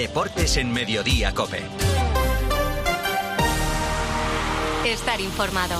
Deportes 0.00 0.56
en 0.56 0.72
Mediodía 0.72 1.34
Cope. 1.34 1.60
Estar 4.82 5.20
informado. 5.20 5.78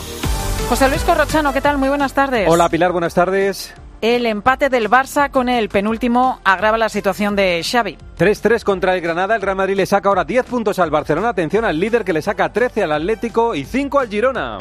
José 0.68 0.90
Luis 0.90 1.00
Corrochano, 1.04 1.54
¿qué 1.54 1.62
tal? 1.62 1.78
Muy 1.78 1.88
buenas 1.88 2.12
tardes. 2.12 2.46
Hola 2.46 2.68
Pilar, 2.68 2.92
buenas 2.92 3.14
tardes. 3.14 3.72
El 4.02 4.26
empate 4.26 4.68
del 4.68 4.90
Barça 4.90 5.30
con 5.30 5.48
el 5.48 5.70
penúltimo 5.70 6.38
agrava 6.44 6.76
la 6.76 6.90
situación 6.90 7.34
de 7.34 7.62
Xavi. 7.64 7.96
3-3 8.18 8.62
contra 8.62 8.94
el 8.94 9.00
Granada, 9.00 9.36
el 9.36 9.40
Real 9.40 9.56
Madrid 9.56 9.76
le 9.76 9.86
saca 9.86 10.10
ahora 10.10 10.24
10 10.24 10.44
puntos 10.44 10.78
al 10.78 10.90
Barcelona, 10.90 11.30
atención 11.30 11.64
al 11.64 11.80
líder 11.80 12.04
que 12.04 12.12
le 12.12 12.20
saca 12.20 12.52
13 12.52 12.82
al 12.82 12.92
Atlético 12.92 13.54
y 13.54 13.64
5 13.64 14.00
al 14.00 14.08
Girona. 14.10 14.58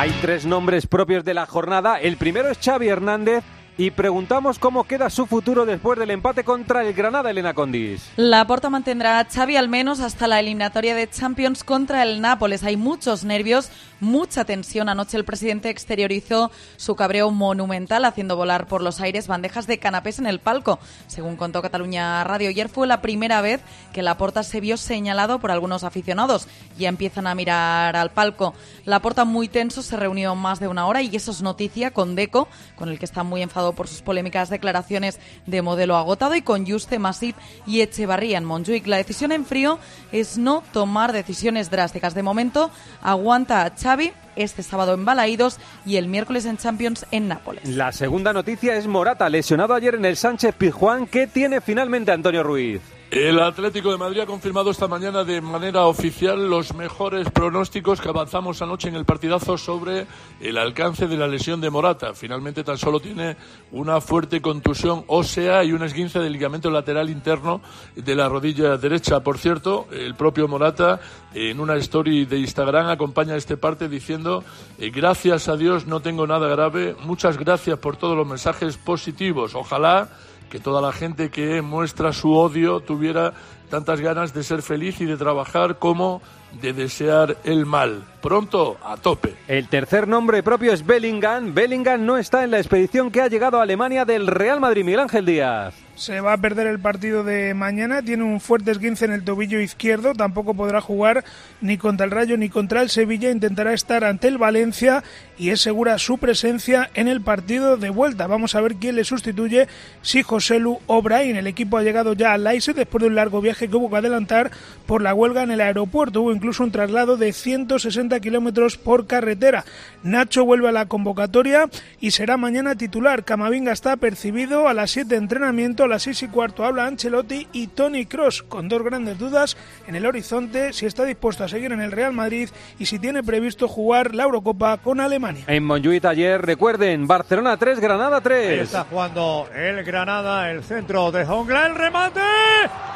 Hay 0.00 0.12
tres 0.22 0.46
nombres 0.46 0.86
propios 0.86 1.24
de 1.24 1.34
la 1.34 1.44
jornada. 1.44 2.00
El 2.00 2.16
primero 2.18 2.48
es 2.50 2.58
Xavi 2.64 2.86
Hernández, 2.86 3.42
y 3.78 3.92
preguntamos 3.92 4.58
cómo 4.58 4.82
queda 4.82 5.08
su 5.08 5.26
futuro 5.26 5.64
después 5.64 5.96
del 6.00 6.10
empate 6.10 6.42
contra 6.42 6.84
el 6.84 6.92
Granada, 6.94 7.30
Elena 7.30 7.54
Condis. 7.54 8.10
La 8.16 8.44
Porta 8.44 8.70
mantendrá 8.70 9.20
a 9.20 9.24
Xavi 9.24 9.56
al 9.56 9.68
menos 9.68 10.00
hasta 10.00 10.26
la 10.26 10.40
eliminatoria 10.40 10.96
de 10.96 11.08
Champions 11.08 11.62
contra 11.62 12.02
el 12.02 12.20
Nápoles. 12.20 12.64
Hay 12.64 12.76
muchos 12.76 13.22
nervios, 13.22 13.70
mucha 14.00 14.44
tensión. 14.44 14.88
Anoche 14.88 15.16
el 15.16 15.24
presidente 15.24 15.70
exteriorizó 15.70 16.50
su 16.76 16.96
cabreo 16.96 17.30
monumental 17.30 18.04
haciendo 18.04 18.34
volar 18.34 18.66
por 18.66 18.82
los 18.82 19.00
aires 19.00 19.28
bandejas 19.28 19.68
de 19.68 19.78
canapés 19.78 20.18
en 20.18 20.26
el 20.26 20.40
palco. 20.40 20.80
Según 21.06 21.36
contó 21.36 21.62
Cataluña 21.62 22.24
Radio, 22.24 22.48
ayer 22.48 22.68
fue 22.68 22.88
la 22.88 23.00
primera 23.00 23.40
vez 23.42 23.60
que 23.92 24.02
la 24.02 24.18
Porta 24.18 24.42
se 24.42 24.60
vio 24.60 24.76
señalado 24.76 25.38
por 25.38 25.52
algunos 25.52 25.84
aficionados. 25.84 26.48
Ya 26.76 26.88
empiezan 26.88 27.28
a 27.28 27.36
mirar 27.36 27.94
al 27.94 28.10
palco. 28.10 28.54
La 28.84 28.98
Porta 28.98 29.24
muy 29.24 29.46
tenso 29.46 29.82
se 29.82 29.96
reunió 29.96 30.34
más 30.34 30.58
de 30.58 30.66
una 30.66 30.88
hora 30.88 31.00
y 31.00 31.14
eso 31.14 31.30
es 31.30 31.42
noticia 31.42 31.92
con 31.92 32.16
Deco, 32.16 32.48
con 32.74 32.88
el 32.88 32.98
que 32.98 33.04
está 33.04 33.22
muy 33.22 33.40
enfadado 33.40 33.67
por 33.72 33.88
sus 33.88 34.02
polémicas 34.02 34.50
declaraciones 34.50 35.18
de 35.46 35.62
modelo 35.62 35.96
agotado 35.96 36.34
y 36.34 36.42
con 36.42 36.66
Juste 36.66 36.98
Masip 36.98 37.36
y 37.66 37.80
Echevarría 37.80 38.38
en 38.38 38.44
Montjuic. 38.44 38.86
La 38.86 38.96
decisión 38.96 39.32
en 39.32 39.44
frío 39.44 39.78
es 40.12 40.38
no 40.38 40.62
tomar 40.72 41.12
decisiones 41.12 41.70
drásticas. 41.70 42.14
De 42.14 42.22
momento 42.22 42.70
aguanta 43.02 43.64
a 43.64 43.70
Xavi 43.70 44.12
este 44.36 44.62
sábado 44.62 44.94
en 44.94 45.04
Balaídos 45.04 45.58
y 45.84 45.96
el 45.96 46.08
miércoles 46.08 46.44
en 46.44 46.56
Champions 46.56 47.06
en 47.10 47.28
Nápoles. 47.28 47.68
La 47.68 47.92
segunda 47.92 48.32
noticia 48.32 48.76
es 48.76 48.86
Morata, 48.86 49.28
lesionado 49.28 49.74
ayer 49.74 49.94
en 49.94 50.04
el 50.04 50.16
Sánchez 50.16 50.54
Pizjuán. 50.54 51.06
¿Qué 51.06 51.26
tiene 51.26 51.60
finalmente 51.60 52.12
Antonio 52.12 52.42
Ruiz? 52.42 52.80
El 53.10 53.40
Atlético 53.40 53.90
de 53.90 53.96
Madrid 53.96 54.20
ha 54.20 54.26
confirmado 54.26 54.70
esta 54.70 54.86
mañana 54.86 55.24
de 55.24 55.40
manera 55.40 55.86
oficial 55.86 56.50
los 56.50 56.74
mejores 56.74 57.30
pronósticos 57.30 58.02
que 58.02 58.10
avanzamos 58.10 58.60
anoche 58.60 58.90
en 58.90 58.96
el 58.96 59.06
partidazo 59.06 59.56
sobre 59.56 60.06
el 60.42 60.58
alcance 60.58 61.08
de 61.08 61.16
la 61.16 61.26
lesión 61.26 61.58
de 61.62 61.70
Morata. 61.70 62.12
Finalmente 62.12 62.64
tan 62.64 62.76
solo 62.76 63.00
tiene 63.00 63.38
una 63.72 64.02
fuerte 64.02 64.42
contusión 64.42 65.04
ósea 65.06 65.64
y 65.64 65.72
un 65.72 65.84
esguince 65.84 66.18
del 66.18 66.34
ligamento 66.34 66.70
lateral 66.70 67.08
interno 67.08 67.62
de 67.96 68.14
la 68.14 68.28
rodilla 68.28 68.76
derecha. 68.76 69.20
Por 69.20 69.38
cierto, 69.38 69.88
el 69.90 70.14
propio 70.14 70.46
Morata 70.46 71.00
en 71.32 71.60
una 71.60 71.76
story 71.76 72.26
de 72.26 72.36
Instagram 72.36 72.88
acompaña 72.88 73.36
este 73.36 73.56
parte 73.56 73.88
diciendo 73.88 74.44
eh, 74.78 74.90
gracias 74.90 75.48
a 75.48 75.56
Dios 75.56 75.86
no 75.86 76.00
tengo 76.00 76.26
nada 76.26 76.46
grave, 76.48 76.94
muchas 77.04 77.38
gracias 77.38 77.78
por 77.78 77.96
todos 77.96 78.18
los 78.18 78.26
mensajes 78.26 78.76
positivos. 78.76 79.54
Ojalá 79.54 80.10
que 80.48 80.60
toda 80.60 80.80
la 80.80 80.92
gente 80.92 81.30
que 81.30 81.62
muestra 81.62 82.12
su 82.12 82.32
odio 82.32 82.80
tuviera 82.80 83.34
tantas 83.70 84.00
ganas 84.00 84.32
de 84.32 84.42
ser 84.42 84.62
feliz 84.62 85.00
y 85.00 85.04
de 85.04 85.16
trabajar 85.16 85.78
como 85.78 86.22
de 86.60 86.72
desear 86.72 87.36
el 87.44 87.66
mal. 87.66 88.04
Pronto, 88.20 88.78
a 88.82 88.96
tope. 88.96 89.34
El 89.46 89.68
tercer 89.68 90.08
nombre 90.08 90.42
propio 90.42 90.72
es 90.72 90.84
Bellingham. 90.84 91.54
Bellingham 91.54 92.04
no 92.04 92.18
está 92.18 92.44
en 92.44 92.50
la 92.50 92.58
expedición 92.58 93.10
que 93.10 93.22
ha 93.22 93.28
llegado 93.28 93.58
a 93.58 93.62
Alemania 93.62 94.04
del 94.04 94.26
Real 94.26 94.60
Madrid. 94.60 94.84
Miguel 94.84 95.00
Ángel 95.00 95.24
Díaz 95.24 95.74
se 95.98 96.20
va 96.20 96.32
a 96.32 96.38
perder 96.38 96.68
el 96.68 96.78
partido 96.78 97.24
de 97.24 97.54
mañana. 97.54 98.02
Tiene 98.02 98.22
un 98.22 98.40
fuerte 98.40 98.70
esguince 98.70 99.04
en 99.04 99.12
el 99.12 99.24
tobillo 99.24 99.60
izquierdo. 99.60 100.14
Tampoco 100.14 100.54
podrá 100.54 100.80
jugar 100.80 101.24
ni 101.60 101.76
contra 101.76 102.06
el 102.06 102.12
Rayo 102.12 102.36
ni 102.36 102.48
contra 102.48 102.82
el 102.82 102.88
Sevilla. 102.88 103.30
Intentará 103.30 103.72
estar 103.72 104.04
ante 104.04 104.28
el 104.28 104.38
Valencia 104.38 105.02
y 105.36 105.50
es 105.50 105.60
segura 105.60 105.98
su 105.98 106.18
presencia 106.18 106.88
en 106.94 107.08
el 107.08 107.20
partido 107.20 107.76
de 107.76 107.90
vuelta. 107.90 108.28
Vamos 108.28 108.54
a 108.54 108.60
ver 108.60 108.76
quién 108.76 108.94
le 108.94 109.04
sustituye 109.04 109.66
si 110.00 110.22
José 110.22 110.60
Lu 110.60 110.78
O'Brien. 110.86 111.36
El 111.36 111.48
equipo 111.48 111.76
ha 111.76 111.82
llegado 111.82 112.12
ya 112.12 112.32
a 112.32 112.38
Leipzig 112.38 112.74
después 112.74 113.02
de 113.02 113.08
un 113.08 113.16
largo 113.16 113.40
viaje 113.40 113.68
que 113.68 113.76
hubo 113.76 113.90
que 113.90 113.96
adelantar 113.96 114.52
por 114.86 115.02
la 115.02 115.14
huelga 115.14 115.42
en 115.42 115.50
el 115.50 115.60
aeropuerto. 115.60 116.22
Hubo 116.22 116.32
incluso 116.38 116.62
un 116.62 116.70
traslado 116.70 117.16
de 117.16 117.32
160 117.32 118.20
kilómetros 118.20 118.76
por 118.76 119.08
carretera. 119.08 119.64
Nacho 120.04 120.44
vuelve 120.44 120.68
a 120.68 120.72
la 120.72 120.86
convocatoria 120.86 121.68
y 122.00 122.12
será 122.12 122.36
mañana 122.36 122.76
titular. 122.76 123.24
Camavinga 123.24 123.72
está 123.72 123.96
percibido 123.96 124.68
a 124.68 124.74
las 124.74 124.92
7 124.92 125.08
de 125.08 125.16
entrenamiento 125.16 125.82
a 125.82 125.88
las 125.88 126.04
6 126.04 126.22
y 126.22 126.28
cuarto 126.28 126.64
habla 126.64 126.86
Ancelotti 126.86 127.48
y 127.52 127.66
Tony 127.66 128.06
Cross, 128.06 128.44
con 128.44 128.68
dos 128.68 128.84
grandes 128.84 129.18
dudas 129.18 129.56
en 129.88 129.96
el 129.96 130.06
horizonte, 130.06 130.72
si 130.72 130.86
está 130.86 131.04
dispuesto 131.04 131.42
a 131.42 131.48
seguir 131.48 131.72
en 131.72 131.80
el 131.80 131.90
Real 131.90 132.12
Madrid 132.12 132.48
y 132.78 132.86
si 132.86 133.00
tiene 133.00 133.24
previsto 133.24 133.66
jugar 133.66 134.14
la 134.14 134.22
Eurocopa 134.22 134.76
con 134.76 135.00
Alemania. 135.00 135.42
En 135.48 135.64
Montjuic 135.64 136.04
ayer, 136.04 136.40
recuerden, 136.40 137.08
Barcelona 137.08 137.56
3, 137.56 137.80
Granada 137.80 138.20
3. 138.20 138.60
está 138.60 138.84
jugando 138.84 139.48
el 139.56 139.82
Granada, 139.82 140.52
el 140.52 140.62
centro 140.62 141.10
de 141.10 141.24
Jongla, 141.24 141.66
el 141.66 141.74
remate 141.74 142.20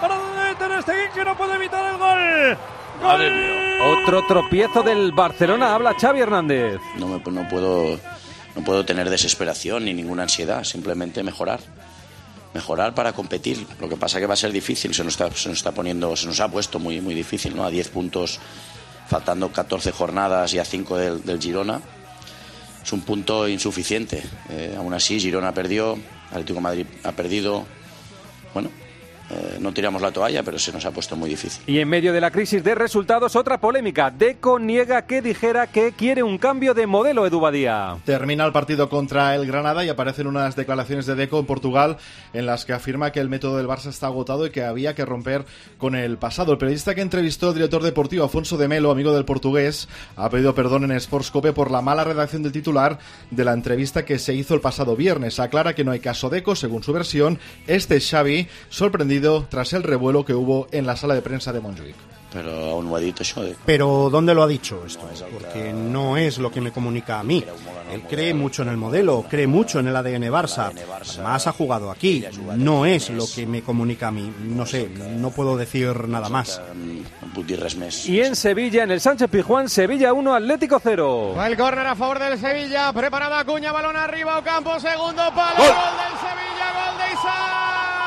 para 0.01 0.15
Ter 0.59 0.83
Stegen 0.83 1.11
que 1.15 1.25
no 1.25 1.37
puede 1.37 1.55
evitar 1.57 1.93
el 1.93 1.99
gol. 1.99 2.59
Otro 3.03 4.25
tropiezo 4.27 4.83
del 4.83 5.13
Barcelona, 5.13 5.75
habla 5.75 5.95
Xavi 5.95 6.21
Hernández. 6.21 6.81
No, 6.99 7.09
me, 7.09 7.33
no, 7.33 7.49
puedo, 7.49 7.99
no 8.55 8.65
puedo 8.65 8.85
tener 8.85 9.11
desesperación 9.11 9.85
ni 9.85 9.95
ninguna 9.95 10.23
ansiedad, 10.23 10.63
simplemente 10.65 11.23
mejorar 11.23 11.61
mejorar 12.55 12.95
para 12.95 13.13
competir. 13.13 13.67
Lo 13.81 13.89
que 13.89 13.97
pasa 13.97 14.21
que 14.21 14.27
va 14.27 14.35
a 14.35 14.37
ser 14.37 14.53
difícil, 14.53 14.95
se 14.95 15.05
nos 15.05 15.15
está, 15.15 15.31
se 15.35 15.49
nos 15.49 15.59
está 15.59 15.73
poniendo, 15.73 16.15
se 16.17 16.27
nos 16.27 16.41
ha 16.41 16.49
puesto 16.49 16.79
muy, 16.79 17.01
muy 17.01 17.15
difícil, 17.15 17.57
¿no? 17.57 17.65
A 17.65 17.71
10 17.71 17.89
puntos, 17.89 18.39
faltando 19.09 19.51
14 19.51 19.93
jornadas 19.93 20.53
y 20.55 20.59
a 20.59 20.65
5 20.65 20.97
del, 20.97 21.41
Girona. 21.41 21.81
Es 22.83 22.93
un 22.93 23.03
punto 23.03 23.49
insuficiente. 23.49 24.23
Eh, 24.51 24.75
aún 24.77 24.93
así, 24.93 25.21
Girona 25.21 25.53
perdió, 25.53 25.99
Atlético 26.31 26.61
Madrid 26.61 26.87
ha 27.05 27.13
perdido. 27.13 27.65
Bueno, 28.53 28.71
eh, 29.33 29.59
no 29.61 29.73
tiramos 29.73 30.03
la 30.03 30.13
toalla, 30.13 30.43
pero 30.43 30.59
se 30.59 30.73
nos 30.73 30.85
ha 30.85 30.91
puesto 30.91 31.17
muy 31.17 31.31
difícil. 31.31 31.63
Y 31.67 31.79
en 31.79 31.89
medio 31.89 32.13
de 32.13 32.21
la 32.21 32.31
crisis 32.31 32.63
de 32.63 32.75
resultados, 32.75 33.35
otra 33.35 33.59
polémica. 33.59 34.11
Deco 34.11 34.59
niega 34.59 35.07
que 35.07 35.23
dijera 35.23 35.67
que 35.69 35.93
quiere 35.93 36.23
un 36.23 36.37
cambio 36.37 36.75
de 36.75 36.87
modelo, 36.87 37.27
Edu 37.27 37.41
Badía. 37.41 37.97
Termina 38.05 38.45
el 38.45 38.53
partido 38.53 38.91
contra 38.91 39.35
el 39.35 39.47
Granada 39.47 39.85
y 39.85 39.89
aparecen 39.89 40.27
unas 40.27 40.55
declaraciones 40.55 41.07
de 41.07 41.15
Deco 41.15 41.39
en 41.39 41.47
Portugal 41.47 41.97
en 42.35 42.45
las 42.45 42.67
que 42.67 42.75
afirma 42.75 43.11
que 43.11 43.21
el 43.21 43.31
método 43.31 43.57
del 43.57 43.69
Barça 43.69 43.87
está 43.87 44.09
agotado 44.09 44.47
y 44.47 44.51
que 44.51 44.65
había 44.65 44.95
que 44.95 45.05
romper 45.05 45.47
con 45.79 45.95
el 45.95 46.19
pasado. 46.19 46.53
El 46.53 46.59
periodista 46.59 46.95
que 46.95 47.01
entrevistó 47.01 47.49
al 47.49 47.55
director 47.55 47.83
deportivo 47.83 48.25
Afonso 48.25 48.59
de 48.59 48.69
Melo, 48.69 48.91
amigo 48.91 49.15
del 49.15 49.25
portugués, 49.25 49.89
ha 50.17 50.29
pedido 50.29 50.55
perdón 50.55 50.91
en 50.91 51.01
Sportscope 51.01 51.53
por 51.53 51.71
la 51.71 51.81
mala 51.81 52.05
redacción 52.05 52.43
del 52.43 52.53
titular 52.53 52.99
de 53.31 53.45
la 53.45 53.53
entrevista 53.55 54.05
que 54.05 54.19
se 54.19 54.35
hizo 54.35 54.55
el 54.55 54.61
pasado 54.61 54.95
viernes. 54.95 55.41
Aclara 55.41 55.75
que 55.75 55.85
no 55.85 55.93
hay 55.93 56.01
caso 56.01 56.29
Deco, 56.29 56.55
según 56.55 56.83
su 56.83 56.93
versión. 56.93 57.39
Este 57.67 57.99
Xavi, 57.99 58.49
sorprendido 58.69 59.22
tras 59.49 59.73
el 59.73 59.83
revuelo 59.83 60.25
que 60.25 60.35
hubo 60.35 60.67
en 60.71 60.87
la 60.87 60.97
sala 60.97 61.15
de 61.15 61.23
prensa 61.23 61.53
de 61.53 61.61
Montjuic. 61.61 61.97
Pero 62.33 62.51
aún 62.71 62.89
no 62.89 62.97
ha 62.97 62.99
dicho 62.99 63.23
eso. 63.23 63.45
Pero 63.67 64.09
¿dónde 64.11 64.35
lo 64.35 64.43
ha 64.43 64.47
dicho 64.47 64.83
esto? 64.87 65.07
Porque 65.33 65.73
no 65.73 66.17
es 66.17 66.39
lo 66.39 66.51
que 66.51 66.61
me 66.63 66.73
comunica 66.73 67.21
a 67.21 67.23
mí. 67.23 67.45
Él 67.93 68.03
cree 68.09 68.33
mucho 68.33 68.63
en 68.63 68.69
el 68.69 68.79
modelo, 68.79 69.25
cree 69.29 69.47
mucho 69.47 69.81
en 69.81 69.89
el 69.89 69.97
ADN 69.97 70.31
Barça. 70.31 70.73
Además 71.15 71.47
ha 71.47 71.53
jugado 71.53 71.91
aquí. 71.91 72.25
No 72.57 72.87
es 72.87 73.11
lo 73.11 73.27
que 73.27 73.47
me 73.47 73.63
comunica 73.63 74.09
a 74.09 74.11
mí. 74.11 74.33
No 74.41 74.65
sé, 74.65 74.89
no 74.89 75.31
puedo 75.31 75.57
decir 75.57 76.09
nada 76.09 76.31
más. 76.31 76.61
Y 78.07 78.21
en 78.21 78.35
Sevilla, 78.35 78.85
en 78.85 78.93
el 78.93 79.01
Sánchez 79.01 79.29
Pijuán, 79.31 79.69
Sevilla 79.69 80.13
1, 80.13 80.35
Atlético 80.35 80.81
0. 80.83 81.35
Va 81.37 81.47
el 81.47 81.57
córner 81.57 81.87
a 81.87 81.95
favor 81.95 82.19
del 82.19 82.39
Sevilla. 82.39 82.93
Preparada 82.93 83.45
Cuña, 83.45 83.73
balón 83.73 83.97
arriba, 83.97 84.39
Ocampo, 84.39 84.81
segundo 84.81 85.23
palo. 85.35 85.59
Gol, 85.59 85.67
del 85.67 86.19
Sevilla, 86.19 86.73
gol 86.73 86.99
de 86.99 87.13
Isaac. 87.13 88.02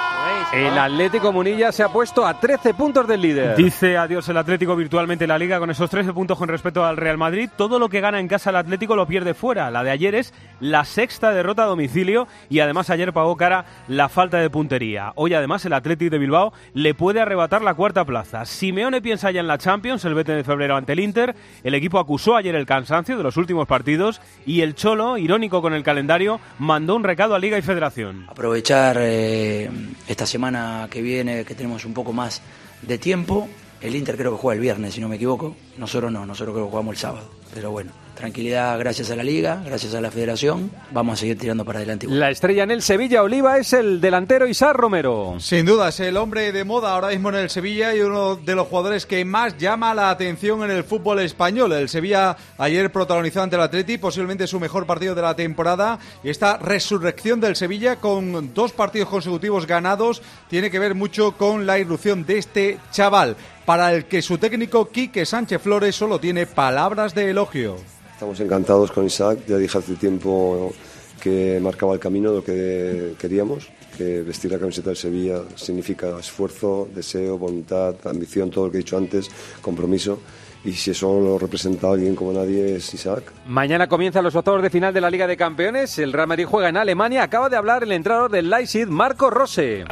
El 0.53 0.77
Atlético 0.77 1.33
Munilla 1.33 1.71
se 1.71 1.83
ha 1.83 1.89
puesto 1.89 2.25
a 2.25 2.39
13 2.39 2.73
puntos 2.73 3.07
del 3.07 3.21
líder. 3.21 3.57
Dice 3.57 3.97
adiós 3.97 4.27
el 4.29 4.37
Atlético 4.37 4.75
virtualmente 4.75 5.25
en 5.25 5.29
la 5.29 5.37
liga 5.37 5.59
con 5.59 5.69
esos 5.69 5.89
13 5.89 6.13
puntos 6.13 6.37
con 6.37 6.47
respecto 6.47 6.85
al 6.85 6.97
Real 6.97 7.17
Madrid. 7.17 7.49
Todo 7.55 7.77
lo 7.77 7.89
que 7.89 7.99
gana 7.99 8.19
en 8.19 8.27
casa 8.27 8.51
el 8.51 8.55
Atlético 8.55 8.95
lo 8.95 9.05
pierde 9.05 9.33
fuera. 9.33 9.69
La 9.69 9.83
de 9.83 9.91
ayer 9.91 10.15
es 10.15 10.33
la 10.59 10.85
sexta 10.85 11.31
derrota 11.31 11.63
a 11.63 11.67
domicilio 11.67 12.27
y 12.49 12.59
además 12.59 12.89
ayer 12.89 13.11
pagó 13.11 13.35
cara 13.35 13.65
la 13.87 14.07
falta 14.07 14.37
de 14.37 14.49
puntería. 14.49 15.11
Hoy 15.15 15.33
además 15.33 15.65
el 15.65 15.73
Atlético 15.73 16.11
de 16.11 16.19
Bilbao 16.19 16.53
le 16.73 16.93
puede 16.93 17.19
arrebatar 17.19 17.61
la 17.61 17.73
cuarta 17.73 18.05
plaza. 18.05 18.45
Simeone 18.45 19.01
piensa 19.01 19.31
ya 19.31 19.41
en 19.41 19.47
la 19.47 19.57
Champions 19.57 20.05
el 20.05 20.13
20 20.13 20.35
de 20.35 20.43
febrero 20.43 20.77
ante 20.77 20.93
el 20.93 21.01
Inter. 21.01 21.35
El 21.63 21.75
equipo 21.75 21.99
acusó 21.99 22.35
ayer 22.35 22.55
el 22.55 22.65
cansancio 22.65 23.17
de 23.17 23.23
los 23.23 23.37
últimos 23.37 23.67
partidos 23.67 24.21
y 24.45 24.61
el 24.61 24.75
Cholo, 24.75 25.17
irónico 25.17 25.61
con 25.61 25.73
el 25.73 25.83
calendario, 25.83 26.39
mandó 26.59 26.95
un 26.95 27.03
recado 27.03 27.35
a 27.35 27.39
Liga 27.39 27.57
y 27.57 27.61
Federación. 27.61 28.25
Aprovechar 28.29 28.97
eh, 28.99 29.69
esta 30.15 30.25
semana 30.25 30.87
que 30.89 31.01
viene, 31.01 31.43
que 31.43 31.55
tenemos 31.55 31.83
un 31.83 31.93
poco 31.93 32.13
más 32.13 32.41
de 32.81 32.97
tiempo, 32.97 33.49
El 33.81 33.97
Inter 33.97 34.15
creo 34.15 34.31
que 34.31 34.37
juega 34.37 34.55
el 34.55 34.61
viernes, 34.61 34.93
si 34.93 35.01
no 35.01 35.09
me 35.09 35.17
equivoco. 35.17 35.57
Nosotros 35.77 36.09
no, 36.09 36.25
nosotros 36.25 36.53
creo 36.53 36.65
que 36.67 36.71
jugamos 36.71 36.93
el 36.93 36.97
sábado. 36.97 37.29
Pero 37.53 37.71
bueno, 37.71 37.91
tranquilidad 38.15 38.79
gracias 38.79 39.11
a 39.11 39.15
la 39.15 39.23
liga, 39.23 39.61
gracias 39.63 39.93
a 39.93 40.01
la 40.01 40.09
federación. 40.09 40.71
Vamos 40.91 41.13
a 41.13 41.17
seguir 41.17 41.37
tirando 41.37 41.63
para 41.63 41.79
adelante. 41.79 42.07
La 42.09 42.31
estrella 42.31 42.63
en 42.63 42.71
el 42.71 42.81
Sevilla 42.81 43.21
Oliva 43.21 43.57
es 43.57 43.73
el 43.73 44.01
delantero 44.01 44.47
Isar 44.47 44.75
Romero. 44.75 45.35
Sin 45.39 45.65
duda, 45.65 45.89
es 45.89 45.99
el 45.99 46.17
hombre 46.17 46.51
de 46.51 46.63
moda 46.63 46.93
ahora 46.93 47.09
mismo 47.09 47.29
en 47.29 47.35
el 47.35 47.49
Sevilla 47.49 47.93
y 47.93 48.01
uno 48.01 48.35
de 48.35 48.55
los 48.55 48.67
jugadores 48.67 49.05
que 49.05 49.23
más 49.25 49.57
llama 49.57 49.93
la 49.93 50.09
atención 50.09 50.63
en 50.63 50.71
el 50.71 50.83
fútbol 50.83 51.19
español. 51.19 51.73
El 51.73 51.89
Sevilla 51.89 52.35
ayer 52.57 52.91
protagonizó 52.91 53.41
ante 53.41 53.55
el 53.55 53.61
Atleti 53.61 53.97
posiblemente 53.97 54.47
su 54.47 54.59
mejor 54.59 54.85
partido 54.85 55.13
de 55.13 55.21
la 55.21 55.35
temporada. 55.35 55.99
Y 56.23 56.29
esta 56.29 56.57
resurrección 56.57 57.39
del 57.39 57.55
Sevilla 57.55 57.97
con 57.97 58.53
dos 58.53 58.71
partidos 58.71 59.09
consecutivos 59.09 59.67
ganados 59.67 60.21
tiene 60.49 60.71
que 60.71 60.79
ver 60.79 60.95
mucho 60.95 61.33
con 61.33 61.65
la 61.65 61.77
irrupción 61.77 62.25
de 62.25 62.37
este 62.37 62.79
chaval 62.91 63.35
para 63.65 63.91
el 63.93 64.05
que 64.05 64.21
su 64.21 64.37
técnico 64.37 64.89
Quique 64.89 65.25
Sánchez 65.25 65.61
Flores 65.61 65.95
solo 65.95 66.19
tiene 66.19 66.45
palabras 66.45 67.15
de 67.15 67.31
elogio. 67.31 67.77
Estamos 68.15 68.39
encantados 68.39 68.93
con 68.93 69.05
Isaac, 69.05 69.39
ya 69.45 69.57
dije 69.57 69.77
hace 69.77 69.95
tiempo 69.95 70.71
que 71.19 71.59
marcaba 71.61 71.95
el 71.95 71.99
camino 71.99 72.29
de 72.29 72.35
lo 72.37 72.43
que 72.45 73.13
queríamos, 73.19 73.67
que 73.97 74.21
vestir 74.21 74.53
la 74.53 74.57
camiseta 74.57 74.91
del 74.91 74.95
Sevilla 74.95 75.41
significa 75.55 76.17
esfuerzo, 76.17 76.87
deseo, 76.95 77.37
voluntad, 77.37 77.93
ambición, 78.05 78.49
todo 78.49 78.67
lo 78.67 78.71
que 78.71 78.77
he 78.77 78.83
dicho 78.83 78.95
antes, 78.95 79.29
compromiso 79.61 80.19
y 80.65 80.73
si 80.73 80.91
eso 80.91 81.19
lo 81.21 81.37
representa 81.37 81.91
alguien 81.91 82.15
como 82.15 82.33
nadie 82.33 82.75
es 82.75 82.93
Isaac. 82.93 83.31
Mañana 83.45 83.87
comienzan 83.87 84.23
los 84.23 84.35
octavos 84.35 84.63
de 84.63 84.71
final 84.71 84.93
de 84.93 84.99
la 84.99 85.11
Liga 85.11 85.27
de 85.27 85.37
Campeones. 85.37 85.99
El 85.99 86.11
Real 86.11 86.27
Madrid 86.27 86.45
juega 86.49 86.69
en 86.69 86.77
Alemania. 86.77 87.21
Acaba 87.21 87.49
de 87.49 87.55
hablar 87.55 87.83
el 87.83 87.91
entrenador 87.91 88.31
del 88.31 88.49
Leipzig, 88.49 88.87
Marco 88.87 89.29
Rose. 89.29 89.85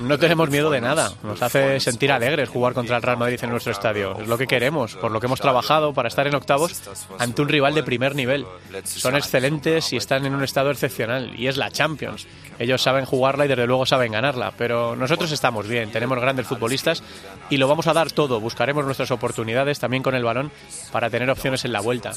No 0.00 0.18
tenemos 0.18 0.48
miedo 0.48 0.70
de 0.70 0.80
nada. 0.80 1.12
Nos 1.24 1.42
hace 1.42 1.80
sentir 1.80 2.12
alegres 2.12 2.48
jugar 2.48 2.72
contra 2.72 2.96
el 2.96 3.02
Real 3.02 3.18
Madrid 3.18 3.40
en 3.42 3.50
nuestro 3.50 3.72
estadio. 3.72 4.16
Es 4.20 4.28
lo 4.28 4.38
que 4.38 4.46
queremos, 4.46 4.94
por 4.94 5.10
lo 5.10 5.18
que 5.18 5.26
hemos 5.26 5.40
trabajado 5.40 5.92
para 5.92 6.08
estar 6.08 6.28
en 6.28 6.34
octavos 6.36 6.80
ante 7.18 7.42
un 7.42 7.48
rival 7.48 7.74
de 7.74 7.82
primer 7.82 8.14
nivel. 8.14 8.46
Son 8.84 9.16
excelentes 9.16 9.92
y 9.92 9.96
están 9.96 10.24
en 10.24 10.34
un 10.34 10.44
estado 10.44 10.70
excepcional. 10.70 11.34
Y 11.36 11.48
es 11.48 11.56
la 11.56 11.70
Champions. 11.70 12.28
Ellos 12.60 12.80
saben 12.80 13.06
jugarla 13.06 13.46
y 13.46 13.48
desde 13.48 13.66
luego 13.66 13.86
saben 13.86 14.12
ganarla. 14.12 14.52
Pero 14.56 14.94
nosotros 14.94 15.32
estamos 15.32 15.66
bien, 15.66 15.90
tenemos 15.90 16.20
grandes 16.20 16.46
futbolistas 16.46 17.02
y 17.48 17.56
lo 17.56 17.66
vamos 17.66 17.88
a 17.88 17.92
dar 17.92 18.12
todo. 18.12 18.38
Buscaremos 18.38 18.84
nuestro 18.84 19.00
oportunidades 19.10 19.78
también 19.78 20.02
con 20.02 20.14
el 20.14 20.22
balón 20.22 20.50
para 20.92 21.10
tener 21.10 21.30
opciones 21.30 21.64
en 21.64 21.72
la 21.72 21.80
vuelta. 21.80 22.12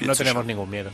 No 0.00 0.14
tenemos 0.14 0.44
ningún 0.44 0.68
miedo. 0.68 0.90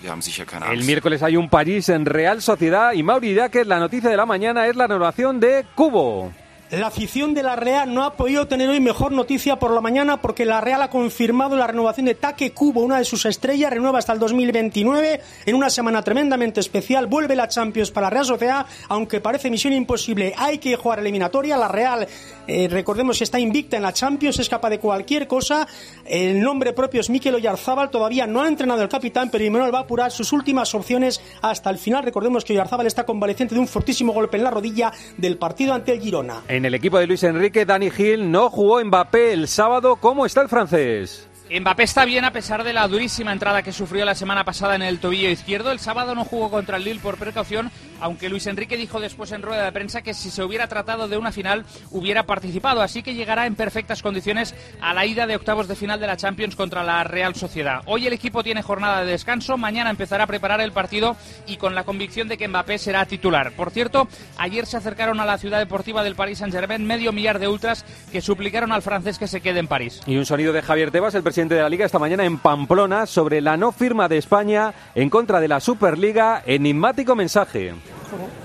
El 0.70 0.84
miércoles 0.84 1.22
hay 1.22 1.36
un 1.36 1.48
París 1.48 1.88
en 1.88 2.06
Real 2.06 2.40
Sociedad 2.40 2.92
y 2.92 3.02
Mauri 3.02 3.36
que 3.50 3.64
la 3.64 3.78
noticia 3.78 4.08
de 4.08 4.16
la 4.16 4.24
mañana 4.24 4.66
es 4.66 4.76
la 4.76 4.86
renovación 4.86 5.40
de 5.40 5.66
Cubo. 5.74 6.32
La 6.72 6.88
afición 6.88 7.32
de 7.32 7.44
la 7.44 7.54
Real 7.54 7.94
no 7.94 8.02
ha 8.02 8.14
podido 8.14 8.48
tener 8.48 8.68
hoy 8.68 8.80
mejor 8.80 9.12
noticia 9.12 9.56
por 9.56 9.70
la 9.70 9.80
mañana 9.80 10.20
porque 10.20 10.44
la 10.44 10.60
Real 10.60 10.82
ha 10.82 10.90
confirmado 10.90 11.54
la 11.54 11.68
renovación 11.68 12.06
de 12.06 12.16
Taque 12.16 12.50
Cubo, 12.50 12.80
una 12.80 12.98
de 12.98 13.04
sus 13.04 13.24
estrellas, 13.24 13.70
renueva 13.70 14.00
hasta 14.00 14.12
el 14.12 14.18
2029 14.18 15.20
en 15.46 15.54
una 15.54 15.70
semana 15.70 16.02
tremendamente 16.02 16.58
especial. 16.58 17.06
Vuelve 17.06 17.36
la 17.36 17.46
Champions 17.46 17.92
para 17.92 18.10
Real 18.10 18.24
Sociedad, 18.24 18.66
aunque 18.88 19.20
parece 19.20 19.48
misión 19.48 19.74
imposible. 19.74 20.34
Hay 20.36 20.58
que 20.58 20.74
jugar 20.74 20.98
eliminatoria. 20.98 21.56
La 21.56 21.68
Real, 21.68 22.08
eh, 22.48 22.66
recordemos, 22.68 23.22
está 23.22 23.38
invicta 23.38 23.76
en 23.76 23.84
la 23.84 23.92
Champions, 23.92 24.40
es 24.40 24.48
capaz 24.48 24.70
de 24.70 24.80
cualquier 24.80 25.28
cosa. 25.28 25.68
El 26.04 26.40
nombre 26.40 26.72
propio 26.72 27.00
es 27.00 27.08
Mikel 27.08 27.36
Oyarzábal. 27.36 27.90
Todavía 27.90 28.26
no 28.26 28.42
ha 28.42 28.48
entrenado 28.48 28.82
el 28.82 28.88
capitán, 28.88 29.30
pero 29.30 29.44
Imanol 29.44 29.72
va 29.72 29.78
a 29.78 29.82
apurar 29.82 30.10
sus 30.10 30.32
últimas 30.32 30.74
opciones 30.74 31.20
hasta 31.42 31.70
el 31.70 31.78
final. 31.78 32.02
Recordemos 32.02 32.44
que 32.44 32.54
Oyarzábal 32.54 32.88
está 32.88 33.06
convaleciente 33.06 33.54
de 33.54 33.60
un 33.60 33.68
fortísimo 33.68 34.12
golpe 34.12 34.36
en 34.36 34.42
la 34.42 34.50
rodilla 34.50 34.90
del 35.16 35.38
partido 35.38 35.72
ante 35.72 35.92
el 35.92 36.00
Girona. 36.00 36.42
En 36.56 36.64
el 36.64 36.74
equipo 36.74 36.98
de 36.98 37.06
Luis 37.06 37.22
Enrique, 37.22 37.66
Dani 37.66 37.90
Gil 37.90 38.30
no 38.30 38.48
jugó 38.48 38.82
Mbappé 38.82 39.34
el 39.34 39.46
sábado. 39.46 39.96
¿Cómo 39.96 40.24
está 40.24 40.40
el 40.40 40.48
francés? 40.48 41.28
Mbappé 41.50 41.82
está 41.82 42.06
bien 42.06 42.24
a 42.24 42.32
pesar 42.32 42.64
de 42.64 42.72
la 42.72 42.88
durísima 42.88 43.30
entrada 43.30 43.62
que 43.62 43.72
sufrió 43.72 44.06
la 44.06 44.14
semana 44.14 44.42
pasada 44.42 44.74
en 44.74 44.80
el 44.80 44.98
tobillo 44.98 45.28
izquierdo. 45.28 45.70
El 45.70 45.80
sábado 45.80 46.14
no 46.14 46.24
jugó 46.24 46.50
contra 46.50 46.78
el 46.78 46.84
Lille 46.84 47.00
por 47.00 47.18
precaución, 47.18 47.70
aunque 48.00 48.28
Luis 48.28 48.46
Enrique 48.46 48.76
dijo 48.76 49.00
después 49.00 49.32
en 49.32 49.42
rueda 49.42 49.64
de 49.64 49.72
prensa 49.72 50.02
que 50.02 50.14
si 50.14 50.30
se 50.30 50.42
hubiera 50.42 50.68
tratado 50.68 51.08
de 51.08 51.16
una 51.16 51.32
final 51.32 51.64
hubiera 51.90 52.24
participado, 52.24 52.82
así 52.82 53.02
que 53.02 53.14
llegará 53.14 53.46
en 53.46 53.54
perfectas 53.54 54.02
condiciones 54.02 54.54
a 54.80 54.94
la 54.94 55.06
ida 55.06 55.26
de 55.26 55.36
octavos 55.36 55.68
de 55.68 55.76
final 55.76 56.00
de 56.00 56.06
la 56.06 56.16
Champions 56.16 56.56
contra 56.56 56.82
la 56.82 57.04
Real 57.04 57.34
Sociedad. 57.34 57.82
Hoy 57.86 58.06
el 58.06 58.12
equipo 58.12 58.42
tiene 58.42 58.62
jornada 58.62 59.04
de 59.04 59.12
descanso, 59.12 59.56
mañana 59.56 59.90
empezará 59.90 60.24
a 60.24 60.26
preparar 60.26 60.60
el 60.60 60.72
partido 60.72 61.16
y 61.46 61.56
con 61.56 61.74
la 61.74 61.84
convicción 61.84 62.28
de 62.28 62.38
que 62.38 62.48
Mbappé 62.48 62.78
será 62.78 63.06
titular. 63.06 63.52
Por 63.52 63.70
cierto, 63.70 64.08
ayer 64.36 64.66
se 64.66 64.76
acercaron 64.76 65.20
a 65.20 65.26
la 65.26 65.38
ciudad 65.38 65.58
deportiva 65.58 66.02
del 66.02 66.14
Paris 66.14 66.38
Saint-Germain 66.38 66.86
medio 66.86 67.12
millar 67.12 67.38
de 67.38 67.48
ultras 67.48 67.84
que 68.12 68.20
suplicaron 68.20 68.72
al 68.72 68.82
francés 68.82 69.18
que 69.18 69.28
se 69.28 69.40
quede 69.40 69.60
en 69.60 69.68
París. 69.68 70.00
Y 70.06 70.16
un 70.16 70.26
sonido 70.26 70.52
de 70.52 70.62
Javier 70.62 70.90
Tebas, 70.90 71.14
el 71.14 71.22
presidente 71.22 71.54
de 71.54 71.62
la 71.62 71.68
Liga, 71.68 71.86
esta 71.86 71.98
mañana 71.98 72.24
en 72.24 72.38
Pamplona 72.38 73.06
sobre 73.06 73.40
la 73.40 73.56
no 73.56 73.72
firma 73.72 74.08
de 74.08 74.18
España 74.18 74.74
en 74.94 75.10
contra 75.10 75.40
de 75.40 75.48
la 75.48 75.60
Superliga. 75.60 76.42
Enigmático 76.46 77.14
mensaje. 77.14 77.74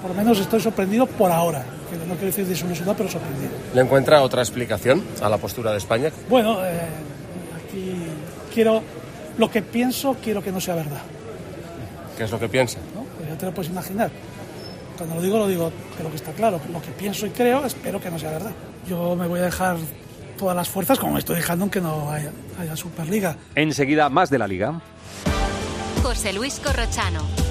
Por, 0.01 0.11
lo 0.11 0.15
menos 0.15 0.39
estoy 0.39 0.59
sorprendido 0.59 1.05
por 1.05 1.31
ahora. 1.31 1.63
Que 1.89 1.97
no 1.97 2.13
quiero 2.13 2.27
decir 2.27 2.45
desilusionado, 2.45 2.97
pero 2.97 3.09
sorprendido. 3.09 3.51
¿Le 3.73 3.81
encuentra 3.81 4.21
otra 4.21 4.41
explicación 4.41 5.03
a 5.21 5.29
la 5.29 5.37
postura 5.37 5.71
de 5.71 5.77
España? 5.77 6.11
Bueno, 6.29 6.65
eh, 6.65 6.79
aquí 7.55 7.95
quiero. 8.53 8.81
Lo 9.37 9.49
que 9.49 9.61
pienso, 9.61 10.17
quiero 10.21 10.43
que 10.43 10.51
no 10.51 10.59
sea 10.59 10.75
verdad. 10.75 11.01
¿Qué 12.17 12.23
es 12.23 12.31
lo 12.31 12.39
que 12.39 12.49
piensa? 12.49 12.79
¿No? 12.95 13.03
Pues 13.17 13.29
ya 13.29 13.37
te 13.37 13.45
lo 13.45 13.53
puedes 13.53 13.71
imaginar. 13.71 14.11
Cuando 14.97 15.15
lo 15.15 15.21
digo, 15.21 15.37
lo 15.37 15.47
digo, 15.47 15.71
pero 15.97 16.09
que 16.09 16.15
está 16.15 16.31
claro. 16.31 16.59
Lo 16.71 16.81
que 16.81 16.91
pienso 16.91 17.25
y 17.25 17.29
creo, 17.29 17.65
espero 17.65 17.99
que 17.99 18.11
no 18.11 18.19
sea 18.19 18.31
verdad. 18.31 18.51
Yo 18.87 19.15
me 19.15 19.27
voy 19.27 19.39
a 19.39 19.43
dejar 19.43 19.77
todas 20.37 20.55
las 20.55 20.69
fuerzas, 20.69 20.99
como 20.99 21.13
me 21.13 21.19
estoy 21.19 21.37
dejando, 21.37 21.63
aunque 21.63 21.81
no 21.81 22.11
haya, 22.11 22.31
haya 22.59 22.75
Superliga. 22.75 23.37
Enseguida, 23.55 24.09
más 24.09 24.29
de 24.29 24.39
la 24.39 24.47
Liga. 24.47 24.81
José 26.03 26.33
Luis 26.33 26.59
Corrochano. 26.59 27.50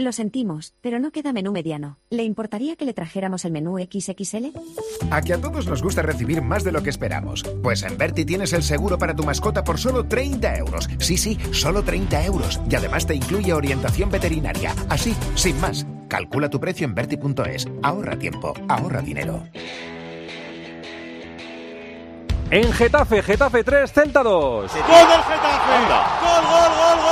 Lo 0.00 0.12
sentimos, 0.12 0.72
pero 0.80 0.98
no 0.98 1.10
queda 1.10 1.34
menú 1.34 1.52
mediano. 1.52 1.98
¿Le 2.08 2.22
importaría 2.22 2.74
que 2.74 2.86
le 2.86 2.94
trajéramos 2.94 3.44
el 3.44 3.52
menú 3.52 3.76
XXL? 3.76 4.46
A 5.10 5.20
que 5.20 5.34
a 5.34 5.40
todos 5.42 5.66
nos 5.66 5.82
gusta 5.82 6.00
recibir 6.00 6.40
más 6.40 6.64
de 6.64 6.72
lo 6.72 6.82
que 6.82 6.88
esperamos. 6.88 7.44
Pues 7.62 7.82
en 7.82 7.98
Berti 7.98 8.24
tienes 8.24 8.54
el 8.54 8.62
seguro 8.62 8.96
para 8.96 9.14
tu 9.14 9.24
mascota 9.24 9.62
por 9.62 9.78
solo 9.78 10.04
30 10.04 10.56
euros. 10.56 10.88
Sí, 11.00 11.18
sí, 11.18 11.38
solo 11.52 11.82
30 11.82 12.24
euros. 12.24 12.62
Y 12.70 12.76
además 12.76 13.06
te 13.06 13.14
incluye 13.14 13.52
orientación 13.52 14.10
veterinaria. 14.10 14.74
Así, 14.88 15.14
sin 15.34 15.60
más. 15.60 15.86
Calcula 16.08 16.48
tu 16.48 16.58
precio 16.58 16.86
en 16.86 16.94
Berti.es. 16.94 17.68
Ahorra 17.82 18.18
tiempo, 18.18 18.54
ahorra 18.70 19.02
dinero. 19.02 19.42
En 22.50 22.72
Getafe, 22.72 23.22
Getafe 23.22 23.62
3, 23.62 23.92
Celta 23.92 24.22
2. 24.22 24.72
¡Gol 24.72 24.82
del 24.82 25.22
Getafe! 25.22 25.60
¡Gol, 25.68 25.88
gol, 25.92 26.42
gol, 26.42 26.50
gol, 26.50 26.72
gol, 26.74 26.98
gol, 27.04 27.09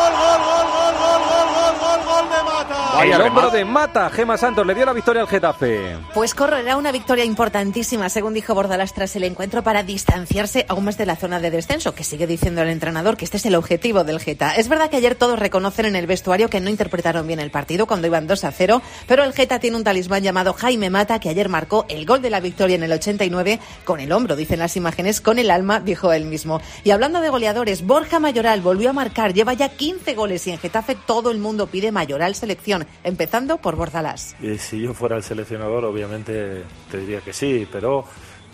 Mata! 2.98 3.16
El 3.16 3.22
hombro 3.22 3.50
de 3.50 3.64
Mata, 3.64 4.10
Gema 4.10 4.36
Santos 4.36 4.66
le 4.66 4.74
dio 4.74 4.84
la 4.84 4.92
victoria 4.92 5.22
al 5.22 5.28
Getafe. 5.28 5.96
Pues 6.14 6.34
correrá 6.34 6.76
una 6.76 6.90
victoria 6.90 7.24
importantísima, 7.24 8.08
según 8.08 8.34
dijo 8.34 8.56
Bordalás 8.56 8.92
tras 8.92 9.14
el 9.14 9.22
encuentro, 9.22 9.62
para 9.62 9.84
distanciarse 9.84 10.66
aún 10.68 10.84
más 10.84 10.98
de 10.98 11.06
la 11.06 11.14
zona 11.14 11.38
de 11.38 11.52
descenso, 11.52 11.94
que 11.94 12.02
sigue 12.02 12.26
diciendo 12.26 12.60
el 12.62 12.68
entrenador 12.68 13.16
que 13.16 13.24
este 13.24 13.36
es 13.36 13.46
el 13.46 13.54
objetivo 13.54 14.02
del 14.02 14.18
Geta. 14.18 14.56
Es 14.56 14.68
verdad 14.68 14.90
que 14.90 14.96
ayer 14.96 15.14
todos 15.14 15.38
reconocen 15.38 15.86
en 15.86 15.94
el 15.94 16.08
vestuario 16.08 16.50
que 16.50 16.60
no 16.60 16.70
interpretaron 16.70 17.24
bien 17.24 17.38
el 17.38 17.52
partido 17.52 17.86
cuando 17.86 18.08
iban 18.08 18.26
2 18.26 18.42
a 18.42 18.50
0, 18.50 18.82
pero 19.06 19.22
el 19.22 19.32
Geta 19.32 19.60
tiene 19.60 19.76
un 19.76 19.84
talismán 19.84 20.24
llamado 20.24 20.52
Jaime 20.52 20.90
Mata, 20.90 21.20
que 21.20 21.28
ayer 21.28 21.48
marcó 21.48 21.86
el 21.88 22.04
gol 22.04 22.20
de 22.20 22.30
la 22.30 22.40
victoria 22.40 22.74
en 22.74 22.82
el 22.82 22.90
89 22.90 23.60
con 23.84 24.00
el 24.00 24.10
hombro, 24.10 24.34
dicen 24.34 24.58
las 24.58 24.76
imágenes, 24.76 25.20
con 25.20 25.38
el 25.38 25.52
alma, 25.52 25.78
dijo 25.78 26.12
él 26.12 26.24
mismo. 26.24 26.60
Y 26.82 26.90
hablando 26.90 27.20
de 27.20 27.28
goleadores, 27.28 27.86
Borja 27.86 28.18
Mayoral 28.18 28.60
volvió 28.60 28.90
a 28.90 28.92
marcar, 28.92 29.34
lleva 29.34 29.52
ya 29.52 29.68
15 29.68 30.14
goles 30.14 30.44
y 30.48 30.50
en 30.50 30.58
Getafe 30.58 30.96
todo 31.06 31.30
el 31.30 31.38
mundo 31.38 31.68
pide 31.68 31.92
Mayoral 31.92 32.34
selección, 32.34 32.87
empezando 33.04 33.58
por 33.58 33.76
Bordalás. 33.76 34.34
Y 34.42 34.58
si 34.58 34.80
yo 34.82 34.94
fuera 34.94 35.16
el 35.16 35.22
seleccionador, 35.22 35.84
obviamente 35.84 36.64
te 36.90 36.98
diría 36.98 37.20
que 37.20 37.32
sí, 37.32 37.66
pero 37.70 38.04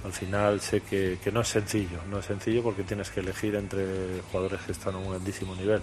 Al 0.05 0.13
final 0.13 0.61
sé 0.61 0.83
que, 0.83 1.17
que 1.25 1.33
no 1.33 1.41
es 1.41 1.49
sencillo, 1.49 1.97
no 2.11 2.19
es 2.19 2.27
sencillo 2.27 2.63
porque 2.63 2.83
tienes 2.83 3.09
que 3.09 3.21
elegir 3.21 3.55
entre 3.55 4.21
jugadores 4.31 4.61
que 4.61 4.73
están 4.73 4.95
a 4.97 4.99
un 4.99 5.09
grandísimo 5.09 5.55
nivel. 5.57 5.81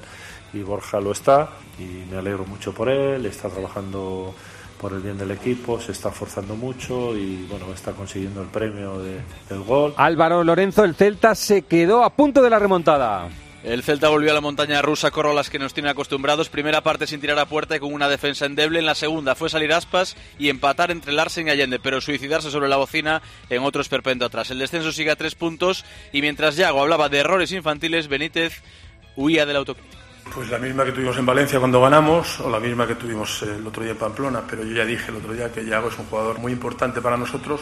Y 0.54 0.62
Borja 0.62 1.02
lo 1.02 1.12
está 1.12 1.50
y 1.80 2.06
me 2.12 2.18
alegro 2.20 2.46
mucho 2.46 2.72
por 2.72 2.88
él, 2.90 3.26
está 3.26 3.50
trabajando 3.50 4.36
por 4.80 4.94
el 4.94 5.00
bien 5.00 5.18
del 5.18 5.32
equipo, 5.32 5.80
se 5.82 5.92
está 5.92 6.12
forzando 6.12 6.56
mucho 6.56 7.18
y 7.18 7.48
bueno, 7.50 7.74
está 7.74 7.94
consiguiendo 7.94 8.44
el 8.44 8.48
premio 8.50 9.00
de- 9.00 9.22
del 9.50 9.64
gol. 9.64 9.96
Álvaro 9.98 10.44
Lorenzo, 10.44 10.84
el 10.84 10.94
Celta 10.94 11.34
se 11.34 11.64
quedó 11.64 12.04
a 12.04 12.12
punto 12.12 12.44
de 12.44 12.50
la 12.52 12.60
remontada. 12.60 13.28
El 13.64 13.84
Celta 13.84 14.10
volvió 14.10 14.32
a 14.32 14.34
la 14.34 14.42
montaña 14.42 14.82
rusa, 14.82 15.12
corro 15.12 15.36
las 15.36 15.52
que 15.52 15.60
nos 15.60 15.76
tiene 15.76 15.90
acostumbrados. 15.90 16.50
Primera 16.50 16.82
parte 16.82 17.06
sin 17.06 17.22
tirar 17.22 17.38
a 17.38 17.46
puerta 17.46 17.76
y 17.76 17.80
con 17.80 17.94
una 17.94 18.10
defensa 18.10 18.48
endeble. 18.48 18.80
En 18.80 18.88
la 18.88 18.96
segunda 18.96 19.36
fue 19.36 19.52
salir 19.52 19.72
aspas 19.72 20.18
y 20.40 20.50
empatar 20.50 20.90
entre 20.90 21.14
Larsen 21.14 21.48
y 21.48 21.52
Allende, 21.52 21.80
pero 21.80 22.02
suicidarse 22.02 22.50
sobre 22.50 22.70
la 22.70 22.78
bocina 22.78 23.22
en 23.52 23.62
otro 23.62 23.84
esperpento 23.84 24.26
atrás. 24.26 24.50
El 24.50 24.58
descenso 24.58 24.92
sigue 24.92 25.12
a 25.12 25.16
tres 25.16 25.36
puntos 25.36 25.86
y 26.12 26.22
mientras 26.22 26.56
Yago 26.56 26.82
hablaba 26.82 27.08
de 27.08 27.20
errores 27.20 27.52
infantiles, 27.52 28.08
Benítez 28.08 28.64
huía 29.16 29.46
del 29.46 29.58
autocrítica. 29.58 30.02
Pues 30.34 30.50
la 30.50 30.58
misma 30.58 30.84
que 30.84 30.94
tuvimos 30.94 31.18
en 31.18 31.26
Valencia 31.28 31.60
cuando 31.60 31.82
ganamos 31.82 32.40
o 32.40 32.50
la 32.50 32.60
misma 32.60 32.88
que 32.88 32.96
tuvimos 32.96 33.44
el 33.44 33.66
otro 33.68 33.84
día 33.84 33.92
en 33.92 33.98
Pamplona, 33.98 34.42
pero 34.50 34.64
yo 34.64 34.76
ya 34.76 34.86
dije 34.86 35.12
el 35.12 35.18
otro 35.18 35.34
día 35.34 35.52
que 35.52 35.66
Yago 35.66 35.90
es 35.90 36.00
un 36.00 36.06
jugador 36.06 36.40
muy 36.40 36.52
importante 36.52 37.00
para 37.00 37.18
nosotros 37.18 37.62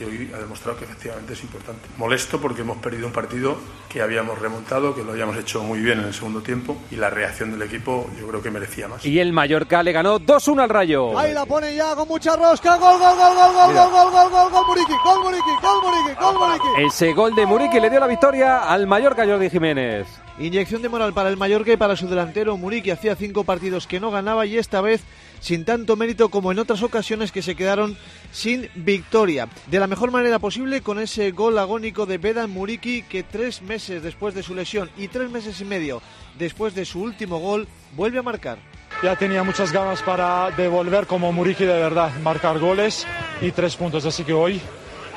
y 0.00 0.04
hoy 0.04 0.30
ha 0.34 0.38
demostrado 0.38 0.78
que 0.78 0.84
efectivamente 0.84 1.32
es 1.34 1.42
importante. 1.42 1.88
Molesto 1.96 2.40
porque 2.40 2.62
hemos 2.62 2.78
perdido 2.78 3.06
un 3.06 3.12
partido 3.12 3.56
que 3.88 4.02
habíamos 4.02 4.38
remontado, 4.38 4.94
que 4.94 5.02
lo 5.02 5.12
habíamos 5.12 5.36
hecho 5.36 5.62
muy 5.62 5.80
bien 5.80 6.00
en 6.00 6.06
el 6.06 6.14
segundo 6.14 6.40
tiempo 6.40 6.76
y 6.90 6.96
la 6.96 7.10
reacción 7.10 7.50
del 7.50 7.62
equipo 7.62 8.10
yo 8.18 8.26
creo 8.28 8.42
que 8.42 8.50
merecía 8.50 8.88
más. 8.88 9.04
Y 9.04 9.18
el 9.18 9.32
Mallorca 9.32 9.82
le 9.82 9.92
ganó 9.92 10.18
2-1 10.18 10.62
al 10.62 10.68
Rayo. 10.68 11.18
Ahí 11.18 11.32
la 11.32 11.46
pone 11.46 11.74
ya 11.74 11.94
con 11.94 12.08
mucha 12.08 12.36
rosca. 12.36 12.76
Gol, 12.76 12.98
gol, 12.98 13.16
gol, 13.16 13.34
gol, 13.34 13.52
gol, 13.54 13.74
gol, 13.74 14.10
gol, 14.10 14.30
gol, 14.30 14.50
gol, 14.50 14.66
Muriqui, 14.66 14.94
gol, 15.04 15.22
Muriqui, 15.22 15.50
gol, 15.60 15.82
Muriqui, 15.82 16.20
gol, 16.20 16.34
Muriqui. 16.38 16.86
Ese 16.86 17.12
gol 17.12 17.34
de 17.34 17.46
Muriqui 17.46 17.80
le 17.80 17.90
dio 17.90 18.00
la 18.00 18.06
victoria 18.06 18.60
al 18.70 18.86
Mallorca 18.86 19.26
Jordi 19.26 19.50
Jiménez. 19.50 20.21
Inyección 20.38 20.80
de 20.80 20.88
moral 20.88 21.12
para 21.12 21.28
el 21.28 21.36
Mallorca 21.36 21.72
y 21.72 21.76
para 21.76 21.96
su 21.96 22.08
delantero 22.08 22.56
Muriqui. 22.56 22.90
Hacía 22.90 23.16
cinco 23.16 23.44
partidos 23.44 23.86
que 23.86 24.00
no 24.00 24.10
ganaba 24.10 24.46
y 24.46 24.56
esta 24.56 24.80
vez 24.80 25.02
sin 25.40 25.64
tanto 25.64 25.96
mérito 25.96 26.30
como 26.30 26.52
en 26.52 26.58
otras 26.58 26.82
ocasiones 26.82 27.32
que 27.32 27.42
se 27.42 27.54
quedaron 27.54 27.96
sin 28.30 28.70
victoria. 28.74 29.48
De 29.66 29.78
la 29.78 29.86
mejor 29.86 30.10
manera 30.10 30.38
posible 30.38 30.80
con 30.80 30.98
ese 30.98 31.32
gol 31.32 31.58
agónico 31.58 32.06
de 32.06 32.18
Vedan 32.18 32.50
Muriqui 32.50 33.02
que 33.02 33.22
tres 33.22 33.60
meses 33.60 34.02
después 34.02 34.34
de 34.34 34.42
su 34.42 34.54
lesión 34.54 34.90
y 34.96 35.08
tres 35.08 35.30
meses 35.30 35.60
y 35.60 35.64
medio 35.64 36.00
después 36.38 36.74
de 36.74 36.86
su 36.86 37.02
último 37.02 37.38
gol 37.38 37.68
vuelve 37.94 38.18
a 38.18 38.22
marcar. 38.22 38.58
Ya 39.02 39.16
tenía 39.16 39.42
muchas 39.42 39.72
ganas 39.72 40.00
para 40.02 40.50
devolver 40.52 41.06
como 41.06 41.32
Muriqui 41.32 41.64
de 41.64 41.74
verdad, 41.74 42.10
marcar 42.22 42.58
goles 42.58 43.06
y 43.40 43.50
tres 43.50 43.76
puntos. 43.76 44.06
Así 44.06 44.24
que 44.24 44.32
hoy, 44.32 44.60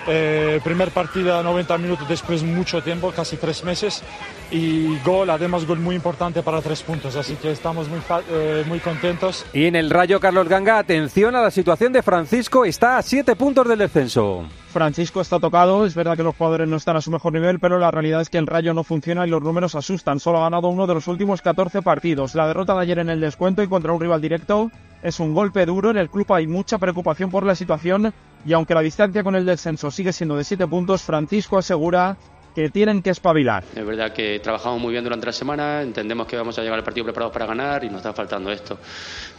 eh, 0.08 0.60
primer 0.64 0.92
partido 0.92 1.42
90 1.42 1.78
minutos 1.78 2.08
después 2.08 2.42
de 2.42 2.48
mucho 2.48 2.82
tiempo, 2.82 3.12
casi 3.16 3.38
tres 3.38 3.64
meses, 3.64 4.04
y 4.52 4.98
gol, 5.00 5.30
además 5.30 5.66
gol 5.66 5.80
muy 5.80 5.96
importante 5.96 6.44
para 6.44 6.62
tres 6.62 6.84
puntos. 6.84 7.16
Así 7.16 7.36
que 7.36 7.52
estamos 7.52 7.88
muy, 7.90 8.00
fa- 8.00 8.22
eh, 8.30 8.64
muy 8.68 8.80
contentos. 8.80 9.46
Y 9.54 9.66
en 9.66 9.76
el 9.76 9.90
Rayo 9.90 10.20
Carlos 10.20 10.48
Ganga, 10.48 10.78
atención 10.78 11.36
a 11.36 11.42
la 11.42 11.52
situación 11.52 11.94
de 11.94 12.04
Francisco, 12.04 12.66
está 12.66 12.98
a 12.98 13.02
7 13.02 13.36
puntos 13.36 13.68
del 13.68 13.80
descenso. 13.80 14.46
Francisco 14.72 15.22
está 15.22 15.40
tocado, 15.40 15.86
es 15.86 15.96
verdad 15.96 16.18
que 16.18 16.24
los 16.24 16.36
jugadores 16.36 16.68
no 16.68 16.76
están 16.76 16.98
a 16.98 17.02
su 17.02 17.10
mejor 17.10 17.32
nivel, 17.34 17.60
pero 17.60 17.80
la 17.80 17.92
realidad 17.92 18.20
es 18.22 18.30
que 18.30 18.38
el 18.38 18.46
Rayo 18.46 18.74
no 18.74 18.84
funciona 18.84 19.26
y 19.26 19.30
los 19.30 19.42
números 19.42 19.74
asustan. 19.76 20.20
Solo 20.20 20.40
ha 20.40 20.42
ganado 20.44 20.68
uno 20.68 20.86
de 20.86 20.94
los 20.94 21.08
últimos 21.08 21.42
14 21.42 21.82
partidos. 21.82 22.36
La 22.36 22.46
derrota 22.48 22.74
de 22.76 22.82
ayer 22.82 23.00
en 23.00 23.10
el 23.10 23.22
descuento 23.22 23.64
y 23.64 23.68
contra 23.70 23.94
un 23.94 24.02
rival 24.02 24.22
directo 24.22 24.70
es 25.02 25.20
un 25.22 25.34
golpe 25.34 25.66
duro. 25.66 25.92
En 25.92 25.98
el 25.98 26.10
club 26.10 26.32
hay 26.34 26.46
mucha 26.46 26.78
preocupación 26.78 27.32
por 27.32 27.46
la 27.46 27.56
situación 27.56 28.14
y 28.46 28.54
aunque 28.54 28.76
la 28.76 28.82
distancia 28.82 29.24
con 29.24 29.36
el 29.36 29.46
descenso 29.46 29.90
sigue 29.90 30.14
siendo 30.14 30.38
de 30.38 30.44
7 30.44 30.68
puntos, 30.68 31.02
Francisco 31.02 31.58
asegura 31.58 32.16
que 32.56 32.70
tienen 32.70 33.02
que 33.02 33.10
espabilar. 33.10 33.66
Es 33.76 33.86
verdad 33.86 34.14
que 34.14 34.40
trabajamos 34.40 34.80
muy 34.80 34.94
bien 34.94 35.04
durante 35.04 35.26
la 35.26 35.34
semana, 35.34 35.82
entendemos 35.82 36.26
que 36.26 36.38
vamos 36.38 36.58
a 36.58 36.62
llegar 36.62 36.80
al 36.80 36.84
partido 36.86 37.04
preparados 37.04 37.34
para 37.34 37.46
ganar 37.46 37.84
y 37.84 37.88
nos 37.88 37.98
está 37.98 38.14
faltando 38.14 38.50
esto. 38.52 38.78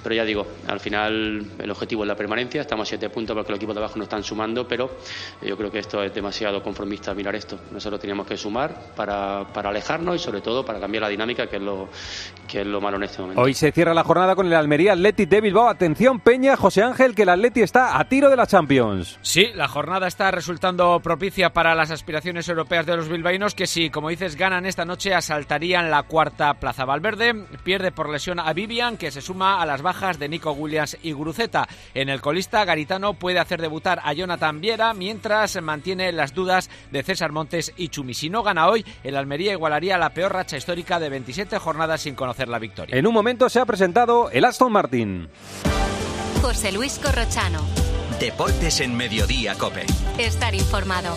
Pero 0.02 0.14
ya 0.14 0.24
digo, 0.24 0.46
al 0.68 0.78
final 0.78 1.44
el 1.58 1.70
objetivo 1.70 2.04
es 2.04 2.08
la 2.08 2.14
permanencia, 2.14 2.60
estamos 2.60 2.86
a 2.86 2.90
siete 2.90 3.08
puntos 3.08 3.34
porque 3.34 3.52
los 3.52 3.58
equipos 3.58 3.74
de 3.74 3.80
abajo 3.80 3.96
no 3.96 4.04
están 4.04 4.22
sumando, 4.22 4.68
pero 4.68 4.98
yo 5.42 5.56
creo 5.56 5.70
que 5.70 5.78
esto 5.78 6.02
es 6.02 6.14
demasiado 6.14 6.62
conformista 6.62 7.14
mirar 7.14 7.34
esto. 7.34 7.58
Nosotros 7.72 8.00
teníamos 8.00 8.26
que 8.26 8.36
sumar 8.36 8.92
para, 8.94 9.46
para 9.52 9.70
alejarnos 9.70 10.16
y 10.16 10.18
sobre 10.18 10.42
todo 10.42 10.64
para 10.64 10.78
cambiar 10.78 11.04
la 11.04 11.08
dinámica, 11.08 11.46
que 11.46 11.56
es 11.56 11.62
lo, 11.62 11.88
que 12.46 12.60
es 12.60 12.66
lo 12.66 12.80
malo 12.80 12.98
en 12.98 13.04
este 13.04 13.22
momento. 13.22 13.40
Hoy 13.40 13.54
se 13.54 13.72
cierra 13.72 13.94
la 13.94 14.04
jornada 14.04 14.36
con 14.36 14.46
el 14.46 14.54
Almería 14.54 14.92
Athletic 14.92 15.28
de 15.28 15.40
Bilbao. 15.40 15.68
Atención 15.68 16.20
Peña, 16.20 16.56
José 16.56 16.82
Ángel, 16.82 17.14
que 17.14 17.22
el 17.22 17.30
Atleti 17.30 17.62
está 17.62 17.98
a 17.98 18.04
tiro 18.04 18.28
de 18.28 18.36
la 18.36 18.46
Champions. 18.46 19.18
Sí, 19.22 19.46
la 19.54 19.68
jornada 19.68 20.06
está 20.06 20.30
resultando 20.30 21.00
propicia 21.00 21.50
para 21.52 21.74
las 21.74 21.90
aspiraciones 21.90 22.48
europeas 22.48 22.86
de 22.86 22.96
los 22.96 23.05
bilbaínos 23.08 23.54
que 23.54 23.66
si, 23.66 23.90
como 23.90 24.08
dices, 24.08 24.36
ganan 24.36 24.66
esta 24.66 24.84
noche 24.84 25.14
asaltarían 25.14 25.90
la 25.90 26.02
cuarta 26.04 26.54
plaza. 26.54 26.84
Valverde 26.84 27.34
pierde 27.64 27.92
por 27.92 28.08
lesión 28.08 28.38
a 28.40 28.52
Vivian 28.52 28.96
que 28.96 29.10
se 29.10 29.20
suma 29.20 29.60
a 29.60 29.66
las 29.66 29.82
bajas 29.82 30.18
de 30.18 30.28
Nico 30.28 30.52
Williams 30.52 30.96
y 31.02 31.12
Guruceta. 31.12 31.68
En 31.94 32.08
el 32.08 32.20
colista 32.20 32.64
Garitano 32.64 33.14
puede 33.14 33.38
hacer 33.38 33.60
debutar 33.60 34.00
a 34.02 34.12
Jonathan 34.12 34.60
Viera 34.60 34.94
mientras 34.94 35.60
mantiene 35.62 36.12
las 36.12 36.34
dudas 36.34 36.70
de 36.90 37.02
César 37.02 37.32
Montes 37.32 37.72
y 37.76 37.88
Chumi. 37.88 38.14
Si 38.14 38.30
no 38.30 38.42
gana 38.42 38.68
hoy, 38.68 38.84
el 39.04 39.16
Almería 39.16 39.52
igualaría 39.52 39.98
la 39.98 40.10
peor 40.10 40.32
racha 40.32 40.56
histórica 40.56 40.98
de 40.98 41.08
27 41.08 41.58
jornadas 41.58 42.00
sin 42.02 42.14
conocer 42.14 42.48
la 42.48 42.58
victoria. 42.58 42.96
En 42.96 43.06
un 43.06 43.14
momento 43.14 43.48
se 43.48 43.60
ha 43.60 43.66
presentado 43.66 44.30
el 44.30 44.44
Aston 44.44 44.72
Martin. 44.72 45.28
José 46.42 46.72
Luis 46.72 46.98
Corrochano. 46.98 47.60
Deportes 48.20 48.80
en 48.80 48.96
Mediodía, 48.96 49.54
Cope. 49.56 49.84
Estar 50.18 50.54
informado. 50.54 51.16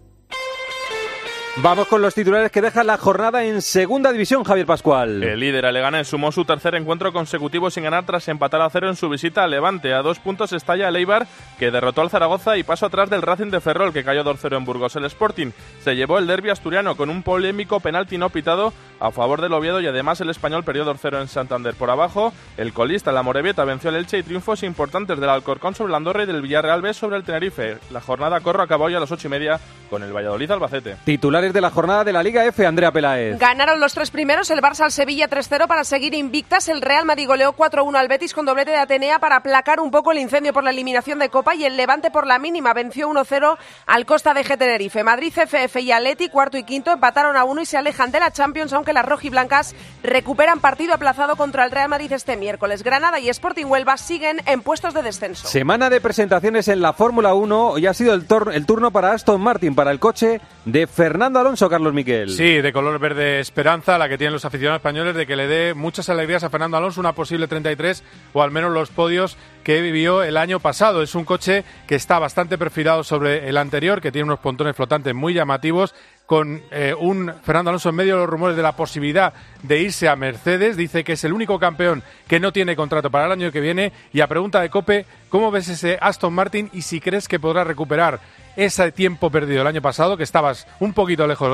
Vamos 1.57 1.89
con 1.89 2.01
los 2.01 2.15
titulares 2.15 2.49
que 2.49 2.61
deja 2.61 2.81
la 2.85 2.97
jornada 2.97 3.43
en 3.43 3.61
segunda 3.61 4.13
división, 4.13 4.45
Javier 4.45 4.65
Pascual. 4.65 5.21
El 5.21 5.41
líder 5.41 5.71
Leganés 5.73 6.07
sumó 6.07 6.31
su 6.31 6.45
tercer 6.45 6.75
encuentro 6.75 7.11
consecutivo 7.11 7.69
sin 7.69 7.83
ganar 7.83 8.05
tras 8.05 8.29
empatar 8.29 8.61
a 8.61 8.69
cero 8.69 8.87
en 8.87 8.95
su 8.95 9.09
visita 9.09 9.43
a 9.43 9.47
Levante. 9.47 9.93
A 9.93 10.01
dos 10.01 10.17
puntos 10.19 10.53
estalla 10.53 10.87
el 10.87 10.95
Eibar, 10.95 11.27
que 11.59 11.69
derrotó 11.69 12.01
al 12.01 12.09
Zaragoza 12.09 12.57
y 12.57 12.63
pasó 12.63 12.85
atrás 12.85 13.09
del 13.09 13.21
Racing 13.21 13.51
de 13.51 13.59
Ferrol, 13.59 13.91
que 13.91 14.05
cayó 14.05 14.23
2-0 14.23 14.57
en 14.57 14.63
Burgos. 14.63 14.95
El 14.95 15.03
Sporting 15.03 15.51
se 15.83 15.93
llevó 15.97 16.19
el 16.19 16.25
derby 16.25 16.51
asturiano 16.51 16.95
con 16.95 17.09
un 17.09 17.21
polémico 17.21 17.81
penalti 17.81 18.17
no 18.17 18.29
pitado 18.29 18.71
a 19.01 19.11
favor 19.11 19.41
del 19.41 19.53
Oviedo 19.53 19.81
y 19.81 19.87
además 19.87 20.21
el 20.21 20.29
español 20.29 20.63
perdió 20.63 20.85
2-0 20.85 21.19
en 21.19 21.27
Santander. 21.27 21.73
Por 21.73 21.89
abajo, 21.89 22.31
el 22.55 22.71
colista, 22.71 23.11
la 23.11 23.23
Morevieta, 23.23 23.65
venció 23.65 23.89
al 23.89 23.97
Elche 23.97 24.19
y 24.19 24.23
triunfos 24.23 24.63
importantes 24.63 25.19
del 25.19 25.29
Alcorcón 25.29 25.75
sobre 25.75 25.91
el 25.91 25.95
Andorra 25.95 26.23
y 26.23 26.27
del 26.27 26.41
Villarreal 26.41 26.81
B 26.81 26.93
sobre 26.93 27.17
el 27.17 27.23
Tenerife. 27.23 27.77
La 27.91 27.99
jornada 27.99 28.39
corro 28.39 28.63
acabó 28.63 28.85
hoy 28.85 28.95
a 28.95 29.01
las 29.01 29.11
ocho 29.11 29.27
y 29.27 29.31
media 29.31 29.59
con 29.89 30.01
el 30.01 30.13
Valladolid 30.13 30.49
Albacete. 30.49 30.95
Titulares 31.41 31.53
de 31.55 31.61
la 31.61 31.71
jornada 31.71 32.03
de 32.03 32.13
la 32.13 32.21
Liga 32.21 32.45
F, 32.45 32.67
Andrea 32.67 32.91
Peláez. 32.91 33.39
Ganaron 33.39 33.79
los 33.79 33.95
tres 33.95 34.11
primeros, 34.11 34.51
el 34.51 34.61
Barça 34.61 34.81
al 34.81 34.91
Sevilla 34.91 35.27
3-0 35.27 35.65
para 35.65 35.83
seguir 35.83 36.13
invictas, 36.13 36.67
el 36.69 36.81
Real 36.83 37.03
Madrid 37.03 37.25
goleó 37.25 37.53
4-1 37.53 37.95
al 37.97 38.07
Betis 38.07 38.35
con 38.35 38.45
doblete 38.45 38.69
de 38.69 38.77
Atenea 38.77 39.17
para 39.17 39.37
aplacar 39.37 39.79
un 39.79 39.89
poco 39.89 40.11
el 40.11 40.19
incendio 40.19 40.53
por 40.53 40.63
la 40.63 40.69
eliminación 40.69 41.17
de 41.17 41.29
Copa 41.29 41.55
y 41.55 41.65
el 41.65 41.77
Levante 41.77 42.11
por 42.11 42.27
la 42.27 42.37
mínima 42.37 42.75
venció 42.75 43.09
1-0 43.09 43.57
al 43.87 44.05
Costa 44.05 44.35
de 44.35 44.45
G 44.45 44.55
Tenerife. 44.55 45.03
Madrid, 45.03 45.33
CFF 45.33 45.77
y 45.77 45.91
Atleti, 45.91 46.29
cuarto 46.29 46.59
y 46.59 46.63
quinto, 46.63 46.91
empataron 46.91 47.35
a 47.35 47.43
uno 47.43 47.61
y 47.61 47.65
se 47.65 47.77
alejan 47.77 48.11
de 48.11 48.19
la 48.19 48.29
Champions, 48.29 48.71
aunque 48.73 48.93
las 48.93 49.05
rojiblancas 49.05 49.73
recuperan 50.03 50.59
partido 50.59 50.93
aplazado 50.93 51.37
contra 51.37 51.65
el 51.65 51.71
Real 51.71 51.89
Madrid 51.89 52.11
este 52.11 52.37
miércoles. 52.37 52.83
Granada 52.83 53.19
y 53.19 53.29
Sporting 53.29 53.65
Huelva 53.65 53.97
siguen 53.97 54.43
en 54.45 54.61
puestos 54.61 54.93
de 54.93 55.01
descenso. 55.01 55.47
Semana 55.47 55.89
de 55.89 56.01
presentaciones 56.01 56.67
en 56.67 56.81
la 56.81 56.93
Fórmula 56.93 57.33
1 57.33 57.79
y 57.79 57.87
ha 57.87 57.95
sido 57.95 58.13
el, 58.13 58.27
el 58.53 58.65
turno 58.67 58.91
para 58.91 59.13
Aston 59.13 59.41
Martin, 59.41 59.73
para 59.73 59.89
el 59.89 59.99
coche 59.99 60.39
de 60.65 60.85
Fernando 60.85 61.30
Fernando 61.31 61.47
Alonso, 61.47 61.69
Carlos 61.69 61.93
Miquel. 61.93 62.29
Sí, 62.29 62.59
de 62.59 62.73
color 62.73 62.99
verde 62.99 63.39
esperanza, 63.39 63.97
la 63.97 64.09
que 64.09 64.17
tienen 64.17 64.33
los 64.33 64.43
aficionados 64.43 64.79
españoles 64.79 65.15
de 65.15 65.25
que 65.25 65.37
le 65.37 65.47
dé 65.47 65.73
muchas 65.73 66.09
alegrías 66.09 66.43
a 66.43 66.49
Fernando 66.49 66.75
Alonso, 66.75 66.99
una 66.99 67.13
posible 67.13 67.47
33 67.47 68.03
o 68.33 68.43
al 68.43 68.51
menos 68.51 68.73
los 68.73 68.89
podios 68.89 69.37
que 69.63 69.79
vivió 69.79 70.23
el 70.23 70.35
año 70.35 70.59
pasado. 70.59 71.01
Es 71.01 71.15
un 71.15 71.23
coche 71.23 71.63
que 71.87 71.95
está 71.95 72.19
bastante 72.19 72.57
perfilado 72.57 73.05
sobre 73.05 73.47
el 73.47 73.55
anterior, 73.55 74.01
que 74.01 74.11
tiene 74.11 74.25
unos 74.25 74.39
pontones 74.39 74.75
flotantes 74.75 75.15
muy 75.15 75.33
llamativos 75.33 75.95
con 76.31 76.61
eh, 76.71 76.95
un 76.97 77.29
Fernando 77.43 77.71
Alonso 77.71 77.89
en 77.89 77.95
medio 77.95 78.13
de 78.13 78.21
los 78.21 78.29
rumores 78.29 78.55
de 78.55 78.63
la 78.63 78.73
posibilidad 78.73 79.33
de 79.63 79.81
irse 79.81 80.07
a 80.07 80.15
Mercedes. 80.15 80.77
Dice 80.77 81.03
que 81.03 81.11
es 81.11 81.23
el 81.25 81.33
único 81.33 81.59
campeón 81.59 82.03
que 82.25 82.39
no 82.39 82.53
tiene 82.53 82.73
contrato 82.73 83.11
para 83.11 83.25
el 83.25 83.33
año 83.33 83.51
que 83.51 83.59
viene. 83.59 83.91
Y 84.13 84.21
a 84.21 84.27
pregunta 84.27 84.61
de 84.61 84.69
Cope, 84.69 85.05
¿cómo 85.27 85.51
ves 85.51 85.67
ese 85.67 85.97
Aston 85.99 86.31
Martin 86.31 86.69
y 86.71 86.83
si 86.83 87.01
crees 87.01 87.27
que 87.27 87.37
podrá 87.37 87.65
recuperar 87.65 88.21
ese 88.55 88.93
tiempo 88.93 89.29
perdido 89.29 89.59
el 89.59 89.67
año 89.67 89.81
pasado, 89.81 90.15
que 90.15 90.23
estabas 90.23 90.67
un 90.79 90.93
poquito 90.93 91.27
lejos 91.27 91.49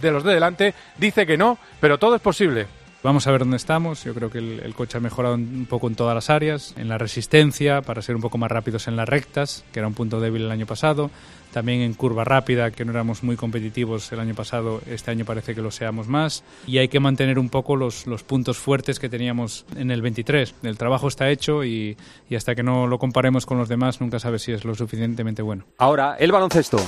de 0.00 0.10
los 0.12 0.22
de 0.22 0.34
delante? 0.34 0.74
Dice 0.96 1.26
que 1.26 1.36
no, 1.36 1.58
pero 1.80 1.98
todo 1.98 2.14
es 2.14 2.22
posible. 2.22 2.68
Vamos 3.02 3.26
a 3.26 3.30
ver 3.30 3.40
dónde 3.40 3.56
estamos. 3.56 4.04
Yo 4.04 4.12
creo 4.12 4.30
que 4.30 4.38
el, 4.38 4.74
coche 4.74 4.98
ha 4.98 5.00
mejorado 5.00 5.34
un 5.34 5.66
poco 5.68 5.88
en 5.88 5.94
todas 5.94 6.14
las 6.14 6.28
áreas, 6.28 6.74
en 6.76 6.88
la 6.88 6.98
resistencia, 6.98 7.80
para 7.80 8.02
ser 8.02 8.14
un 8.14 8.20
poco 8.20 8.36
más 8.36 8.50
rápidos 8.50 8.88
en 8.88 8.96
las 8.96 9.08
rectas, 9.08 9.64
que 9.72 9.78
era 9.78 9.88
un 9.88 9.94
punto 9.94 10.20
débil 10.20 10.42
el 10.42 10.50
año 10.50 10.66
pasado. 10.66 11.10
También 11.50 11.80
en 11.80 11.94
curva 11.94 12.24
rápida, 12.24 12.70
que 12.70 12.84
no 12.84 12.92
éramos 12.92 13.22
muy 13.22 13.36
competitivos 13.36 14.12
el 14.12 14.20
año 14.20 14.34
pasado, 14.34 14.82
este 14.86 15.10
año 15.10 15.24
parece 15.24 15.54
que 15.54 15.62
lo 15.62 15.70
seamos 15.70 16.08
más. 16.08 16.44
Y 16.66 16.76
hay 16.76 16.88
que 16.88 17.00
mantener 17.00 17.38
un 17.38 17.48
poco 17.48 17.74
los, 17.74 18.06
los 18.06 18.22
puntos 18.22 18.58
fuertes 18.58 19.00
que 19.00 19.08
teníamos 19.08 19.64
en 19.76 19.90
el 19.90 20.02
23. 20.02 20.54
El 20.62 20.76
trabajo 20.76 21.08
está 21.08 21.30
hecho 21.30 21.64
y, 21.64 21.96
y 22.28 22.34
hasta 22.34 22.54
que 22.54 22.62
no 22.62 22.86
lo 22.86 22.98
comparemos 22.98 23.46
con 23.46 23.56
los 23.56 23.68
demás, 23.70 24.02
nunca 24.02 24.18
sabes 24.18 24.42
si 24.42 24.52
es 24.52 24.66
lo 24.66 24.74
suficientemente 24.74 25.40
bueno. 25.40 25.64
Ahora, 25.78 26.16
el 26.18 26.32
baloncesto. 26.32 26.78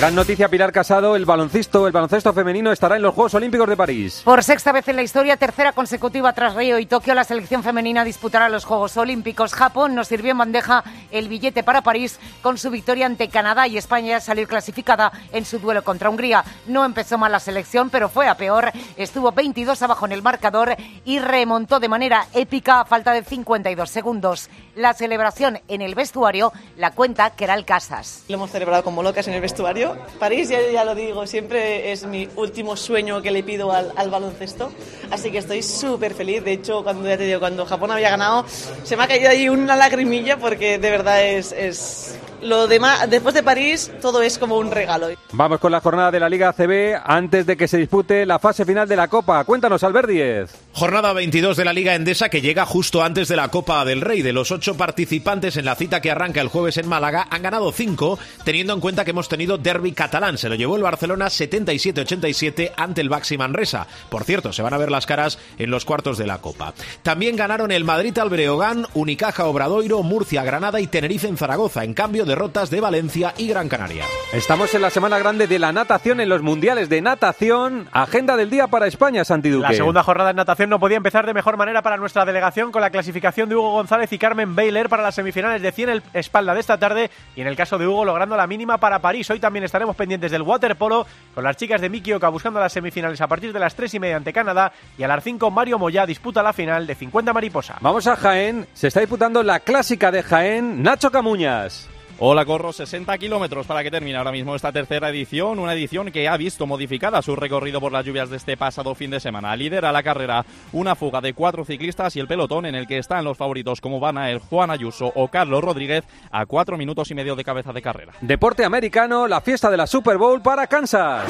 Gran 0.00 0.14
noticia, 0.14 0.48
Pilar 0.48 0.72
Casado, 0.72 1.14
el 1.14 1.26
baloncesto, 1.26 1.86
el 1.86 1.92
baloncesto 1.92 2.32
femenino 2.32 2.72
estará 2.72 2.96
en 2.96 3.02
los 3.02 3.14
Juegos 3.14 3.34
Olímpicos 3.34 3.68
de 3.68 3.76
París. 3.76 4.22
Por 4.24 4.42
sexta 4.42 4.72
vez 4.72 4.88
en 4.88 4.96
la 4.96 5.02
historia, 5.02 5.36
tercera 5.36 5.72
consecutiva 5.72 6.32
tras 6.32 6.54
Río 6.54 6.78
y 6.78 6.86
Tokio, 6.86 7.12
la 7.12 7.22
selección 7.22 7.62
femenina 7.62 8.02
disputará 8.02 8.48
los 8.48 8.64
Juegos 8.64 8.96
Olímpicos. 8.96 9.52
Japón 9.52 9.94
nos 9.94 10.08
sirvió 10.08 10.30
en 10.30 10.38
bandeja 10.38 10.84
el 11.10 11.28
billete 11.28 11.62
para 11.62 11.82
París 11.82 12.18
con 12.40 12.56
su 12.56 12.70
victoria 12.70 13.04
ante 13.04 13.28
Canadá 13.28 13.66
y 13.66 13.76
España 13.76 14.20
salir 14.20 14.48
clasificada 14.48 15.12
en 15.32 15.44
su 15.44 15.58
duelo 15.58 15.84
contra 15.84 16.08
Hungría. 16.08 16.44
No 16.66 16.86
empezó 16.86 17.18
mal 17.18 17.32
la 17.32 17.38
selección, 17.38 17.90
pero 17.90 18.08
fue 18.08 18.26
a 18.26 18.38
peor. 18.38 18.72
Estuvo 18.96 19.32
22 19.32 19.82
abajo 19.82 20.06
en 20.06 20.12
el 20.12 20.22
marcador 20.22 20.76
y 21.04 21.18
remontó 21.18 21.78
de 21.78 21.90
manera 21.90 22.26
épica 22.32 22.80
a 22.80 22.84
falta 22.86 23.12
de 23.12 23.22
52 23.22 23.90
segundos. 23.90 24.48
La 24.76 24.94
celebración 24.94 25.60
en 25.68 25.82
el 25.82 25.94
vestuario 25.94 26.54
la 26.78 26.92
cuenta 26.92 27.28
Keral 27.28 27.66
Casas. 27.66 28.24
Lo 28.28 28.36
hemos 28.36 28.50
celebrado 28.50 28.82
como 28.82 29.02
locas 29.02 29.28
en 29.28 29.34
el 29.34 29.42
vestuario 29.42 29.89
París, 30.18 30.48
ya, 30.48 30.58
ya, 30.70 30.84
lo 30.84 30.94
digo, 30.94 31.26
siempre 31.26 31.92
es 31.92 32.04
mi 32.04 32.28
último 32.36 32.76
sueño 32.76 33.22
que 33.22 33.30
le 33.30 33.42
pido 33.42 33.72
al, 33.72 34.10
baloncesto. 34.10 34.70
Así 35.10 35.30
que 35.30 35.38
estoy 35.38 35.62
súper 35.62 36.14
feliz. 36.14 36.44
De 36.44 36.52
hecho, 36.52 36.82
cuando 36.82 37.08
ya 37.08 37.16
te 37.16 37.24
digo, 37.24 37.40
cuando 37.40 37.66
Japón 37.66 37.90
había 37.90 38.10
ganado, 38.10 38.44
se 38.84 38.96
me 38.96 39.04
ha 39.04 39.08
caído 39.08 39.30
ahí 39.30 39.48
una 39.48 39.76
lagrimilla 39.76 40.36
porque 40.38 40.78
de 40.78 40.90
verdad 40.90 41.22
es, 41.22 41.52
es 41.52 42.18
lo 42.42 42.66
demás, 42.66 43.08
después 43.08 43.34
de 43.34 43.42
París, 43.42 43.90
todo 44.00 44.22
es 44.22 44.38
como 44.38 44.56
un 44.58 44.70
regalo. 44.70 45.08
Vamos 45.32 45.60
con 45.60 45.72
la 45.72 45.80
jornada 45.80 46.10
de 46.10 46.20
la 46.20 46.28
Liga 46.28 46.48
ACB 46.50 47.00
antes 47.04 47.46
de 47.46 47.56
que 47.56 47.68
se 47.68 47.78
dispute 47.78 48.26
la 48.26 48.38
fase 48.38 48.64
final 48.64 48.88
de 48.88 48.96
la 48.96 49.08
Copa. 49.08 49.44
Cuéntanos, 49.44 49.82
Albert 49.84 50.08
Díez. 50.08 50.50
Jornada 50.72 51.12
22 51.12 51.56
de 51.56 51.64
la 51.64 51.72
Liga 51.72 51.94
Endesa 51.94 52.28
que 52.28 52.40
llega 52.40 52.64
justo 52.64 53.02
antes 53.02 53.28
de 53.28 53.36
la 53.36 53.48
Copa 53.48 53.84
del 53.84 54.00
Rey. 54.00 54.22
De 54.22 54.32
los 54.32 54.50
ocho 54.50 54.76
participantes 54.76 55.56
en 55.56 55.64
la 55.64 55.74
cita 55.74 56.00
que 56.00 56.10
arranca 56.10 56.40
el 56.40 56.48
jueves 56.48 56.76
en 56.76 56.88
Málaga, 56.88 57.26
han 57.30 57.42
ganado 57.42 57.72
cinco, 57.72 58.18
teniendo 58.44 58.72
en 58.72 58.80
cuenta 58.80 59.04
que 59.04 59.10
hemos 59.10 59.28
tenido 59.28 59.58
derby 59.58 59.92
catalán. 59.92 60.38
Se 60.38 60.48
lo 60.48 60.54
llevó 60.54 60.76
el 60.76 60.82
Barcelona 60.82 61.26
77-87 61.26 62.72
ante 62.76 63.00
el 63.00 63.08
Baxi 63.08 63.36
Manresa. 63.36 63.86
Por 64.08 64.24
cierto, 64.24 64.52
se 64.52 64.62
van 64.62 64.74
a 64.74 64.78
ver 64.78 64.90
las 64.90 65.06
caras 65.06 65.38
en 65.58 65.70
los 65.70 65.84
cuartos 65.84 66.18
de 66.18 66.26
la 66.26 66.38
Copa. 66.38 66.74
También 67.02 67.36
ganaron 67.36 67.72
el 67.72 67.84
Madrid 67.84 68.16
Albreogán, 68.18 68.86
Unicaja 68.94 69.46
Obradoiro, 69.46 70.02
Murcia 70.02 70.44
Granada 70.44 70.80
y 70.80 70.86
Tenerife 70.86 71.28
en 71.28 71.36
Zaragoza. 71.36 71.84
En 71.84 71.94
cambio, 71.94 72.24
derrotas 72.30 72.70
de 72.70 72.80
Valencia 72.80 73.34
y 73.36 73.48
Gran 73.48 73.68
Canaria. 73.68 74.04
Estamos 74.32 74.72
en 74.76 74.82
la 74.82 74.90
semana 74.90 75.18
grande 75.18 75.48
de 75.48 75.58
la 75.58 75.72
natación 75.72 76.20
en 76.20 76.28
los 76.28 76.42
mundiales 76.42 76.88
de 76.88 77.02
natación. 77.02 77.88
Agenda 77.90 78.36
del 78.36 78.50
día 78.50 78.68
para 78.68 78.86
España, 78.86 79.24
Santi 79.24 79.50
La 79.50 79.72
segunda 79.72 80.04
jornada 80.04 80.28
de 80.28 80.34
natación 80.34 80.70
no 80.70 80.78
podía 80.78 80.96
empezar 80.96 81.26
de 81.26 81.34
mejor 81.34 81.56
manera 81.56 81.82
para 81.82 81.96
nuestra 81.96 82.24
delegación 82.24 82.70
con 82.70 82.82
la 82.82 82.90
clasificación 82.90 83.48
de 83.48 83.56
Hugo 83.56 83.72
González 83.72 84.12
y 84.12 84.18
Carmen 84.18 84.54
Baylor 84.54 84.88
para 84.88 85.02
las 85.02 85.16
semifinales 85.16 85.60
de 85.60 85.72
100 85.72 85.88
el 85.88 86.02
espalda 86.12 86.54
de 86.54 86.60
esta 86.60 86.78
tarde 86.78 87.10
y 87.34 87.40
en 87.40 87.48
el 87.48 87.56
caso 87.56 87.78
de 87.78 87.88
Hugo 87.88 88.04
logrando 88.04 88.36
la 88.36 88.46
mínima 88.46 88.78
para 88.78 89.00
París. 89.00 89.28
Hoy 89.30 89.40
también 89.40 89.64
estaremos 89.64 89.96
pendientes 89.96 90.30
del 90.30 90.42
waterpolo 90.42 91.04
con 91.34 91.42
las 91.42 91.56
chicas 91.56 91.80
de 91.80 91.88
Miki 91.88 92.12
Oka 92.12 92.28
buscando 92.28 92.60
las 92.60 92.72
semifinales 92.72 93.20
a 93.20 93.26
partir 93.26 93.52
de 93.52 93.58
las 93.58 93.74
3 93.74 93.94
y 93.94 93.98
media 93.98 94.16
ante 94.18 94.32
Canadá 94.32 94.72
y 94.96 95.02
a 95.02 95.08
las 95.08 95.24
5 95.24 95.50
Mario 95.50 95.80
Moya 95.80 96.06
disputa 96.06 96.44
la 96.44 96.52
final 96.52 96.86
de 96.86 96.94
50 96.94 97.32
mariposa. 97.32 97.78
Vamos 97.80 98.06
a 98.06 98.14
Jaén, 98.14 98.68
se 98.72 98.86
está 98.86 99.00
disputando 99.00 99.42
la 99.42 99.58
clásica 99.58 100.12
de 100.12 100.22
Jaén, 100.22 100.80
Nacho 100.84 101.10
Camuñas. 101.10 101.88
Hola, 102.22 102.44
corro 102.44 102.70
60 102.70 103.16
kilómetros 103.16 103.66
para 103.66 103.82
que 103.82 103.90
termine 103.90 104.18
ahora 104.18 104.30
mismo 104.30 104.54
esta 104.54 104.70
tercera 104.70 105.08
edición, 105.08 105.58
una 105.58 105.72
edición 105.72 106.12
que 106.12 106.28
ha 106.28 106.36
visto 106.36 106.66
modificada 106.66 107.22
su 107.22 107.34
recorrido 107.34 107.80
por 107.80 107.92
las 107.92 108.04
lluvias 108.04 108.28
de 108.28 108.36
este 108.36 108.58
pasado 108.58 108.94
fin 108.94 109.10
de 109.10 109.20
semana. 109.20 109.56
Lidera 109.56 109.90
la 109.90 110.02
carrera 110.02 110.44
una 110.72 110.94
fuga 110.94 111.22
de 111.22 111.32
cuatro 111.32 111.64
ciclistas 111.64 112.14
y 112.16 112.20
el 112.20 112.28
pelotón 112.28 112.66
en 112.66 112.74
el 112.74 112.86
que 112.86 112.98
están 112.98 113.24
los 113.24 113.38
favoritos 113.38 113.80
como 113.80 114.00
van 114.00 114.18
a 114.18 114.30
el 114.30 114.38
Juan 114.38 114.70
Ayuso 114.70 115.10
o 115.14 115.28
Carlos 115.28 115.64
Rodríguez 115.64 116.04
a 116.30 116.44
cuatro 116.44 116.76
minutos 116.76 117.10
y 117.10 117.14
medio 117.14 117.36
de 117.36 117.44
cabeza 117.44 117.72
de 117.72 117.80
carrera. 117.80 118.12
Deporte 118.20 118.66
americano, 118.66 119.26
la 119.26 119.40
fiesta 119.40 119.70
de 119.70 119.78
la 119.78 119.86
Super 119.86 120.18
Bowl 120.18 120.42
para 120.42 120.66
Kansas. 120.66 121.26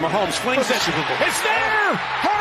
Mahomes 0.00 0.34
flings 0.40 0.68
it. 0.70 0.76
It's 1.24 1.40
there! 1.40 2.33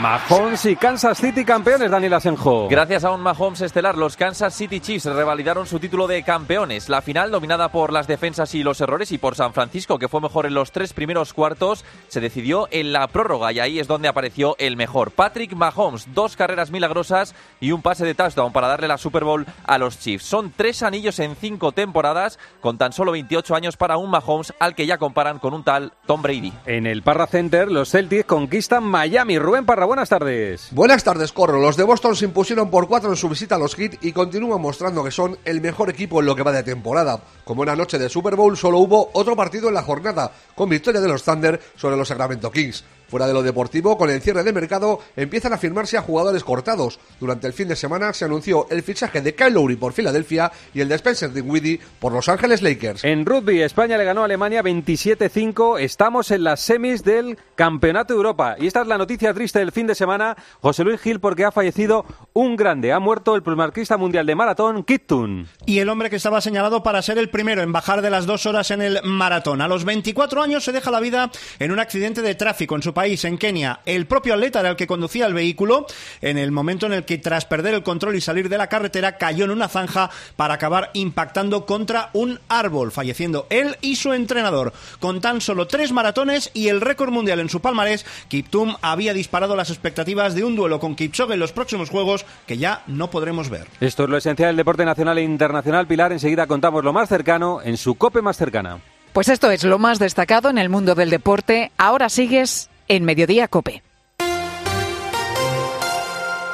Mahomes 0.00 0.64
y 0.66 0.76
Kansas 0.76 1.18
City 1.18 1.44
campeones, 1.44 1.90
Daniel 1.90 2.14
Asenjo. 2.14 2.68
Gracias 2.68 3.04
a 3.04 3.10
un 3.10 3.20
Mahomes 3.20 3.60
estelar, 3.60 3.96
los 3.96 4.16
Kansas 4.16 4.54
City 4.54 4.80
Chiefs 4.80 5.06
revalidaron 5.06 5.66
su 5.66 5.78
título 5.78 6.06
de 6.06 6.22
campeones. 6.22 6.88
La 6.88 7.00
final, 7.00 7.30
dominada 7.30 7.70
por 7.70 7.92
las 7.92 8.06
defensas 8.06 8.54
y 8.54 8.62
los 8.62 8.80
errores 8.80 9.12
y 9.12 9.18
por 9.18 9.34
San 9.34 9.52
Francisco, 9.52 9.98
que 9.98 10.08
fue 10.08 10.20
mejor 10.20 10.46
en 10.46 10.54
los 10.54 10.72
tres 10.72 10.92
primeros 10.92 11.32
cuartos, 11.32 11.84
se 12.08 12.20
decidió 12.20 12.68
en 12.70 12.92
la 12.92 13.06
prórroga 13.08 13.52
y 13.52 13.60
ahí 13.60 13.78
es 13.78 13.86
donde 13.86 14.08
apareció 14.08 14.56
el 14.58 14.76
mejor. 14.76 15.10
Patrick 15.10 15.54
Mahomes, 15.54 16.12
dos 16.12 16.36
carreras 16.36 16.70
milagrosas 16.70 17.34
y 17.60 17.72
un 17.72 17.82
pase 17.82 18.04
de 18.04 18.14
touchdown 18.14 18.52
para 18.52 18.68
darle 18.68 18.88
la 18.88 18.98
Super 18.98 19.24
Bowl 19.24 19.46
a 19.64 19.78
los 19.78 19.98
Chiefs. 19.98 20.24
Son 20.24 20.52
tres 20.54 20.82
anillos 20.82 21.18
en 21.18 21.36
cinco 21.36 21.72
temporadas, 21.72 22.38
con 22.60 22.78
tan 22.78 22.92
solo 22.92 23.12
28 23.12 23.54
años 23.54 23.76
para 23.76 23.96
un 23.96 24.10
Mahomes 24.10 24.52
al 24.60 24.74
que 24.74 24.86
ya 24.86 24.98
comparan 24.98 25.38
con 25.38 25.54
un 25.54 25.64
tal 25.64 25.92
Tom 26.06 26.22
Brady. 26.22 26.52
En 26.66 26.86
el 26.86 27.02
Parra 27.02 27.26
Center, 27.26 27.70
los 27.70 27.90
Celtics 27.90 28.24
conquistan 28.24 28.84
Miami. 28.84 29.38
Rubén 29.44 29.66
Parra, 29.66 29.84
buenas 29.84 30.08
tardes. 30.08 30.68
Buenas 30.70 31.04
tardes, 31.04 31.30
Corro. 31.30 31.60
Los 31.60 31.76
de 31.76 31.84
Boston 31.84 32.16
se 32.16 32.24
impusieron 32.24 32.70
por 32.70 32.88
cuatro 32.88 33.10
en 33.10 33.16
su 33.16 33.28
visita 33.28 33.56
a 33.56 33.58
los 33.58 33.74
Heat 33.74 33.98
y 34.00 34.12
continúan 34.12 34.60
mostrando 34.60 35.04
que 35.04 35.10
son 35.10 35.36
el 35.44 35.60
mejor 35.60 35.90
equipo 35.90 36.20
en 36.20 36.26
lo 36.26 36.34
que 36.34 36.42
va 36.42 36.50
de 36.50 36.62
temporada. 36.62 37.20
Como 37.44 37.62
en 37.62 37.68
la 37.68 37.76
noche 37.76 37.98
de 37.98 38.08
Super 38.08 38.36
Bowl, 38.36 38.56
solo 38.56 38.78
hubo 38.78 39.10
otro 39.12 39.36
partido 39.36 39.68
en 39.68 39.74
la 39.74 39.82
jornada, 39.82 40.32
con 40.54 40.70
victoria 40.70 41.02
de 41.02 41.08
los 41.08 41.22
Thunder 41.22 41.60
sobre 41.76 41.96
los 41.96 42.08
Sacramento 42.08 42.50
Kings. 42.50 42.84
Fuera 43.06 43.26
de 43.26 43.34
lo 43.34 43.42
deportivo, 43.42 43.98
con 43.98 44.10
el 44.10 44.22
cierre 44.22 44.42
de 44.42 44.52
mercado 44.52 44.98
empiezan 45.14 45.52
a 45.52 45.58
firmarse 45.58 45.96
a 45.96 46.02
jugadores 46.02 46.42
cortados. 46.42 46.98
Durante 47.20 47.46
el 47.46 47.52
fin 47.52 47.68
de 47.68 47.76
semana 47.76 48.12
se 48.12 48.24
anunció 48.24 48.66
el 48.70 48.82
fichaje 48.82 49.20
de 49.20 49.34
Kyle 49.34 49.52
Lowry 49.52 49.76
por 49.76 49.92
Filadelfia 49.92 50.50
y 50.72 50.80
el 50.80 50.88
de 50.88 50.94
Spencer 50.96 51.32
Dinwiddie 51.32 51.80
por 52.00 52.12
Los 52.12 52.28
Ángeles 52.28 52.62
Lakers. 52.62 53.04
En 53.04 53.26
rugby, 53.26 53.62
España 53.62 53.98
le 53.98 54.04
ganó 54.04 54.22
a 54.22 54.24
Alemania 54.24 54.62
27-5. 54.62 55.78
Estamos 55.80 56.30
en 56.30 56.44
las 56.44 56.60
semis 56.60 57.04
del 57.04 57.38
Campeonato 57.54 58.14
Europa. 58.14 58.56
Y 58.58 58.66
esta 58.66 58.82
es 58.82 58.86
la 58.86 58.98
noticia 58.98 59.32
triste 59.32 59.58
del 59.58 59.72
fin 59.72 59.86
de 59.86 59.94
semana. 59.94 60.36
José 60.60 60.84
Luis 60.84 61.00
Gil 61.00 61.20
porque 61.20 61.44
ha 61.44 61.52
fallecido 61.52 62.04
un 62.32 62.56
grande. 62.56 62.92
Ha 62.92 62.98
muerto 62.98 63.36
el 63.36 63.42
primarquista 63.42 63.96
mundial 63.96 64.26
de 64.26 64.34
maratón, 64.34 64.84
Kittun. 64.84 65.48
Y 65.66 65.78
el 65.78 65.88
hombre 65.88 66.10
que 66.10 66.16
estaba 66.16 66.40
señalado 66.40 66.82
para 66.82 67.02
ser 67.02 67.18
el 67.18 67.30
primero 67.30 67.62
en 67.62 67.72
bajar 67.72 68.02
de 68.02 68.10
las 68.10 68.26
dos 68.26 68.46
horas 68.46 68.70
en 68.70 68.82
el 68.82 69.00
maratón. 69.04 69.60
A 69.60 69.68
los 69.68 69.84
24 69.84 70.42
años 70.42 70.64
se 70.64 70.72
deja 70.72 70.90
la 70.90 71.00
vida 71.00 71.30
en 71.58 71.72
un 71.72 71.78
accidente 71.78 72.22
de 72.22 72.34
tráfico 72.34 72.74
en 72.74 72.82
su 72.82 72.92
país, 72.92 73.24
en 73.24 73.38
Kenia. 73.38 73.80
El 73.84 74.06
propio 74.06 74.34
atleta 74.34 74.60
era 74.60 74.70
el 74.70 74.76
que 74.76 74.86
conducía 74.86 75.26
el 75.26 75.34
vehículo 75.34 75.86
en 76.20 76.38
el 76.38 76.52
momento 76.52 76.86
en 76.86 76.92
el 76.92 77.04
que, 77.04 77.18
tras 77.18 77.44
perder 77.44 77.74
el 77.74 77.82
control 77.82 78.16
y 78.16 78.20
salir 78.20 78.48
de 78.48 78.58
la 78.58 78.68
carretera, 78.68 79.16
cayó 79.16 79.44
en 79.44 79.50
una 79.50 79.68
zanja 79.68 80.10
para 80.36 80.54
acabar 80.54 80.90
impactando 80.94 81.66
contra 81.66 82.10
un 82.12 82.40
árbol, 82.48 82.92
falleciendo 82.92 83.46
él 83.50 83.76
y 83.80 83.96
su 83.96 84.12
entrenador. 84.12 84.72
Con 85.00 85.20
tan 85.20 85.40
solo 85.40 85.66
tres 85.66 85.92
maratones 85.92 86.50
y 86.54 86.68
el 86.68 86.80
récord 86.80 87.10
mundial 87.10 87.40
en 87.44 87.50
su 87.50 87.60
palmarés, 87.60 88.04
Kiptum 88.28 88.74
había 88.82 89.14
disparado 89.14 89.54
las 89.54 89.70
expectativas 89.70 90.34
de 90.34 90.44
un 90.44 90.56
duelo 90.56 90.80
con 90.80 90.96
Kipchoge 90.96 91.34
en 91.34 91.40
los 91.40 91.52
próximos 91.52 91.90
Juegos 91.90 92.26
que 92.46 92.58
ya 92.58 92.82
no 92.86 93.10
podremos 93.10 93.50
ver. 93.50 93.68
Esto 93.80 94.04
es 94.04 94.10
lo 94.10 94.16
esencial 94.16 94.48
del 94.48 94.56
deporte 94.56 94.84
nacional 94.84 95.18
e 95.18 95.22
internacional. 95.22 95.86
Pilar, 95.86 96.12
enseguida 96.12 96.46
contamos 96.46 96.82
lo 96.82 96.92
más 96.92 97.08
cercano 97.08 97.60
en 97.62 97.76
su 97.76 97.94
COPE 97.94 98.22
más 98.22 98.36
cercana. 98.36 98.80
Pues 99.12 99.28
esto 99.28 99.50
es 99.52 99.62
lo 99.62 99.78
más 99.78 100.00
destacado 100.00 100.50
en 100.50 100.58
el 100.58 100.68
mundo 100.68 100.96
del 100.96 101.10
deporte. 101.10 101.70
Ahora 101.78 102.08
sigues 102.08 102.68
en 102.88 103.04
Mediodía 103.04 103.46
Cope. 103.46 103.82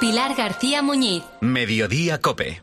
Pilar 0.00 0.34
García 0.34 0.82
Muñiz. 0.82 1.22
Mediodía 1.40 2.20
Cope. 2.20 2.62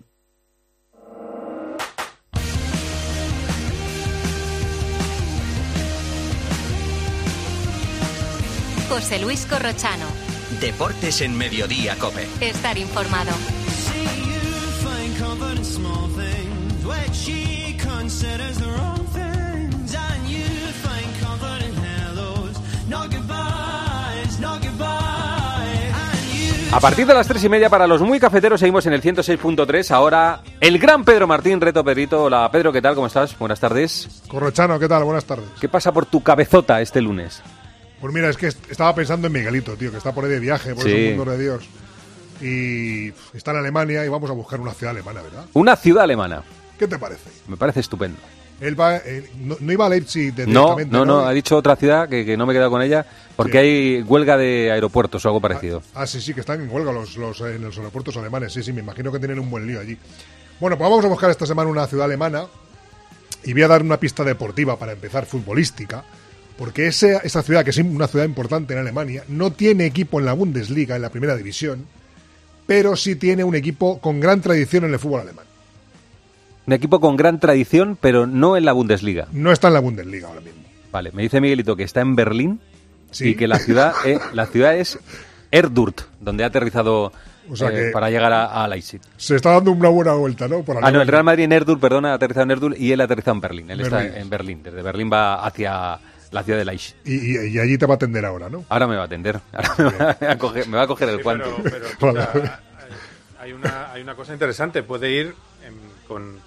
José 8.91 9.19
Luis 9.19 9.45
Corrochano. 9.45 10.05
Deportes 10.59 11.21
en 11.21 11.37
Mediodía, 11.37 11.95
Cope. 11.97 12.27
Estar 12.41 12.77
informado. 12.77 13.31
A 26.73 26.79
partir 26.79 27.05
de 27.05 27.13
las 27.13 27.27
tres 27.27 27.43
y 27.45 27.49
media 27.49 27.69
para 27.69 27.87
los 27.87 28.01
muy 28.01 28.19
cafeteros 28.19 28.59
seguimos 28.59 28.85
en 28.85 28.93
el 28.93 29.01
106.3. 29.01 29.91
Ahora 29.91 30.41
el 30.59 30.77
gran 30.79 31.05
Pedro 31.05 31.27
Martín, 31.27 31.61
Reto 31.61 31.81
Pedrito. 31.85 32.23
Hola 32.23 32.49
Pedro, 32.51 32.73
¿qué 32.73 32.81
tal? 32.81 32.95
¿Cómo 32.95 33.07
estás? 33.07 33.37
Buenas 33.39 33.61
tardes. 33.61 34.21
Corrochano, 34.27 34.77
¿qué 34.79 34.89
tal? 34.89 35.05
Buenas 35.05 35.23
tardes. 35.23 35.47
¿Qué 35.61 35.69
pasa 35.69 35.93
por 35.93 36.05
tu 36.05 36.21
cabezota 36.21 36.81
este 36.81 36.99
lunes? 36.99 37.41
Pues 38.01 38.13
mira, 38.13 38.29
es 38.29 38.35
que 38.37 38.47
est- 38.47 38.71
estaba 38.71 38.93
pensando 38.95 39.27
en 39.27 39.33
Miguelito, 39.33 39.75
tío, 39.77 39.91
que 39.91 39.97
está 39.97 40.11
por 40.11 40.25
ahí 40.25 40.31
de 40.31 40.39
viaje, 40.39 40.73
por 40.75 40.83
Sí. 40.83 40.91
esos 40.91 41.17
mundos 41.17 41.37
de 41.37 41.43
Dios. 41.43 41.63
Y 42.41 43.09
está 43.37 43.51
en 43.51 43.57
Alemania 43.57 44.03
y 44.05 44.09
vamos 44.09 44.29
a 44.29 44.33
buscar 44.33 44.59
una 44.59 44.73
ciudad 44.73 44.91
alemana, 44.95 45.21
¿verdad? 45.21 45.45
Una 45.53 45.75
ciudad 45.75 46.03
alemana. 46.03 46.41
¿Qué 46.79 46.87
te 46.87 46.97
parece? 46.97 47.29
Me 47.47 47.55
parece 47.57 47.81
estupendo. 47.81 48.17
Él 48.59 48.79
va, 48.79 48.97
eh, 48.97 49.29
no, 49.39 49.57
no 49.59 49.71
iba 49.71 49.85
a 49.85 49.89
Leipzig 49.89 50.33
de- 50.33 50.45
No, 50.47 50.61
directamente, 50.75 50.97
no, 50.97 51.05
no, 51.05 51.19
ha 51.25 51.31
dicho 51.33 51.55
otra 51.57 51.75
ciudad 51.75 52.07
que, 52.09 52.25
que 52.25 52.37
no 52.37 52.45
me 52.45 52.53
he 52.53 52.55
quedado 52.55 52.69
con 52.71 52.81
ella 52.81 53.05
porque 53.35 53.53
Sí. 53.53 53.57
hay 53.57 54.01
huelga 54.03 54.37
de 54.37 54.71
aeropuertos 54.71 55.23
o 55.25 55.29
algo 55.29 55.41
parecido. 55.41 55.81
Ah, 55.95 56.05
sí, 56.07 56.21
sí, 56.21 56.33
que 56.33 56.39
están 56.41 56.61
en 56.61 56.69
huelga 56.71 56.91
los, 56.91 57.17
los, 57.17 57.41
eh, 57.41 57.55
en 57.55 57.61
los 57.63 57.77
aeropuertos 57.77 58.17
alemanes. 58.17 58.53
Sí, 58.53 58.61
sí, 58.63 58.71
me 58.73 58.81
imagino 58.81 59.11
que 59.11 59.19
tienen 59.19 59.39
un 59.39 59.49
buen 59.49 59.65
lío 59.65 59.79
allí. 59.79 59.97
Bueno, 60.59 60.77
pues 60.77 60.89
vamos 60.89 61.03
a 61.05 61.07
buscar 61.07 61.29
esta 61.31 61.45
semana 61.47 61.69
una 61.69 61.87
ciudad 61.87 62.05
alemana 62.05 62.45
y 63.43 63.53
voy 63.53 63.63
a 63.63 63.67
dar 63.67 63.81
una 63.81 63.97
pista 63.97 64.23
deportiva 64.23 64.77
para 64.77 64.91
empezar, 64.91 65.25
futbolística, 65.25 66.03
porque 66.61 66.85
esa 66.85 67.41
ciudad, 67.41 67.63
que 67.63 67.71
es 67.71 67.77
una 67.79 68.05
ciudad 68.07 68.23
importante 68.23 68.73
en 68.75 68.79
Alemania, 68.81 69.23
no 69.29 69.51
tiene 69.51 69.87
equipo 69.87 70.19
en 70.19 70.27
la 70.27 70.33
Bundesliga, 70.33 70.95
en 70.95 71.01
la 71.01 71.09
primera 71.09 71.35
división, 71.35 71.87
pero 72.67 72.95
sí 72.95 73.15
tiene 73.15 73.43
un 73.43 73.55
equipo 73.55 73.99
con 73.99 74.19
gran 74.19 74.41
tradición 74.41 74.85
en 74.85 74.93
el 74.93 74.99
fútbol 74.99 75.21
alemán. 75.21 75.45
Un 76.67 76.73
equipo 76.73 76.99
con 76.99 77.15
gran 77.17 77.39
tradición, 77.39 77.97
pero 77.99 78.27
no 78.27 78.57
en 78.57 78.65
la 78.65 78.73
Bundesliga. 78.73 79.27
No 79.31 79.51
está 79.51 79.69
en 79.69 79.73
la 79.73 79.79
Bundesliga 79.79 80.27
ahora 80.27 80.41
mismo. 80.41 80.61
Vale, 80.91 81.11
me 81.13 81.23
dice 81.23 81.41
Miguelito 81.41 81.75
que 81.75 81.81
está 81.81 82.01
en 82.01 82.15
Berlín 82.15 82.59
Sí. 83.09 83.29
y 83.29 83.35
que 83.35 83.47
la 83.47 83.57
ciudad, 83.57 83.93
eh, 84.05 84.19
la 84.33 84.45
ciudad 84.45 84.77
es 84.77 84.99
Erdurt, 85.49 86.01
donde 86.19 86.43
ha 86.43 86.47
aterrizado 86.47 87.11
O 87.49 87.55
sea 87.55 87.69
eh, 87.69 87.73
que- 87.87 87.89
para 87.91 88.11
llegar 88.11 88.31
a, 88.33 88.63
a 88.63 88.67
Leipzig. 88.67 89.01
Se 89.17 89.35
está 89.35 89.49
dando 89.53 89.71
una 89.71 89.89
buena 89.89 90.13
vuelta, 90.13 90.47
¿no? 90.47 90.61
Por 90.61 90.77
Ah, 90.85 90.91
no, 90.91 91.01
el. 91.01 91.07
Real 91.07 91.23
Madrid 91.23 91.45
en 91.45 91.53
Erdurt, 91.53 91.81
perdona, 91.81 92.11
ha 92.11 92.13
aterrizado 92.13 92.43
en 92.43 92.51
Erdurt 92.51 92.79
y 92.79 92.91
él 92.91 93.01
ha 93.01 93.05
aterrizado 93.05 93.33
en 93.33 93.41
Berlín. 93.41 93.71
Él 93.71 93.79
Berlín. 93.81 93.99
está 94.05 94.19
en 94.19 94.29
Berlín. 94.29 94.61
Desde 94.63 94.81
Berlín 94.83 95.09
va 95.11 95.43
hacia 95.43 95.99
la 96.31 96.43
ciudad 96.43 96.57
de 96.59 96.65
Leipzig. 96.65 96.95
Y, 97.05 97.37
y- 97.37 97.47
y 97.53 97.59
allí 97.59 97.77
te 97.77 97.85
va 97.85 97.93
a 97.93 97.95
atender 97.95 98.25
ahora, 98.25 98.49
¿no? 98.49 98.63
Ahora 98.69 98.87
me 98.87 98.95
va 98.95 99.03
a 99.03 99.05
atender. 99.05 99.39
Ahora 99.51 99.75
me 100.19 100.25
va 100.27 100.31
a 100.31 100.37
coger, 100.37 100.67
me 100.67 100.77
va 100.77 100.83
a 100.83 100.87
coger 100.87 101.09
el 101.09 101.17
Sí, 101.17 101.23
guante. 101.23 101.45
pero- 101.63 101.85
pero, 101.99 102.19
escucha, 102.21 102.59
hay, 103.39 103.53
una, 103.53 103.91
hay 103.91 104.01
una 104.01 104.15
cosa 104.15 104.33
interesante. 104.33 104.83
Puede 104.83 105.11
ir 105.11 105.35
en, 105.65 105.73
con, 106.07 106.37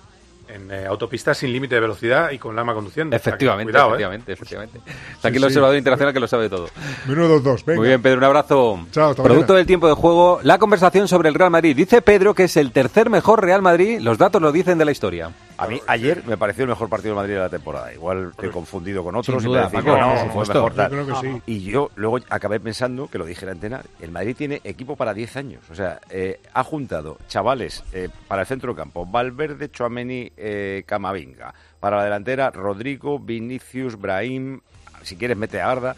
en 0.48 0.70
eh, 0.70 0.86
autopistas 0.86 1.36
sin 1.38 1.52
límite 1.52 1.74
de 1.74 1.80
velocidad 1.80 2.30
y 2.30 2.38
con 2.38 2.54
lama 2.56 2.72
conduciendo. 2.74 3.14
O 3.14 3.18
sea 3.18 3.22
que 3.24 3.28
Efectivamente, 3.30 3.72
¿eh? 3.72 3.80
efectivamente, 3.80 4.32
efectivamente. 4.32 4.78
Está 5.14 5.28
aquí 5.28 5.36
Sí, 5.36 5.36
el 5.36 5.40
sí. 5.40 5.44
observador 5.46 5.76
internacional 5.76 6.14
que 6.14 6.20
lo 6.20 6.28
sabe 6.28 6.48
todo. 6.48 6.68
Menudo 7.06 7.40
dos, 7.40 7.64
venga. 7.64 7.80
Muy 7.80 7.88
bien, 7.88 8.00
Pedro, 8.00 8.18
un 8.18 8.24
abrazo. 8.24 8.86
Chao, 8.92 9.10
hasta 9.10 9.22
Producto 9.22 9.48
mañana. 9.52 9.56
del 9.58 9.66
tiempo 9.66 9.88
de 9.88 9.94
juego, 9.94 10.40
la 10.42 10.58
conversación 10.58 11.08
sobre 11.08 11.28
el 11.28 11.34
Real 11.34 11.50
Madrid. 11.50 11.74
Dice 11.76 12.00
Pedro 12.02 12.34
que 12.34 12.44
es 12.44 12.56
el 12.56 12.72
tercer 12.72 13.10
mejor 13.10 13.42
Real 13.42 13.60
Madrid, 13.62 13.98
los 14.00 14.16
datos 14.18 14.40
lo 14.40 14.52
dicen 14.52 14.78
de 14.78 14.84
la 14.84 14.92
historia. 14.92 15.30
A 15.56 15.66
mí 15.68 15.80
ayer 15.86 16.22
me 16.26 16.36
pareció 16.36 16.64
el 16.64 16.70
mejor 16.70 16.88
partido 16.88 17.14
de 17.14 17.20
Madrid 17.20 17.34
de 17.34 17.40
la 17.40 17.48
temporada. 17.48 17.92
Igual 17.92 18.28
estoy 18.30 18.50
confundido 18.50 19.04
con 19.04 19.14
otros. 19.14 19.42
Sin 19.42 19.50
y 19.50 19.52
duda, 19.54 19.68
me 19.68 19.70
decís, 19.70 19.84
Paco, 19.84 19.98
no, 19.98 20.08
por 20.08 20.16
fue 20.18 20.26
supuesto. 20.28 20.54
mejor 20.54 20.74
tal. 20.74 20.90
Yo 20.90 21.04
creo 21.04 21.20
que 21.20 21.28
sí. 21.28 21.42
Y 21.46 21.60
yo 21.62 21.90
luego 21.94 22.18
acabé 22.28 22.60
pensando, 22.60 23.08
que 23.08 23.18
lo 23.18 23.24
dije 23.24 23.42
en 23.42 23.46
la 23.46 23.52
antena, 23.52 23.82
el 24.00 24.10
Madrid 24.10 24.34
tiene 24.36 24.60
equipo 24.64 24.96
para 24.96 25.14
10 25.14 25.36
años. 25.36 25.62
O 25.70 25.74
sea, 25.74 26.00
eh, 26.10 26.40
ha 26.52 26.64
juntado 26.64 27.18
chavales 27.28 27.84
eh, 27.92 28.08
para 28.26 28.42
el 28.42 28.48
centro 28.48 28.72
del 28.72 28.76
campo, 28.76 29.06
Valverde, 29.06 29.70
Chouameni, 29.70 30.32
eh, 30.36 30.82
Camavinga. 30.86 31.54
Para 31.78 31.98
la 31.98 32.04
delantera, 32.04 32.50
Rodrigo, 32.50 33.18
Vinicius, 33.18 34.00
Brahim, 34.00 34.60
si 35.02 35.16
quieres 35.16 35.36
mete 35.36 35.60
a 35.60 35.70
Arda. 35.70 35.96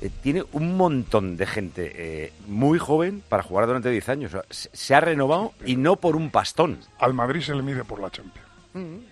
Eh, 0.00 0.10
tiene 0.22 0.44
un 0.52 0.76
montón 0.76 1.38
de 1.38 1.46
gente 1.46 1.92
eh, 1.94 2.32
muy 2.46 2.78
joven 2.78 3.22
para 3.28 3.42
jugar 3.42 3.66
durante 3.66 3.88
10 3.90 4.08
años. 4.10 4.34
O 4.34 4.38
sea, 4.38 4.44
se, 4.50 4.68
se 4.72 4.94
ha 4.94 5.00
renovado 5.00 5.52
y 5.64 5.76
no 5.76 5.96
por 5.96 6.16
un 6.16 6.30
pastón. 6.30 6.80
Al 6.98 7.14
Madrid 7.14 7.40
se 7.40 7.54
le 7.54 7.62
mide 7.62 7.82
por 7.84 8.00
la 8.00 8.10
Champions. 8.10 8.45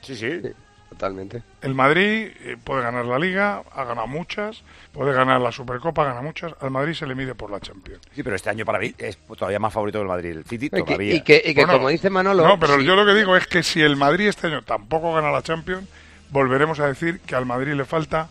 Sí, 0.02 0.14
sí. 0.16 0.40
Totalmente. 0.90 1.42
El 1.60 1.74
Madrid 1.74 2.28
eh, 2.44 2.56
puede 2.62 2.82
ganar 2.82 3.04
la 3.04 3.18
Liga, 3.18 3.62
ha 3.72 3.84
ganado 3.84 4.06
muchas, 4.06 4.62
puede 4.92 5.12
ganar 5.12 5.40
la 5.40 5.50
Supercopa, 5.50 6.04
gana 6.04 6.22
muchas. 6.22 6.52
Al 6.60 6.70
Madrid 6.70 6.94
se 6.94 7.04
le 7.04 7.16
mide 7.16 7.34
por 7.34 7.50
la 7.50 7.58
Champions. 7.58 8.00
Sí, 8.14 8.22
pero 8.22 8.36
este 8.36 8.50
año 8.50 8.64
para 8.64 8.78
mí 8.78 8.94
es 8.96 9.18
todavía 9.36 9.58
más 9.58 9.72
favorito 9.72 9.98
del 9.98 10.06
Madrid. 10.06 10.30
El 10.36 10.44
City 10.44 10.66
Y 10.66 10.70
que- 10.70 10.82
todavía. 10.82 11.14
y 11.16 11.20
que- 11.22 11.42
y 11.44 11.52
que 11.54 11.62
Bueno, 11.64 11.72
como 11.78 11.88
dice 11.88 12.10
Manolo, 12.10 12.46
No, 12.46 12.60
pero 12.60 12.78
sí. 12.78 12.84
yo 12.84 12.94
lo 12.94 13.04
que 13.04 13.14
digo 13.14 13.36
es 13.36 13.48
que 13.48 13.64
si 13.64 13.80
el 13.82 13.96
Madrid 13.96 14.28
este 14.28 14.46
año 14.46 14.62
tampoco 14.62 15.12
gana 15.12 15.32
la 15.32 15.42
Champions, 15.42 15.88
volveremos 16.30 16.78
a 16.78 16.86
decir 16.86 17.18
que 17.20 17.34
al 17.34 17.44
Madrid 17.46 17.72
le 17.72 17.84
falta 17.84 18.28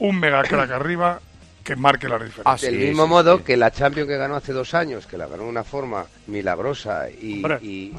un 0.00 0.18
mega 0.18 0.42
crack 0.42 0.70
arriba 0.72 1.20
que 1.62 1.76
marque 1.76 2.08
la 2.08 2.18
diferencia. 2.18 2.70
Del 2.70 2.80
mismo 2.80 3.06
modo 3.06 3.44
que 3.44 3.56
la 3.56 3.70
Champions 3.70 4.08
que 4.08 4.16
ganó 4.16 4.34
hace 4.34 4.52
dos 4.52 4.74
años, 4.74 5.06
que 5.06 5.16
la 5.16 5.26
ganó 5.28 5.44
de 5.44 5.48
una 5.50 5.62
forma 5.62 6.06
milagrosa. 6.26 7.04
Hombre, 7.22 7.58
y- 7.62 7.92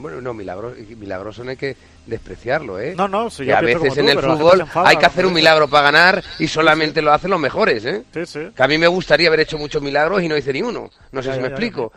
bueno, 0.00 0.20
no, 0.20 0.34
milagro, 0.34 0.74
milagroso 0.96 1.44
no 1.44 1.50
hay 1.50 1.56
que 1.56 1.76
despreciarlo, 2.06 2.80
¿eh? 2.80 2.94
No, 2.96 3.08
no, 3.08 3.30
sí, 3.30 3.44
que 3.44 3.52
a 3.52 3.60
veces 3.60 3.96
en 3.98 4.06
tú, 4.06 4.12
el 4.12 4.18
fútbol 4.18 4.60
enfada, 4.60 4.88
hay 4.88 4.96
que 4.96 5.06
hacer 5.06 5.26
un 5.26 5.32
milagro 5.32 5.68
para 5.68 5.84
ganar 5.90 6.24
y 6.38 6.48
solamente 6.48 7.02
lo 7.02 7.12
hacen 7.12 7.30
los 7.30 7.40
mejores, 7.40 7.84
¿eh? 7.84 8.02
Sí, 8.12 8.26
sí. 8.26 8.40
Que 8.54 8.62
a 8.62 8.68
mí 8.68 8.78
me 8.78 8.86
gustaría 8.88 9.28
haber 9.28 9.40
hecho 9.40 9.58
muchos 9.58 9.82
milagros 9.82 10.22
y 10.22 10.28
no 10.28 10.36
hice 10.36 10.52
ni 10.52 10.62
uno. 10.62 10.90
No 11.12 11.22
sé 11.22 11.28
Ya, 11.28 11.34
si 11.34 11.38
ya, 11.38 11.42
me 11.42 11.48
ya, 11.48 11.54
explico. 11.54 11.92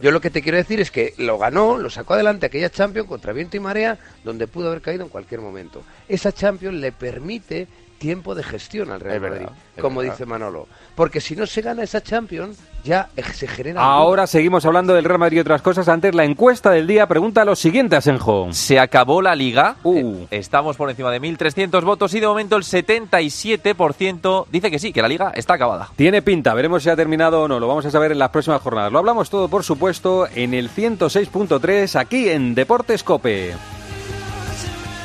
Yo 0.00 0.12
lo 0.12 0.20
que 0.20 0.30
te 0.30 0.40
quiero 0.40 0.56
decir 0.56 0.80
es 0.80 0.90
que 0.90 1.14
lo 1.18 1.36
ganó, 1.36 1.78
lo 1.78 1.90
sacó 1.90 2.14
adelante 2.14 2.46
aquella 2.46 2.70
Champions 2.70 3.08
contra 3.08 3.32
viento 3.32 3.56
y 3.56 3.60
marea, 3.60 3.98
donde 4.22 4.46
pudo 4.46 4.68
haber 4.68 4.80
caído 4.80 5.02
en 5.02 5.08
cualquier 5.08 5.40
momento. 5.40 5.82
Esa 6.08 6.32
Champions 6.32 6.76
le 6.76 6.92
permite 6.92 7.66
tiempo 8.04 8.34
de 8.34 8.42
gestión 8.42 8.90
al 8.90 9.00
Real 9.00 9.16
Es 9.16 9.22
Madrid, 9.30 9.46
como 9.80 10.00
verdad. 10.00 10.12
dice 10.12 10.26
Manolo. 10.26 10.68
Porque 10.94 11.22
si 11.22 11.34
no 11.34 11.46
se 11.46 11.62
gana 11.62 11.82
esa 11.84 12.02
Champions, 12.02 12.58
ya 12.84 13.08
se 13.32 13.48
genera... 13.48 13.80
Ahora 13.80 14.26
seguimos 14.26 14.66
hablando 14.66 14.92
del 14.92 15.06
Real 15.06 15.18
Madrid 15.18 15.38
y 15.38 15.40
otras 15.40 15.62
cosas. 15.62 15.88
Antes, 15.88 16.14
la 16.14 16.24
encuesta 16.26 16.70
del 16.70 16.86
día 16.86 17.06
pregunta 17.06 17.46
lo 17.46 17.56
siguiente, 17.56 17.96
Asenjo. 17.96 18.48
Se 18.52 18.78
acabó 18.78 19.22
la 19.22 19.34
liga. 19.34 19.76
Uh. 19.84 20.24
Eh, 20.30 20.36
Estamos 20.36 20.76
por 20.76 20.90
encima 20.90 21.10
de 21.10 21.18
1.300 21.22 21.82
votos 21.82 22.12
y 22.12 22.20
de 22.20 22.26
momento 22.26 22.56
el 22.56 22.62
77% 22.62 24.46
dice 24.52 24.70
que 24.70 24.78
sí, 24.78 24.92
que 24.92 25.00
la 25.00 25.08
liga 25.08 25.32
está 25.34 25.54
acabada. 25.54 25.88
Tiene 25.96 26.20
pinta, 26.20 26.52
veremos 26.52 26.82
si 26.82 26.90
ha 26.90 26.96
terminado 26.96 27.40
o 27.44 27.48
no, 27.48 27.58
lo 27.58 27.66
vamos 27.66 27.86
a 27.86 27.90
saber 27.90 28.12
en 28.12 28.18
las 28.18 28.28
próximas 28.28 28.60
jornadas. 28.60 28.92
Lo 28.92 28.98
hablamos 28.98 29.30
todo, 29.30 29.48
por 29.48 29.64
supuesto, 29.64 30.28
en 30.34 30.52
el 30.52 30.68
106.3, 30.68 31.98
aquí 31.98 32.28
en 32.28 32.54
Deportes 32.54 33.02
Cope. 33.02 33.54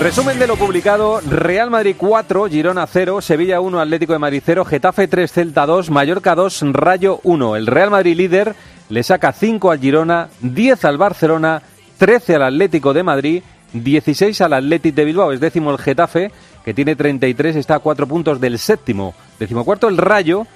Resumen 0.00 0.38
de 0.38 0.46
lo 0.46 0.54
publicado, 0.54 1.20
Real 1.28 1.70
Madrid 1.70 1.96
4, 1.98 2.48
Girona 2.48 2.86
0, 2.86 3.20
Sevilla 3.20 3.60
1, 3.60 3.80
Atlético 3.80 4.12
de 4.12 4.20
Madrid 4.20 4.42
0, 4.46 4.64
Getafe 4.64 5.08
3, 5.08 5.32
Celta 5.32 5.66
2, 5.66 5.90
Mallorca 5.90 6.36
2, 6.36 6.62
Rayo 6.72 7.18
1. 7.24 7.56
El 7.56 7.66
Real 7.66 7.90
Madrid 7.90 8.16
líder 8.16 8.54
le 8.90 9.02
saca 9.02 9.32
5 9.32 9.72
al 9.72 9.80
Girona, 9.80 10.28
10 10.40 10.84
al 10.84 10.98
Barcelona, 10.98 11.62
13 11.98 12.36
al 12.36 12.44
Atlético 12.44 12.94
de 12.94 13.02
Madrid, 13.02 13.42
16 13.72 14.40
al 14.40 14.52
Atlético 14.52 14.94
de 14.94 15.04
Bilbao, 15.04 15.32
es 15.32 15.40
décimo 15.40 15.72
el 15.72 15.78
Getafe, 15.78 16.30
que 16.64 16.74
tiene 16.74 16.94
33, 16.94 17.56
está 17.56 17.74
a 17.74 17.80
4 17.80 18.06
puntos 18.06 18.40
del 18.40 18.60
séptimo. 18.60 19.16
Decimocuarto 19.40 19.88
el 19.88 19.98
Rayo, 19.98 20.46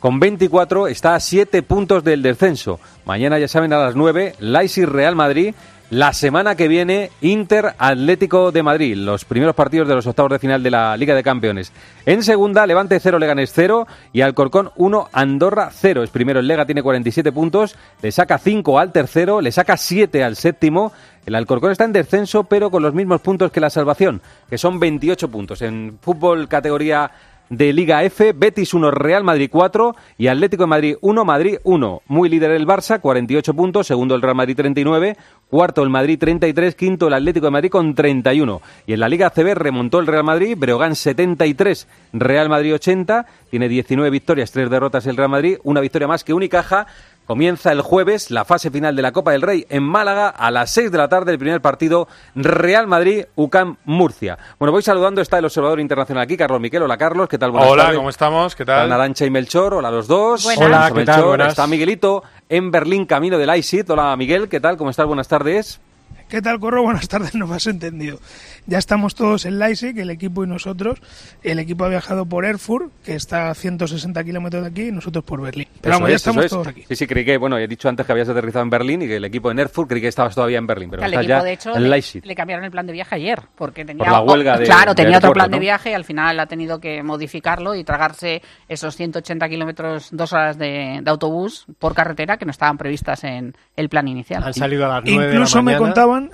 con 0.00 0.18
24, 0.18 0.88
está 0.88 1.14
a 1.14 1.20
7 1.20 1.62
puntos 1.62 2.02
del 2.02 2.20
descenso. 2.20 2.80
Mañana 3.06 3.38
ya 3.38 3.46
saben 3.46 3.72
a 3.72 3.78
las 3.78 3.94
9, 3.94 4.34
Leipzig 4.40 4.86
Real 4.86 5.14
Madrid. 5.14 5.54
La 5.90 6.12
semana 6.12 6.54
que 6.54 6.68
viene, 6.68 7.10
Inter 7.22 7.74
Atlético 7.78 8.52
de 8.52 8.62
Madrid, 8.62 8.94
los 8.94 9.24
primeros 9.24 9.54
partidos 9.54 9.88
de 9.88 9.94
los 9.94 10.06
octavos 10.06 10.30
de 10.30 10.38
final 10.38 10.62
de 10.62 10.70
la 10.70 10.94
Liga 10.98 11.14
de 11.14 11.22
Campeones. 11.22 11.72
En 12.04 12.22
segunda, 12.22 12.66
Levante 12.66 13.00
0, 13.00 13.18
Leganés 13.18 13.52
0 13.54 13.86
y 14.12 14.20
Alcorcón 14.20 14.70
1, 14.76 15.08
Andorra 15.10 15.70
0. 15.72 16.02
Es 16.02 16.10
primero 16.10 16.40
el 16.40 16.46
Lega, 16.46 16.66
tiene 16.66 16.82
47 16.82 17.32
puntos, 17.32 17.74
le 18.02 18.12
saca 18.12 18.36
5 18.36 18.78
al 18.78 18.92
tercero, 18.92 19.40
le 19.40 19.50
saca 19.50 19.78
7 19.78 20.22
al 20.22 20.36
séptimo. 20.36 20.92
El 21.24 21.34
Alcorcón 21.34 21.72
está 21.72 21.84
en 21.84 21.94
descenso, 21.94 22.44
pero 22.44 22.70
con 22.70 22.82
los 22.82 22.92
mismos 22.92 23.22
puntos 23.22 23.50
que 23.50 23.58
la 23.58 23.70
salvación, 23.70 24.20
que 24.50 24.58
son 24.58 24.78
28 24.78 25.30
puntos. 25.30 25.62
En 25.62 25.98
fútbol 26.02 26.48
categoría 26.48 27.10
de 27.50 27.72
Liga 27.72 28.02
F, 28.04 28.32
Betis 28.32 28.74
1, 28.74 28.90
Real 28.90 29.24
Madrid 29.24 29.48
4 29.50 29.94
y 30.18 30.26
Atlético 30.28 30.64
de 30.64 30.68
Madrid 30.68 30.96
1, 31.00 31.24
Madrid 31.24 31.58
1. 31.64 32.02
Muy 32.06 32.28
líder 32.28 32.50
el 32.52 32.66
Barça, 32.66 33.00
48 33.00 33.54
puntos, 33.54 33.86
segundo 33.86 34.14
el 34.14 34.22
Real 34.22 34.34
Madrid 34.34 34.56
39, 34.56 35.16
cuarto 35.48 35.82
el 35.82 35.90
Madrid 35.90 36.18
33, 36.18 36.74
quinto 36.74 37.08
el 37.08 37.14
Atlético 37.14 37.46
de 37.46 37.52
Madrid 37.52 37.70
con 37.70 37.94
31. 37.94 38.60
Y 38.86 38.92
en 38.92 39.00
la 39.00 39.08
Liga 39.08 39.30
CB 39.30 39.54
remontó 39.54 39.98
el 40.00 40.06
Real 40.06 40.24
Madrid, 40.24 40.56
Breogán 40.58 40.94
73, 40.94 41.88
Real 42.12 42.48
Madrid 42.48 42.74
80, 42.74 43.26
tiene 43.50 43.68
19 43.68 44.10
victorias, 44.10 44.52
3 44.52 44.70
derrotas 44.70 45.06
el 45.06 45.16
Real 45.16 45.30
Madrid, 45.30 45.58
una 45.64 45.80
victoria 45.80 46.08
más 46.08 46.24
que 46.24 46.34
Unicaja. 46.34 46.86
Comienza 47.28 47.72
el 47.72 47.82
jueves 47.82 48.30
la 48.30 48.46
fase 48.46 48.70
final 48.70 48.96
de 48.96 49.02
la 49.02 49.12
Copa 49.12 49.32
del 49.32 49.42
Rey 49.42 49.66
en 49.68 49.82
Málaga 49.82 50.30
a 50.30 50.50
las 50.50 50.72
6 50.72 50.90
de 50.90 50.96
la 50.96 51.10
tarde, 51.10 51.30
el 51.32 51.38
primer 51.38 51.60
partido 51.60 52.08
Real 52.34 52.86
Madrid-UCAM 52.86 53.76
Murcia. 53.84 54.38
Bueno, 54.58 54.72
voy 54.72 54.80
saludando, 54.80 55.20
está 55.20 55.36
el 55.38 55.44
observador 55.44 55.78
internacional 55.78 56.22
aquí, 56.24 56.38
Carlos 56.38 56.58
Miquel. 56.58 56.84
Hola 56.84 56.96
Carlos, 56.96 57.28
¿qué 57.28 57.36
tal? 57.36 57.50
Buenas 57.50 57.68
Hola, 57.68 57.82
tardes. 57.82 57.98
¿cómo 57.98 58.08
estamos? 58.08 58.56
¿Qué 58.56 58.64
tal? 58.64 58.90
Arancha 58.90 59.26
y 59.26 59.30
Melchor, 59.30 59.74
hola 59.74 59.88
a 59.88 59.90
los 59.90 60.06
dos. 60.06 60.42
Buenas. 60.42 60.64
Hola, 60.64 60.78
¿qué 60.86 61.04
tal? 61.04 61.16
Melchor, 61.16 61.26
Buenas. 61.26 61.48
Está 61.48 61.66
Miguelito 61.66 62.22
en 62.48 62.70
Berlín, 62.70 63.04
camino 63.04 63.36
del 63.36 63.54
ISIT. 63.54 63.90
Hola 63.90 64.16
Miguel, 64.16 64.48
¿qué 64.48 64.58
tal? 64.58 64.78
¿Cómo 64.78 64.88
estás? 64.88 65.04
Buenas 65.04 65.28
tardes. 65.28 65.82
¿Qué 66.30 66.40
tal, 66.40 66.58
Corro? 66.60 66.82
Buenas 66.82 67.08
tardes, 67.08 67.34
no 67.34 67.46
me 67.46 67.56
has 67.56 67.66
entendido. 67.66 68.20
Ya 68.68 68.76
estamos 68.76 69.14
todos 69.14 69.46
en 69.46 69.58
Leipzig, 69.58 69.98
el 69.98 70.10
equipo 70.10 70.44
y 70.44 70.46
nosotros. 70.46 71.00
El 71.42 71.58
equipo 71.58 71.84
ha 71.84 71.88
viajado 71.88 72.26
por 72.26 72.44
Erfurt, 72.44 72.92
que 73.02 73.14
está 73.14 73.48
a 73.48 73.54
160 73.54 74.22
kilómetros 74.24 74.62
de 74.62 74.68
aquí, 74.68 74.82
y 74.88 74.92
nosotros 74.92 75.24
por 75.24 75.40
Berlín. 75.40 75.66
Pero 75.80 75.94
vamos, 75.94 76.10
ya 76.10 76.16
es, 76.16 76.20
eso 76.20 76.28
estamos 76.30 76.44
es. 76.44 76.50
todos 76.50 76.66
aquí. 76.66 76.84
Sí, 76.86 76.94
sí, 76.96 77.06
creí 77.06 77.24
que, 77.24 77.38
bueno, 77.38 77.56
he 77.56 77.66
dicho 77.66 77.88
antes 77.88 78.04
que 78.04 78.12
habías 78.12 78.28
aterrizado 78.28 78.62
en 78.64 78.68
Berlín 78.68 79.00
y 79.00 79.06
que 79.06 79.16
el 79.16 79.24
equipo 79.24 79.50
en 79.50 79.58
Erfurt, 79.58 79.88
creí 79.88 80.02
que 80.02 80.08
estabas 80.08 80.34
todavía 80.34 80.58
en 80.58 80.66
Berlín, 80.66 80.90
pero 80.90 81.02
estás 81.02 81.18
equipo, 81.24 81.28
ya 81.38 81.42
de 81.42 81.52
hecho, 81.54 81.74
en 81.74 81.82
le, 81.84 81.88
Leipzig. 81.88 82.26
le 82.26 82.34
cambiaron 82.34 82.62
el 82.66 82.70
plan 82.70 82.86
de 82.86 82.92
viaje 82.92 83.14
ayer, 83.14 83.40
porque 83.56 83.86
tenía, 83.86 84.04
Por 84.04 84.12
la 84.12 84.20
huelga 84.20 84.58
de- 84.58 84.64
claro, 84.66 84.92
de 84.92 85.02
tenía 85.02 85.16
otro 85.16 85.32
plan 85.32 85.50
de 85.50 85.56
¿no? 85.56 85.60
viaje 85.62 85.90
y 85.90 85.94
al 85.94 86.04
final 86.04 86.38
ha 86.38 86.44
tenido 86.46 86.78
que 86.78 87.02
modificarlo 87.02 87.74
y 87.74 87.84
tragarse 87.84 88.42
esos 88.68 88.94
180 88.96 89.48
kilómetros, 89.48 90.08
dos 90.12 90.34
horas 90.34 90.58
de, 90.58 91.00
de 91.02 91.10
autobús 91.10 91.64
por 91.78 91.94
carretera 91.94 92.36
que 92.36 92.44
no 92.44 92.50
estaban 92.50 92.76
previstas 92.76 93.24
en 93.24 93.56
el 93.76 93.88
plan 93.88 94.06
inicial. 94.08 94.42
Han 94.44 94.52
salido 94.52 94.84
a 94.84 94.88
las 95.00 95.04
9 95.06 95.32
Incluso 95.32 95.56
de 95.56 95.60
la 95.60 95.62
me 95.62 95.72
mañana 95.72 95.78
contaban 95.86 96.30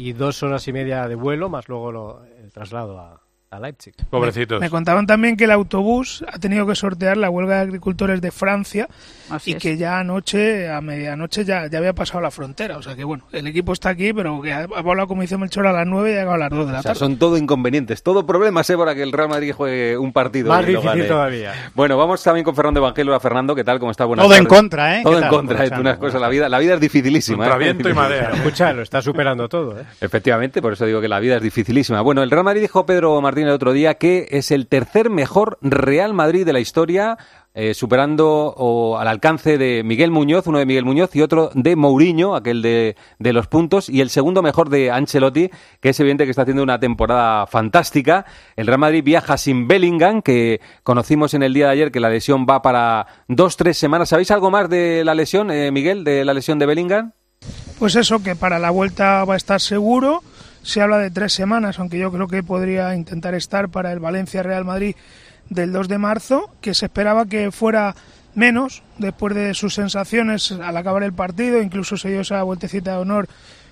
Y 0.00 0.14
dos 0.14 0.42
horas 0.42 0.66
y 0.66 0.72
media 0.72 1.06
de 1.08 1.14
vuelo, 1.14 1.50
más 1.50 1.68
luego 1.68 1.92
lo- 1.92 2.24
el 2.24 2.50
traslado 2.50 2.98
a, 2.98 3.20
a 3.52 3.58
Leipzig. 3.58 3.94
Pobrecitos. 4.08 4.60
Me 4.60 4.70
contaban 4.70 5.08
también 5.08 5.36
que 5.36 5.42
el 5.42 5.50
autobús 5.50 6.24
ha 6.32 6.38
tenido 6.38 6.68
que 6.68 6.76
sortear 6.76 7.16
la 7.16 7.30
huelga 7.30 7.56
de 7.56 7.60
agricultores 7.62 8.20
de 8.20 8.30
Francia 8.30 8.88
Así 9.28 9.50
y 9.50 9.54
es. 9.54 9.60
que 9.60 9.76
ya 9.76 9.98
anoche, 9.98 10.68
a 10.70 10.80
medianoche, 10.80 11.44
ya, 11.44 11.66
ya 11.66 11.78
había 11.78 11.92
pasado 11.92 12.20
la 12.20 12.30
frontera. 12.30 12.76
O 12.78 12.82
sea 12.82 12.94
que 12.94 13.02
bueno, 13.02 13.24
el 13.32 13.48
equipo 13.48 13.72
está 13.72 13.88
aquí, 13.88 14.12
pero 14.12 14.40
que 14.40 14.52
ha, 14.52 14.60
ha 14.60 14.82
volado, 14.82 15.08
como 15.08 15.22
dice 15.22 15.36
Melchor, 15.36 15.66
a 15.66 15.72
las 15.72 15.84
9 15.84 16.10
y 16.10 16.12
ha 16.12 16.16
llegado 16.18 16.34
a 16.34 16.38
las 16.38 16.50
2 16.50 16.66
de 16.66 16.72
la 16.74 16.78
O 16.78 16.82
sea, 16.82 16.90
tarde. 16.90 16.98
son 17.00 17.16
todo 17.18 17.36
inconvenientes, 17.36 18.04
todo 18.04 18.24
problemas, 18.24 18.70
¿eh? 18.70 18.76
Para 18.76 18.94
que 18.94 19.02
el 19.02 19.10
Real 19.10 19.28
Madrid 19.28 19.52
juegue 19.52 19.98
un 19.98 20.12
partido. 20.12 20.48
Más 20.50 20.64
difícil 20.64 21.08
todavía. 21.08 21.52
Bueno, 21.74 21.96
vamos 21.96 22.22
también 22.22 22.44
con 22.44 22.54
Fernando 22.54 22.78
Evangelio. 22.78 23.10
Hola, 23.10 23.18
Fernando, 23.20 23.56
¿qué 23.56 23.64
tal? 23.64 23.80
¿Cómo 23.80 23.90
está? 23.90 24.04
Buenas 24.04 24.26
Todo 24.26 24.36
en 24.36 24.44
contra, 24.46 24.98
¿eh? 25.00 25.02
Todo 25.02 25.18
¿Qué 25.18 25.24
en 25.24 25.28
contra, 25.28 25.64
¿eh? 25.66 25.70
Una 25.76 25.98
cosa, 25.98 26.20
la 26.20 26.28
vida, 26.28 26.48
la 26.48 26.60
vida 26.60 26.74
es 26.74 26.80
dificilísima. 26.80 27.38
Contra 27.48 27.56
¿eh? 27.56 27.64
viento 27.72 27.88
y 27.88 27.94
madera. 27.94 28.30
Escucha, 28.34 28.72
lo 28.72 28.82
está 28.82 29.02
superando 29.02 29.48
todo, 29.48 29.76
¿eh? 29.80 29.84
Efectivamente, 30.00 30.62
por 30.62 30.74
eso 30.74 30.86
digo 30.86 31.00
que 31.00 31.08
la 31.08 31.18
vida 31.18 31.34
es 31.38 31.42
dificilísima. 31.42 32.00
Bueno, 32.00 32.22
el 32.22 32.30
Real 32.30 32.44
Madrid 32.44 32.60
dijo 32.60 32.86
Pedro 32.86 33.20
El 33.46 33.54
otro 33.54 33.72
día 33.72 33.94
que 33.94 34.28
es 34.30 34.50
el 34.50 34.66
tercer 34.66 35.10
mejor 35.10 35.58
Real 35.62 36.14
Madrid 36.14 36.46
de 36.46 36.52
la 36.52 36.60
historia, 36.60 37.18
eh, 37.52 37.74
superando 37.74 38.54
o, 38.56 38.98
al 38.98 39.08
alcance 39.08 39.58
de 39.58 39.82
Miguel 39.84 40.10
Muñoz, 40.10 40.46
uno 40.46 40.58
de 40.58 40.66
Miguel 40.66 40.84
Muñoz 40.84 41.16
y 41.16 41.22
otro 41.22 41.50
de 41.54 41.74
Mourinho, 41.74 42.36
aquel 42.36 42.62
de, 42.62 42.96
de 43.18 43.32
los 43.32 43.48
puntos, 43.48 43.88
y 43.88 44.00
el 44.00 44.10
segundo 44.10 44.40
mejor 44.40 44.68
de 44.70 44.90
Ancelotti, 44.90 45.50
que 45.80 45.88
es 45.88 45.98
evidente 46.00 46.24
que 46.24 46.30
está 46.30 46.42
haciendo 46.42 46.62
una 46.62 46.78
temporada 46.78 47.46
fantástica. 47.46 48.24
El 48.54 48.68
Real 48.68 48.78
Madrid 48.78 49.02
viaja 49.02 49.36
sin 49.36 49.66
Bellingham, 49.66 50.22
que 50.22 50.60
conocimos 50.84 51.34
en 51.34 51.42
el 51.42 51.52
día 51.52 51.66
de 51.66 51.72
ayer 51.72 51.90
que 51.90 52.00
la 52.00 52.10
lesión 52.10 52.46
va 52.48 52.62
para 52.62 53.06
dos, 53.26 53.56
tres 53.56 53.76
semanas. 53.78 54.10
¿Sabéis 54.10 54.30
algo 54.30 54.50
más 54.50 54.70
de 54.70 55.02
la 55.04 55.14
lesión, 55.14 55.50
eh, 55.50 55.72
Miguel, 55.72 56.04
de 56.04 56.24
la 56.24 56.34
lesión 56.34 56.58
de 56.58 56.66
Bellingham? 56.66 57.12
Pues 57.80 57.96
eso, 57.96 58.22
que 58.22 58.36
para 58.36 58.58
la 58.58 58.70
vuelta 58.70 59.24
va 59.24 59.34
a 59.34 59.36
estar 59.38 59.60
seguro. 59.60 60.22
Se 60.62 60.80
habla 60.80 60.98
de 60.98 61.10
tres 61.10 61.32
semanas, 61.32 61.78
aunque 61.78 61.98
yo 61.98 62.12
creo 62.12 62.28
que 62.28 62.42
podría 62.42 62.94
intentar 62.94 63.34
estar 63.34 63.68
para 63.68 63.92
el 63.92 63.98
Valencia-Real 63.98 64.64
Madrid 64.64 64.94
del 65.48 65.72
2 65.72 65.88
de 65.88 65.98
marzo, 65.98 66.50
que 66.60 66.74
se 66.74 66.86
esperaba 66.86 67.26
que 67.26 67.50
fuera 67.50 67.94
menos 68.34 68.82
después 68.98 69.34
de 69.34 69.54
sus 69.54 69.74
sensaciones 69.74 70.52
al 70.52 70.76
acabar 70.76 71.02
el 71.02 71.12
partido, 71.12 71.60
incluso 71.60 71.96
se 71.96 72.10
dio 72.10 72.20
esa 72.20 72.42
vueltecita 72.42 72.92
de 72.92 72.98
honor 72.98 73.28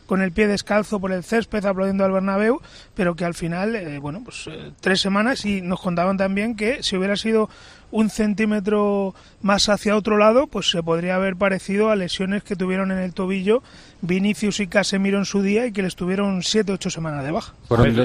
con 0.06 0.22
el 0.22 0.32
pie 0.32 0.46
descalzo 0.46 1.00
por 1.00 1.12
el 1.12 1.22
césped 1.22 1.64
aplaudiendo 1.66 2.04
al 2.04 2.12
Bernabéu, 2.12 2.62
pero 2.94 3.14
que 3.14 3.26
al 3.26 3.34
final, 3.34 3.76
eh, 3.76 3.98
bueno, 3.98 4.22
pues 4.24 4.46
eh, 4.48 4.72
tres 4.80 5.02
semanas 5.02 5.44
y 5.44 5.60
nos 5.60 5.80
contaban 5.80 6.16
también 6.16 6.56
que 6.56 6.82
si 6.82 6.96
hubiera 6.96 7.14
sido 7.14 7.50
un 7.90 8.10
centímetro 8.10 9.14
más 9.40 9.68
hacia 9.68 9.96
otro 9.96 10.16
lado, 10.16 10.46
pues 10.46 10.70
se 10.70 10.82
podría 10.82 11.16
haber 11.16 11.36
parecido 11.36 11.90
a 11.90 11.96
lesiones 11.96 12.42
que 12.42 12.56
tuvieron 12.56 12.90
en 12.90 12.98
el 12.98 13.14
tobillo 13.14 13.62
Vinicius 14.00 14.60
y 14.60 14.66
Casemiro 14.66 15.18
en 15.18 15.24
su 15.24 15.42
día 15.42 15.66
y 15.66 15.72
que 15.72 15.82
les 15.82 15.96
tuvieron 15.96 16.42
siete, 16.42 16.72
ocho 16.72 16.90
semanas 16.90 17.24
de 17.24 17.30
baja. 17.30 17.54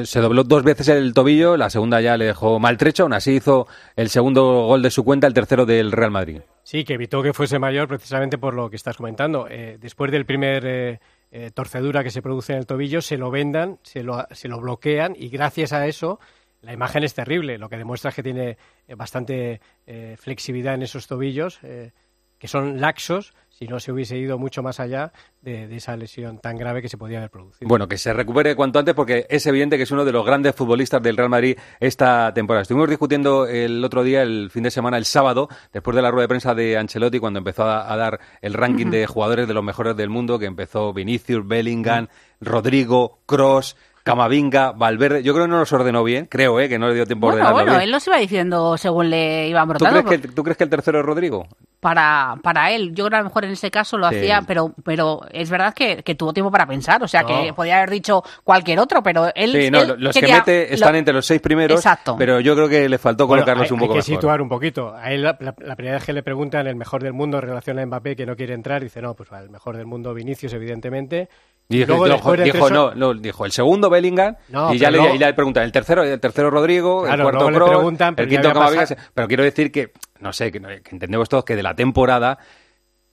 Se 0.05 0.19
dobló 0.19 0.43
dos 0.43 0.63
veces 0.63 0.87
el 0.89 1.13
tobillo, 1.13 1.57
la 1.57 1.69
segunda 1.69 2.01
ya 2.01 2.17
le 2.17 2.25
dejó 2.25 2.59
maltrecho, 2.59 3.03
aún 3.03 3.13
así 3.13 3.33
hizo 3.33 3.67
el 3.95 4.09
segundo 4.09 4.65
gol 4.67 4.81
de 4.81 4.91
su 4.91 5.03
cuenta, 5.03 5.27
el 5.27 5.33
tercero 5.33 5.65
del 5.65 5.91
Real 5.91 6.11
Madrid. 6.11 6.41
Sí, 6.63 6.83
que 6.85 6.93
evitó 6.93 7.21
que 7.21 7.33
fuese 7.33 7.59
mayor 7.59 7.87
precisamente 7.87 8.37
por 8.37 8.53
lo 8.53 8.69
que 8.69 8.77
estás 8.77 8.95
comentando. 8.95 9.47
Eh, 9.49 9.77
después 9.79 10.11
del 10.11 10.25
primer 10.25 10.65
eh, 10.65 10.99
eh, 11.31 11.51
torcedura 11.53 12.03
que 12.03 12.11
se 12.11 12.21
produce 12.21 12.53
en 12.53 12.59
el 12.59 12.65
tobillo, 12.65 13.01
se 13.01 13.17
lo 13.17 13.31
vendan, 13.31 13.79
se 13.83 14.01
lo, 14.01 14.25
se 14.31 14.47
lo 14.47 14.59
bloquean 14.61 15.15
y 15.17 15.29
gracias 15.29 15.73
a 15.73 15.85
eso 15.87 16.19
la 16.63 16.73
imagen 16.73 17.03
es 17.03 17.13
terrible. 17.13 17.57
Lo 17.57 17.69
que 17.69 17.77
demuestra 17.77 18.09
es 18.09 18.15
que 18.15 18.23
tiene 18.23 18.57
eh, 18.87 18.95
bastante 18.95 19.61
eh, 19.85 20.15
flexibilidad 20.17 20.73
en 20.73 20.83
esos 20.83 21.07
tobillos, 21.07 21.59
eh, 21.63 21.91
que 22.39 22.47
son 22.47 22.81
laxos, 22.81 23.33
si 23.49 23.67
no 23.67 23.79
se 23.79 23.91
hubiese 23.91 24.17
ido 24.17 24.37
mucho 24.37 24.63
más 24.63 24.79
allá 24.79 25.13
de, 25.41 25.67
de 25.67 25.75
esa 25.77 25.95
lesión 25.95 26.39
tan 26.39 26.57
grave 26.57 26.81
que 26.81 26.89
se 26.89 26.97
podía 26.97 27.19
haber 27.19 27.29
producido. 27.29 27.69
Bueno, 27.69 27.87
que 27.87 27.97
se 27.97 28.11
recupere 28.11 28.55
cuanto 28.55 28.79
antes 28.79 28.95
porque 28.95 29.25
es 29.29 29.45
evidente 29.45 29.77
que 29.77 29.83
es 29.83 29.91
uno 29.91 30.03
de 30.03 30.11
los 30.11 30.25
grandes 30.25 30.55
futbolistas 30.55 31.01
del 31.01 31.15
Real 31.15 31.29
Madrid 31.29 31.57
esta 31.79 32.33
temporada. 32.33 32.63
Estuvimos 32.63 32.89
discutiendo 32.89 33.45
el 33.45 33.83
otro 33.83 34.03
día, 34.03 34.23
el 34.23 34.49
fin 34.49 34.63
de 34.63 34.71
semana, 34.71 34.97
el 34.97 35.05
sábado, 35.05 35.47
después 35.71 35.95
de 35.95 36.01
la 36.01 36.11
rueda 36.11 36.23
de 36.23 36.29
prensa 36.29 36.55
de 36.55 36.77
Ancelotti, 36.77 37.19
cuando 37.19 37.39
empezó 37.39 37.63
a, 37.63 37.93
a 37.93 37.95
dar 37.95 38.19
el 38.41 38.53
ranking 38.53 38.87
de 38.87 39.05
jugadores 39.05 39.47
de 39.47 39.53
los 39.53 39.63
mejores 39.63 39.95
del 39.95 40.09
mundo, 40.09 40.39
que 40.39 40.45
empezó 40.45 40.91
Vinicius, 40.91 41.47
Bellingham, 41.47 42.07
Rodrigo, 42.41 43.19
Cross, 43.25 43.77
Camavinga, 44.03 44.71
Valverde. 44.73 45.23
Yo 45.23 45.33
creo 45.33 45.45
que 45.45 45.51
no 45.51 45.59
los 45.59 45.71
ordenó 45.71 46.03
bien, 46.03 46.25
creo, 46.25 46.59
¿eh? 46.59 46.67
que 46.67 46.77
no 46.77 46.89
le 46.89 46.95
dio 46.95 47.05
tiempo 47.05 47.27
a 47.27 47.31
Bueno, 47.31 47.45
ordenarlo 47.45 47.63
bueno, 47.65 47.71
bien. 47.79 47.83
él 47.83 47.91
los 47.91 48.05
iba 48.07 48.17
diciendo 48.17 48.77
según 48.77 49.09
le 49.09 49.47
iban 49.47 49.63
¿Tú 49.65 49.69
brotando. 49.69 50.03
crees, 50.03 50.21
que, 50.21 50.27
el- 50.27 50.33
¿Tú 50.35 50.43
crees 50.43 50.57
que 50.57 50.63
el 50.65 50.69
tercero 50.69 50.99
es 50.99 51.05
Rodrigo? 51.05 51.47
para, 51.79 52.37
para 52.41 52.71
él. 52.71 52.93
Yo 52.95 53.03
creo 53.03 53.09
que 53.09 53.15
a 53.15 53.19
lo 53.19 53.25
mejor 53.25 53.43
en 53.43 53.51
ese 53.51 53.69
caso 53.69 53.97
lo 53.97 54.07
Sí. 54.09 54.15
hacía, 54.15 54.41
pero, 54.47 54.73
pero 54.85 55.19
es 55.33 55.49
verdad 55.49 55.73
que, 55.73 56.01
que 56.01 56.15
tuvo 56.15 56.31
tiempo 56.31 56.49
para 56.49 56.65
pensar. 56.65 57.03
O 57.03 57.09
sea, 57.09 57.25
que 57.25 57.51
podía 57.53 57.75
haber 57.75 57.89
dicho 57.89 58.23
cualquier 58.45 58.79
otro, 58.79 59.03
pero 59.03 59.29
él. 59.35 59.51
Sí, 59.51 59.69
no, 59.69 59.81
él 59.81 59.95
los 59.97 60.13
que 60.13 60.21
quería 60.21 60.37
mete 60.37 60.67
lo- 60.69 60.75
están 60.75 60.95
entre 60.95 61.13
los 61.13 61.25
seis 61.25 61.41
primeros, 61.41 61.77
Exacto. 61.79 62.15
pero 62.17 62.39
yo 62.39 62.55
creo 62.55 62.69
que 62.69 62.87
le 62.87 62.97
faltó 62.97 63.27
Bueno, 63.27 63.41
colocarlos 63.43 63.65
hay, 63.69 63.73
un 63.73 63.79
poco 63.79 63.93
hay 63.95 63.99
que 63.99 64.09
mejor. 64.11 64.15
situar 64.21 64.41
un 64.41 64.47
poquito. 64.47 64.93
A 64.95 65.11
él 65.11 65.23
la, 65.23 65.35
la- 65.41 65.55
la 65.57 65.75
primera 65.75 65.97
vez 65.97 66.05
que 66.05 66.13
le 66.13 66.23
preguntan 66.23 66.67
el 66.67 66.77
mejor 66.77 67.03
del 67.03 67.11
mundo 67.11 67.35
en 67.37 67.43
relación 67.43 67.77
a 67.79 67.85
Mbappé, 67.85 68.15
que 68.15 68.25
no 68.25 68.37
quiere 68.37 68.53
entrar, 68.53 68.81
dice, 68.81 69.01
no, 69.01 69.13
pues 69.13 69.29
el 69.33 69.49
mejor 69.49 69.75
del 69.75 69.85
mundo 69.85 70.13
Vinicius, 70.13 70.53
evidentemente. 70.53 71.27
Y 71.69 71.77
dijo, 71.77 71.87
luego, 71.95 72.05
dijo- 72.15 72.31
dijo, 72.43 72.69
no, 72.69 72.93
no, 72.93 73.13
dijo 73.13 73.45
el 73.45 73.51
segundo 73.51 73.89
Bellingham 73.89 74.35
No, 74.49 74.73
y 74.73 74.77
ya 74.77 74.91
le, 74.91 75.15
y 75.15 75.17
le 75.17 75.33
preguntan 75.33 75.63
el 75.63 75.71
tercero, 75.71 76.03
el 76.03 76.19
tercero 76.19 76.49
Rodrigo, 76.51 77.03
Claro, 77.03 77.15
el 77.15 77.21
cuarto 77.37 77.47
Kroos, 77.51 77.69
preguntan, 77.69 78.15
el 78.17 78.27
quinto 78.29 78.53
Camavinga, 78.53 78.85
pero 79.13 79.27
quiero 79.27 79.43
decir 79.43 79.71
que 79.71 79.93
no 80.19 80.33
sé, 80.33 80.51
que, 80.51 80.59
no- 80.59 80.67
que 80.67 80.89
entendemos 80.91 81.29
todos 81.29 81.45
que 81.45 81.55
de 81.55 81.63
la 81.63 81.73
temporada 81.75 82.37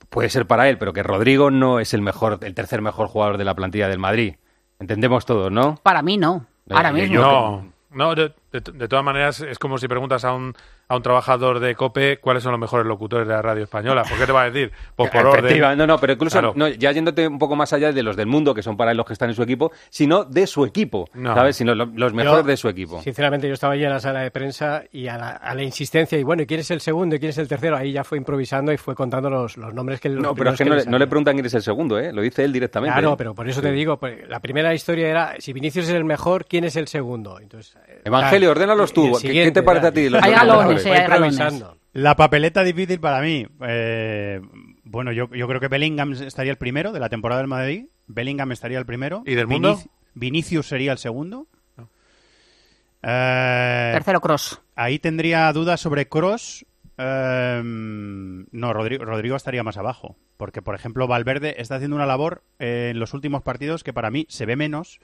puede 0.09 0.29
ser 0.29 0.45
para 0.45 0.67
él, 0.69 0.77
pero 0.77 0.93
que 0.93 1.01
Rodrigo 1.03 1.49
no 1.51 1.79
es 1.79 1.93
el 1.93 2.01
mejor, 2.01 2.39
el 2.41 2.53
tercer 2.53 2.81
mejor 2.81 3.07
jugador 3.07 3.37
de 3.37 3.45
la 3.45 3.55
plantilla 3.55 3.87
del 3.87 3.99
Madrid. 3.99 4.35
Entendemos 4.79 5.25
todos, 5.25 5.51
¿no? 5.51 5.79
Para 5.83 6.01
mí 6.01 6.17
no. 6.17 6.45
Ahora 6.69 6.91
mismo. 6.91 7.21
No, 7.21 7.71
no 7.91 8.15
de, 8.15 8.33
de- 8.51 8.59
de 8.73 8.87
todas 8.87 9.03
maneras 9.05 9.39
es 9.41 9.57
como 9.59 9.77
si 9.77 9.87
preguntas 9.87 10.25
a 10.25 10.33
un, 10.33 10.53
a 10.91 10.95
un 10.97 11.03
trabajador 11.03 11.59
de 11.59 11.75
COPE 11.75 12.17
cuáles 12.19 12.43
son 12.43 12.51
los 12.51 12.59
mejores 12.59 12.85
locutores 12.85 13.27
de 13.27 13.33
la 13.33 13.41
radio 13.41 13.63
española. 13.63 14.03
¿Por 14.03 14.17
qué 14.17 14.25
te 14.25 14.31
va 14.31 14.43
a 14.43 14.49
decir? 14.49 14.71
Pues 14.95 15.09
por 15.09 15.25
orden. 15.25 15.77
No, 15.77 15.87
no, 15.87 15.97
pero 15.99 16.13
incluso 16.13 16.33
Claro. 16.39 16.53
no, 16.55 16.67
ya 16.67 16.91
yéndote 16.91 17.27
un 17.27 17.39
poco 17.39 17.55
más 17.55 17.71
allá 17.73 17.91
de 17.91 18.03
los 18.03 18.15
del 18.15 18.27
mundo, 18.27 18.53
que 18.53 18.61
son 18.61 18.75
para 18.75 18.91
él 18.91 18.97
los 18.97 19.05
que 19.05 19.13
están 19.13 19.29
en 19.29 19.35
su 19.35 19.43
equipo, 19.43 19.71
sino 19.89 20.25
de 20.25 20.47
su 20.47 20.65
equipo, 20.65 21.07
No. 21.13 21.33
¿sabes? 21.33 21.55
Sino 21.55 21.73
lo- 21.75 21.85
los 21.85 22.13
mejores 22.13 22.43
Yo, 22.43 22.47
de 22.47 22.57
su 22.57 22.67
equipo. 22.69 23.01
Sinceramente, 23.01 23.47
yo 23.47 23.53
estaba 23.53 23.73
allí 23.73 23.83
en 23.83 23.89
la 23.89 23.99
sala 23.99 24.19
de 24.21 24.31
prensa 24.31 24.83
y 24.91 25.07
a 25.07 25.17
la, 25.17 25.29
a 25.29 25.55
la 25.55 25.63
insistencia, 25.63 26.17
y 26.19 26.23
bueno, 26.23 26.43
¿y 26.43 26.45
quién 26.45 26.59
es 26.59 26.71
el 26.71 26.81
segundo 26.81 27.15
y 27.15 27.19
quién 27.19 27.29
es 27.29 27.37
el 27.37 27.47
tercero? 27.47 27.77
Ahí 27.77 27.91
ya 27.93 28.03
fue 28.03 28.17
improvisando 28.17 28.73
y 28.73 28.77
fue 28.77 28.93
contando 28.95 29.29
los, 29.29 29.55
los 29.57 29.73
nombres 29.73 29.99
que 30.01 30.09
los 30.09 30.21
No, 30.21 30.35
pero 30.35 30.51
es 30.51 30.57
que 30.57 30.65
no, 30.65 30.75
le- 30.75 30.83
le 30.85 30.91
no 30.91 30.97
le 30.99 31.07
preguntan 31.07 31.35
quién 31.35 31.45
es 31.45 31.53
el 31.53 31.61
segundo, 31.61 31.97
¿eh? 31.99 32.11
Lo 32.11 32.21
dice 32.21 32.43
él 32.43 32.51
directamente. 32.51 32.93
Claro, 32.93 33.13
¿eh? 33.13 33.15
pero 33.17 33.33
por 33.33 33.47
eso 33.47 33.61
te 33.61 33.71
digo, 33.71 33.97
pues, 33.97 34.27
la 34.27 34.39
primera 34.41 34.73
historia 34.73 35.07
era, 35.07 35.35
si 35.39 35.53
Vinicius 35.53 35.87
es 35.87 35.93
el 35.93 36.03
mejor, 36.03 36.45
¿quién 36.45 36.63
es 36.65 36.75
el 36.75 36.87
segundo? 36.87 37.39
Entonces, 37.39 37.75
eh, 37.87 38.01
Evangelio, 38.05 38.49
tal. 38.49 38.57
ordénalos 38.57 38.91
tú. 38.93 39.05
¿Qué- 39.05 39.11
¿Qué, 39.11 39.27
siguiente, 39.27 39.61
te 39.61 39.63
parece 39.63 39.87
a 39.87 39.91
ti? 39.93 40.09
los 40.09 40.21
Hay 40.85 41.07
galones. 41.07 41.63
La 41.93 42.15
papeleta 42.15 42.63
difícil 42.63 42.99
para 42.99 43.21
mí. 43.21 43.45
eh, 43.67 44.41
bueno, 44.83 45.11
yo, 45.11 45.29
yo 45.33 45.47
creo 45.47 45.59
que 45.59 45.67
Bellingham 45.67 46.13
estaría 46.13 46.51
el 46.51 46.57
primero 46.57 46.91
de 46.91 46.99
la 46.99 47.09
temporada 47.09 47.41
del 47.41 47.47
Madrid. 47.47 47.85
Bellingham 48.07 48.51
estaría 48.51 48.77
el 48.79 48.85
primero. 48.85 49.23
¿Y 49.25 49.35
del 49.35 49.47
mundo? 49.47 49.75
Vinici- 49.77 49.89
Vinicius 50.13 50.67
sería 50.67 50.91
el 50.91 50.97
segundo. 50.97 51.47
Eh, 53.03 53.89
Tercero 53.93 54.21
Cross. 54.21 54.61
Ahí 54.75 54.99
tendría 54.99 55.51
dudas 55.53 55.79
sobre 55.81 56.07
Cross. 56.07 56.65
no, 56.97 58.73
Rodrigo, 58.73 59.05
Rodrigo 59.05 59.35
estaría 59.35 59.63
más 59.63 59.77
abajo. 59.77 60.15
Porque, 60.37 60.61
por 60.61 60.75
ejemplo, 60.75 61.07
Valverde 61.07 61.55
está 61.59 61.75
haciendo 61.75 61.95
una 61.95 62.05
labor 62.05 62.43
eh, 62.59 62.89
en 62.91 62.99
los 62.99 63.13
últimos 63.13 63.41
partidos 63.43 63.83
que 63.83 63.93
para 63.93 64.09
mí 64.11 64.25
se 64.29 64.45
ve 64.45 64.55
menos, 64.55 64.99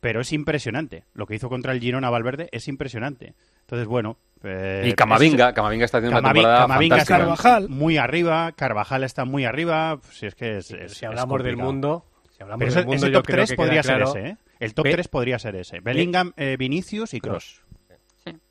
pero 0.00 0.20
es 0.20 0.32
impresionante. 0.32 1.04
Lo 1.14 1.26
que 1.26 1.34
hizo 1.34 1.48
contra 1.48 1.72
el 1.72 1.80
Girona 1.80 2.10
Valverde 2.10 2.48
es 2.52 2.68
impresionante. 2.68 3.34
Entonces, 3.60 3.86
bueno. 3.86 4.18
Eh, 4.44 4.82
Y 4.86 4.92
Camavinga, 4.94 5.48
es- 5.48 5.54
Camavinga 5.54 5.84
está 5.84 5.98
haciendo 5.98 6.18
una 6.18 6.28
Camavi- 6.28 6.34
temporada 6.34 6.58
Camavinga 6.60 7.04
fantástica. 7.04 7.60
muy 7.68 7.96
arriba, 7.96 8.52
Carvajal 8.52 9.04
está 9.04 9.24
muy 9.24 9.44
arriba. 9.44 9.98
Si 10.10 10.26
es 10.26 10.34
que 10.34 10.58
es, 10.58 10.70
es- 10.70 10.92
si 10.92 10.98
es 10.98 11.02
hablamos 11.04 11.42
del 11.42 11.56
mundo, 11.56 12.04
si 12.30 12.42
hablamos 12.42 12.60
Pero 12.60 12.70
del 12.72 12.78
ese- 12.80 12.86
mundo, 12.86 13.06
ese 13.06 13.12
yo 13.12 13.18
top 13.18 13.26
creo 13.26 13.36
3 13.38 13.50
que 13.50 13.56
podría 13.56 13.82
ser 13.82 13.96
claro. 13.96 14.10
ese, 14.10 14.28
¿eh? 14.28 14.36
El 14.60 14.74
top 14.74 14.84
Ve- 14.84 14.92
3 14.92 15.08
podría 15.08 15.38
ser 15.38 15.56
ese. 15.56 15.80
Bellingham, 15.80 16.32
eh, 16.36 16.56
Vinicius 16.58 17.14
y 17.14 17.20
Cross. 17.20 17.62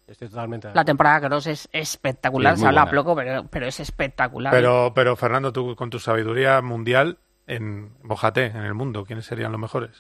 Estoy 0.08 0.30
totalmente 0.30 0.70
de 0.70 0.74
La 0.74 0.86
temporada 0.86 1.20
de 1.20 1.28
Kroos 1.28 1.48
es 1.48 1.68
espectacular. 1.74 2.54
Sí, 2.54 2.56
es 2.56 2.62
Se 2.62 2.68
habla 2.68 2.90
poco, 2.90 3.14
pero, 3.14 3.46
pero 3.50 3.68
es 3.68 3.78
espectacular. 3.82 4.54
Pero, 4.54 4.94
pero 4.96 5.18
Fernando, 5.18 5.52
tú 5.52 5.76
con 5.76 5.90
tu 5.90 6.00
sabiduría 6.00 6.62
mundial, 6.62 7.20
en 7.46 7.92
Bojate, 8.04 8.46
en 8.46 8.64
el 8.64 8.74
mundo, 8.74 9.04
¿quiénes 9.06 9.26
serían 9.26 9.52
los 9.52 9.60
mejores? 9.60 10.00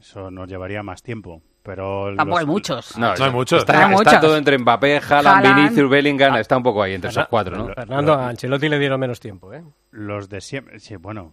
Eso 0.00 0.30
nos 0.30 0.48
llevaría 0.48 0.82
más 0.82 1.02
tiempo. 1.02 1.40
Pero 1.64 2.14
Tampoco 2.14 2.28
los- 2.28 2.40
hay 2.40 2.46
muchos. 2.46 2.98
No, 2.98 3.14
hay 3.18 3.30
muchos. 3.30 3.60
Está, 3.60 3.72
está 3.72 3.88
muchos. 3.88 4.20
todo 4.20 4.36
entre 4.36 4.58
Mbappé, 4.58 4.98
Haaland, 4.98 5.26
Haaland. 5.26 5.56
Vinicius, 5.56 5.90
Bellingham. 5.90 6.36
Está 6.36 6.56
un 6.58 6.62
poco 6.62 6.82
ahí 6.82 6.92
entre 6.94 7.10
esos 7.10 7.26
cuatro, 7.26 7.56
¿no? 7.56 7.72
Fernando, 7.74 8.12
a 8.14 8.28
Ancelotti 8.28 8.68
le 8.68 8.78
dieron 8.78 9.00
menos 9.00 9.18
tiempo, 9.18 9.52
¿eh? 9.52 9.64
Los 9.90 10.28
de 10.28 10.40
siempre. 10.42 10.78
Sí, 10.78 10.96
bueno. 10.96 11.32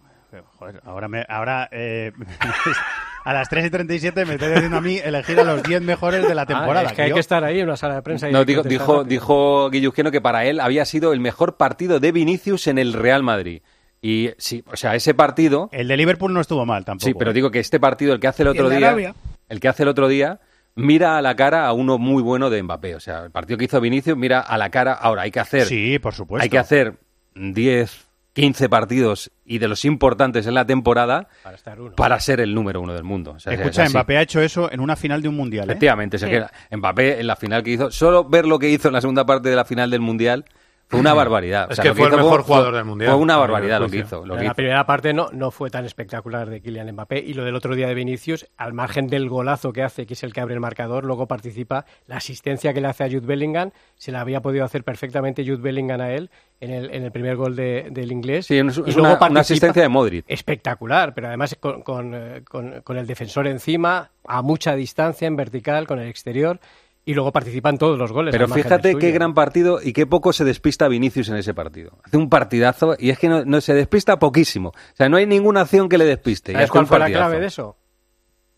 Joder, 0.58 0.80
ahora, 0.86 1.08
me, 1.08 1.26
ahora 1.28 1.68
eh, 1.70 2.10
a 3.24 3.34
las 3.34 3.50
3 3.50 3.66
y 3.66 3.70
37 3.70 4.24
me 4.24 4.32
estoy 4.34 4.48
diciendo 4.48 4.78
a 4.78 4.80
mí 4.80 4.96
elegir 4.96 5.38
a 5.38 5.44
los 5.44 5.62
10 5.62 5.82
mejores 5.82 6.26
de 6.26 6.34
la 6.34 6.46
temporada. 6.46 6.80
Ah, 6.80 6.90
es 6.90 6.92
que 6.94 7.02
hay 7.02 7.12
que 7.12 7.20
estar 7.20 7.44
ahí 7.44 7.60
en 7.60 7.66
una 7.66 7.76
sala 7.76 7.96
de 7.96 8.02
prensa. 8.02 8.30
y 8.30 8.32
No, 8.32 8.46
digo- 8.46 8.62
dijo, 8.62 9.04
dijo 9.04 9.70
que 10.10 10.20
para 10.22 10.46
él 10.46 10.60
había 10.60 10.86
sido 10.86 11.12
el 11.12 11.20
mejor 11.20 11.58
partido 11.58 12.00
de 12.00 12.12
Vinicius 12.12 12.66
en 12.66 12.78
el 12.78 12.94
Real 12.94 13.22
Madrid. 13.22 13.60
Y 14.00 14.30
sí, 14.38 14.64
o 14.72 14.76
sea, 14.76 14.94
ese 14.94 15.12
partido. 15.12 15.68
El 15.70 15.86
de 15.86 15.96
Liverpool 15.98 16.32
no 16.32 16.40
estuvo 16.40 16.64
mal 16.66 16.84
tampoco. 16.84 17.06
Sí, 17.06 17.14
pero 17.14 17.34
digo 17.34 17.50
que 17.50 17.60
este 17.60 17.78
partido, 17.78 18.14
el 18.14 18.18
que 18.20 18.26
hace 18.28 18.42
el 18.42 18.48
otro 18.48 18.70
el 18.70 18.78
día, 18.78 18.88
Arabia. 18.88 19.14
El 19.52 19.60
que 19.60 19.68
hace 19.68 19.82
el 19.82 19.90
otro 19.90 20.08
día, 20.08 20.40
mira 20.74 21.18
a 21.18 21.22
la 21.22 21.36
cara 21.36 21.66
a 21.66 21.74
uno 21.74 21.98
muy 21.98 22.22
bueno 22.22 22.48
de 22.48 22.62
Mbappé. 22.62 22.94
O 22.94 23.00
sea, 23.00 23.24
el 23.24 23.30
partido 23.30 23.58
que 23.58 23.66
hizo 23.66 23.80
Vinicius 23.82 24.16
mira 24.16 24.40
a 24.40 24.56
la 24.56 24.70
cara. 24.70 24.94
Ahora 24.94 25.22
hay 25.22 25.30
que 25.30 25.40
hacer. 25.40 25.66
Sí, 25.66 25.98
por 25.98 26.14
supuesto. 26.14 26.42
Hay 26.42 26.48
que 26.48 26.56
hacer 26.56 26.94
10, 27.34 28.08
15 28.32 28.68
partidos 28.70 29.30
y 29.44 29.58
de 29.58 29.68
los 29.68 29.84
importantes 29.84 30.46
en 30.46 30.54
la 30.54 30.64
temporada 30.64 31.28
Para 31.42 31.56
estar 31.56 31.78
uno. 31.78 31.94
para 31.96 32.18
ser 32.18 32.40
el 32.40 32.54
número 32.54 32.80
uno 32.80 32.94
del 32.94 33.04
mundo. 33.04 33.32
O 33.32 33.38
sea, 33.38 33.52
Escucha, 33.52 33.84
es. 33.84 33.90
Mbappé 33.90 34.16
ha 34.16 34.22
hecho 34.22 34.40
eso 34.40 34.72
en 34.72 34.80
una 34.80 34.96
final 34.96 35.20
de 35.20 35.28
un 35.28 35.36
mundial. 35.36 35.68
¿eh? 35.68 35.72
Efectivamente, 35.72 36.16
que 36.16 36.46
Mbappé 36.74 37.20
en 37.20 37.26
la 37.26 37.36
final 37.36 37.62
que 37.62 37.72
hizo, 37.72 37.90
solo 37.90 38.24
ver 38.24 38.46
lo 38.46 38.58
que 38.58 38.70
hizo 38.70 38.88
en 38.88 38.94
la 38.94 39.02
segunda 39.02 39.26
parte 39.26 39.50
de 39.50 39.56
la 39.56 39.66
final 39.66 39.90
del 39.90 40.00
Mundial 40.00 40.46
fue 40.92 41.00
una 41.00 41.14
barbaridad. 41.14 41.66
Es 41.70 41.72
O 41.72 41.74
sea, 41.74 41.82
que 41.82 41.88
lo 41.88 41.94
fue 41.96 42.06
el 42.06 42.12
hizo 42.14 42.22
mejor 42.22 42.42
jugador 42.42 42.74
del 42.76 42.84
Mundial, 42.84 43.10
Fue 43.12 43.20
una 43.20 43.36
barbaridad 43.36 43.80
lo 43.80 43.88
que 43.88 43.98
hizo. 43.98 44.24
Lo 44.24 44.34
que 44.34 44.40
la 44.40 44.44
hizo. 44.46 44.54
primera 44.54 44.86
parte 44.86 45.12
no, 45.12 45.28
no 45.32 45.50
fue 45.50 45.68
tan 45.70 45.84
espectacular 45.84 46.48
de 46.48 46.60
Kylian 46.60 46.92
Mbappé 46.92 47.18
y 47.18 47.34
lo 47.34 47.44
del 47.44 47.54
otro 47.56 47.74
día 47.74 47.88
de 47.88 47.94
Vinicius, 47.94 48.46
al 48.56 48.72
margen 48.72 49.08
del 49.08 49.28
golazo 49.28 49.72
que 49.72 49.82
hace, 49.82 50.06
que 50.06 50.14
es 50.14 50.22
el 50.22 50.32
que 50.32 50.40
abre 50.40 50.54
el 50.54 50.60
marcador, 50.60 51.04
luego 51.04 51.26
participa 51.26 51.84
la 52.06 52.16
asistencia 52.16 52.72
que 52.72 52.80
le 52.80 52.88
hace 52.88 53.04
a 53.04 53.08
Jude 53.08 53.26
Bellingham, 53.26 53.70
se 53.96 54.12
la 54.12 54.20
había 54.20 54.40
podido 54.42 54.64
hacer 54.64 54.84
perfectamente 54.84 55.42
Jude 55.44 55.62
Bellingham 55.62 56.00
a 56.00 56.12
él 56.12 56.30
en 56.60 56.70
el, 56.70 56.94
en 56.94 57.02
el 57.02 57.10
primer 57.10 57.34
gol 57.36 57.56
de- 57.56 57.88
del 57.90 58.12
inglés. 58.12 58.46
Sí, 58.46 58.56
es, 58.56 58.64
Y 58.64 58.68
es 58.68 58.76
luego 58.78 59.00
una, 59.00 59.08
una 59.10 59.18
participa- 59.18 59.40
asistencia 59.40 59.82
de 59.82 59.88
Modric. 59.88 60.24
Espectacular, 60.28 61.12
pero 61.14 61.26
además 61.28 61.56
con, 61.58 61.82
con, 61.82 62.14
eh, 62.14 62.42
con- 62.48 62.82
con 62.82 62.96
el 62.98 63.06
defensor 63.06 63.46
encima, 63.48 64.10
a 64.26 64.42
mucha 64.42 64.76
distancia, 64.76 65.26
en 65.26 65.34
vertical, 65.34 65.86
con 65.88 65.98
el 65.98 66.08
exterior, 66.08 66.60
y 67.04 67.14
luego 67.14 67.32
participan 67.32 67.78
todos 67.78 67.98
los 67.98 68.12
goles. 68.12 68.32
Pero 68.32 68.48
fíjate 68.48 68.96
qué 68.96 69.10
gran 69.10 69.34
partido 69.34 69.80
y 69.82 69.92
qué 69.92 70.06
poco 70.06 70.32
se 70.32 70.44
despista 70.44 70.88
Vinicius 70.88 71.28
en 71.28 71.36
ese 71.36 71.54
partido. 71.54 71.98
Hace 72.04 72.16
un 72.16 72.28
partidazo 72.28 72.96
y 72.98 73.10
es 73.10 73.18
que 73.18 73.28
no, 73.28 73.44
no 73.44 73.60
se 73.60 73.74
despista 73.74 74.18
poquísimo. 74.18 74.68
O 74.70 74.96
sea, 74.96 75.08
no 75.08 75.16
hay 75.16 75.26
ninguna 75.26 75.62
acción 75.62 75.88
que 75.88 75.98
le 75.98 76.04
despiste. 76.04 76.52
y 76.52 76.54
¿Sabes 76.54 76.70
cuál 76.70 76.86
fue 76.86 76.98
la 76.98 77.10
clave 77.10 77.40
de 77.40 77.46
eso? 77.46 77.76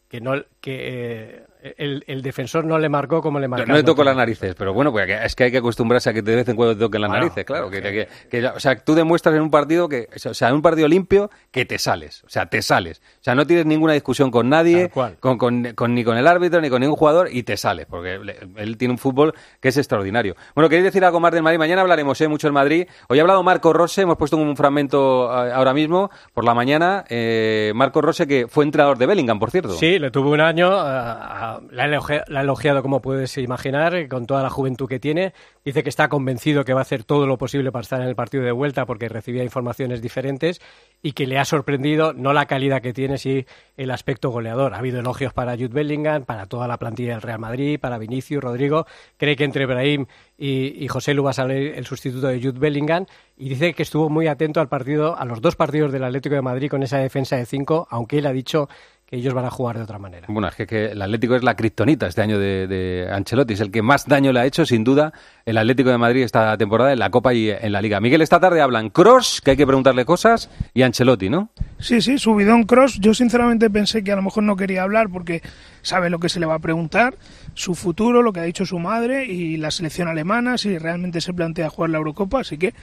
Que, 0.08 0.20
no, 0.20 0.34
que 0.60 1.34
eh, 1.36 1.44
el, 1.78 2.04
el 2.06 2.22
defensor 2.22 2.64
no 2.64 2.78
le 2.78 2.88
marcó 2.88 3.22
como 3.22 3.40
le 3.40 3.48
marcó. 3.48 3.66
no 3.66 3.74
le 3.74 3.82
tocó 3.82 4.04
las 4.04 4.14
narices, 4.16 4.54
pero 4.54 4.74
bueno, 4.74 4.92
pues 4.92 5.08
es 5.08 5.34
que 5.34 5.44
hay 5.44 5.50
que 5.50 5.58
acostumbrarse 5.58 6.10
a 6.10 6.12
que 6.12 6.20
de 6.22 6.36
vez 6.36 6.48
en 6.48 6.56
cuando 6.56 6.74
te 6.74 6.80
toquen 6.80 7.00
las 7.00 7.08
Bueno, 7.10 7.24
narices, 7.24 7.44
claro. 7.44 7.70
Que, 7.70 7.80
que- 7.80 8.08
que- 8.30 8.46
o 8.46 8.60
sea, 8.60 8.76
tú 8.76 8.94
demuestras 8.94 9.34
en 9.34 9.40
un 9.42 9.50
partido 9.50 9.88
que, 9.88 10.08
o 10.26 10.34
sea, 10.34 10.48
en 10.50 10.54
un 10.56 10.62
partido 10.62 10.86
limpio 10.88 11.30
que 11.50 11.64
te 11.64 11.78
sales, 11.78 12.22
o 12.24 12.28
sea, 12.28 12.46
te 12.46 12.60
sales. 12.62 13.00
O 13.20 13.24
sea, 13.24 13.34
no 13.34 13.46
tienes 13.46 13.66
ninguna 13.66 13.94
discusión 13.94 14.30
con 14.30 14.48
nadie, 14.48 14.90
con, 15.20 15.38
con- 15.38 15.72
con- 15.74 15.94
ni 15.94 16.04
con 16.04 16.16
el 16.18 16.26
árbitro, 16.26 16.60
ni 16.60 16.68
con 16.70 16.80
ningún 16.80 16.96
jugador 16.96 17.28
y 17.32 17.42
te 17.44 17.56
sales, 17.56 17.86
porque 17.88 18.18
le- 18.18 18.36
él 18.56 18.76
tiene 18.76 18.92
un 18.92 18.98
fútbol 18.98 19.32
que 19.60 19.68
es 19.68 19.76
extraordinario. 19.76 20.36
Bueno, 20.54 20.68
¿queréis 20.68 20.84
decir 20.84 21.04
algo 21.04 21.20
más 21.20 21.32
del 21.32 21.42
Madrid? 21.42 21.58
Mañana 21.58 21.80
hablaremos 21.80 22.20
¿eh? 22.20 22.28
mucho 22.28 22.46
del 22.46 22.52
Madrid. 22.54 22.86
Hoy 23.08 23.18
ha 23.18 23.22
hablado 23.22 23.42
Marco 23.42 23.72
Rose, 23.72 24.02
hemos 24.02 24.16
puesto 24.16 24.36
un 24.36 24.56
fragmento 24.56 25.46
eh, 25.46 25.52
ahora 25.52 25.72
mismo, 25.72 26.10
por 26.34 26.44
la 26.44 26.54
mañana. 26.54 27.04
eh, 27.08 27.72
Marco 27.74 28.02
Rose, 28.02 28.26
que 28.26 28.48
fue 28.48 28.64
entrenador 28.64 28.98
de 28.98 29.06
Bellingham, 29.06 29.38
por 29.38 29.50
cierto. 29.50 29.70
Sí, 29.74 29.98
le 29.98 30.10
tuvo 30.10 30.30
un 30.30 30.40
año, 30.40 30.68
ah, 30.70 31.53
ah, 31.53 31.53
la, 31.70 31.86
la 31.86 32.40
ha 32.40 32.42
elogiado 32.42 32.82
como 32.82 33.00
puedes 33.00 33.36
imaginar, 33.38 34.08
con 34.08 34.26
toda 34.26 34.42
la 34.42 34.50
juventud 34.50 34.88
que 34.88 35.00
tiene. 35.00 35.32
Dice 35.64 35.82
que 35.82 35.88
está 35.88 36.08
convencido 36.08 36.64
que 36.64 36.74
va 36.74 36.80
a 36.80 36.82
hacer 36.82 37.04
todo 37.04 37.26
lo 37.26 37.38
posible 37.38 37.72
para 37.72 37.82
estar 37.82 38.00
en 38.00 38.08
el 38.08 38.14
partido 38.14 38.44
de 38.44 38.52
vuelta 38.52 38.86
porque 38.86 39.08
recibía 39.08 39.42
informaciones 39.42 40.02
diferentes 40.02 40.60
y 41.02 41.12
que 41.12 41.26
le 41.26 41.38
ha 41.38 41.44
sorprendido 41.44 42.12
no 42.12 42.32
la 42.32 42.46
calidad 42.46 42.82
que 42.82 42.92
tiene, 42.92 43.18
sí 43.18 43.46
el 43.76 43.90
aspecto 43.90 44.30
goleador. 44.30 44.74
Ha 44.74 44.78
habido 44.78 45.00
elogios 45.00 45.32
para 45.32 45.52
Jude 45.52 45.68
Bellingham, 45.68 46.24
para 46.24 46.46
toda 46.46 46.68
la 46.68 46.78
plantilla 46.78 47.12
del 47.12 47.22
Real 47.22 47.38
Madrid, 47.38 47.78
para 47.80 47.98
Vinicius, 47.98 48.42
Rodrigo. 48.42 48.86
Cree 49.16 49.36
que 49.36 49.44
entre 49.44 49.66
Brahim 49.66 50.06
y, 50.36 50.86
José 50.88 51.14
Lu 51.14 51.22
va 51.24 51.32
el 51.32 51.86
sustituto 51.86 52.28
de 52.28 52.40
Jude 52.40 52.58
Bellingham 52.58 53.06
y 53.36 53.48
dice 53.48 53.74
que 53.74 53.82
estuvo 53.82 54.08
muy 54.08 54.28
atento 54.28 54.60
al 54.60 54.68
partido, 54.68 55.16
a 55.16 55.24
los 55.24 55.40
dos 55.40 55.56
partidos 55.56 55.92
del 55.92 56.04
Atlético 56.04 56.34
de 56.34 56.42
Madrid 56.42 56.70
con 56.70 56.82
esa 56.82 56.98
defensa 56.98 57.36
de 57.36 57.46
cinco, 57.46 57.86
aunque 57.90 58.18
él 58.18 58.26
ha 58.26 58.32
dicho 58.32 58.68
ellos 59.14 59.34
van 59.34 59.44
a 59.44 59.50
jugar 59.50 59.76
de 59.76 59.84
otra 59.84 59.98
manera. 59.98 60.26
Bueno, 60.28 60.48
es 60.48 60.54
que, 60.54 60.66
que 60.66 60.86
el 60.86 61.02
Atlético 61.02 61.36
es 61.36 61.42
la 61.42 61.54
kriptonita 61.54 62.06
este 62.06 62.22
año 62.22 62.38
de, 62.38 62.66
de 62.66 63.08
Ancelotti. 63.10 63.54
Es 63.54 63.60
el 63.60 63.70
que 63.70 63.82
más 63.82 64.06
daño 64.06 64.32
le 64.32 64.40
ha 64.40 64.46
hecho, 64.46 64.66
sin 64.66 64.84
duda, 64.84 65.12
el 65.44 65.58
Atlético 65.58 65.90
de 65.90 65.98
Madrid 65.98 66.22
esta 66.22 66.56
temporada 66.56 66.92
en 66.92 66.98
la 66.98 67.10
Copa 67.10 67.34
y 67.34 67.50
en 67.50 67.72
la 67.72 67.82
Liga. 67.82 68.00
Miguel, 68.00 68.22
esta 68.22 68.40
tarde 68.40 68.60
hablan 68.60 68.90
Cross, 68.90 69.40
que 69.44 69.52
hay 69.52 69.56
que 69.56 69.66
preguntarle 69.66 70.04
cosas, 70.04 70.50
y 70.72 70.82
Ancelotti, 70.82 71.28
¿no? 71.30 71.50
Sí, 71.78 72.00
sí, 72.00 72.18
subidón 72.18 72.64
Cross. 72.64 72.98
Yo 73.00 73.14
sinceramente 73.14 73.70
pensé 73.70 74.02
que 74.02 74.12
a 74.12 74.16
lo 74.16 74.22
mejor 74.22 74.42
no 74.42 74.56
quería 74.56 74.82
hablar 74.82 75.08
porque 75.10 75.42
sabe 75.82 76.10
lo 76.10 76.18
que 76.18 76.28
se 76.28 76.40
le 76.40 76.46
va 76.46 76.54
a 76.54 76.58
preguntar, 76.58 77.14
su 77.54 77.74
futuro, 77.74 78.22
lo 78.22 78.32
que 78.32 78.40
ha 78.40 78.44
dicho 78.44 78.64
su 78.64 78.78
madre 78.78 79.26
y 79.26 79.56
la 79.58 79.70
selección 79.70 80.08
alemana, 80.08 80.56
si 80.58 80.78
realmente 80.78 81.20
se 81.20 81.34
plantea 81.34 81.68
jugar 81.68 81.90
la 81.90 81.98
Eurocopa. 81.98 82.40
Así 82.40 82.58
que 82.58 82.74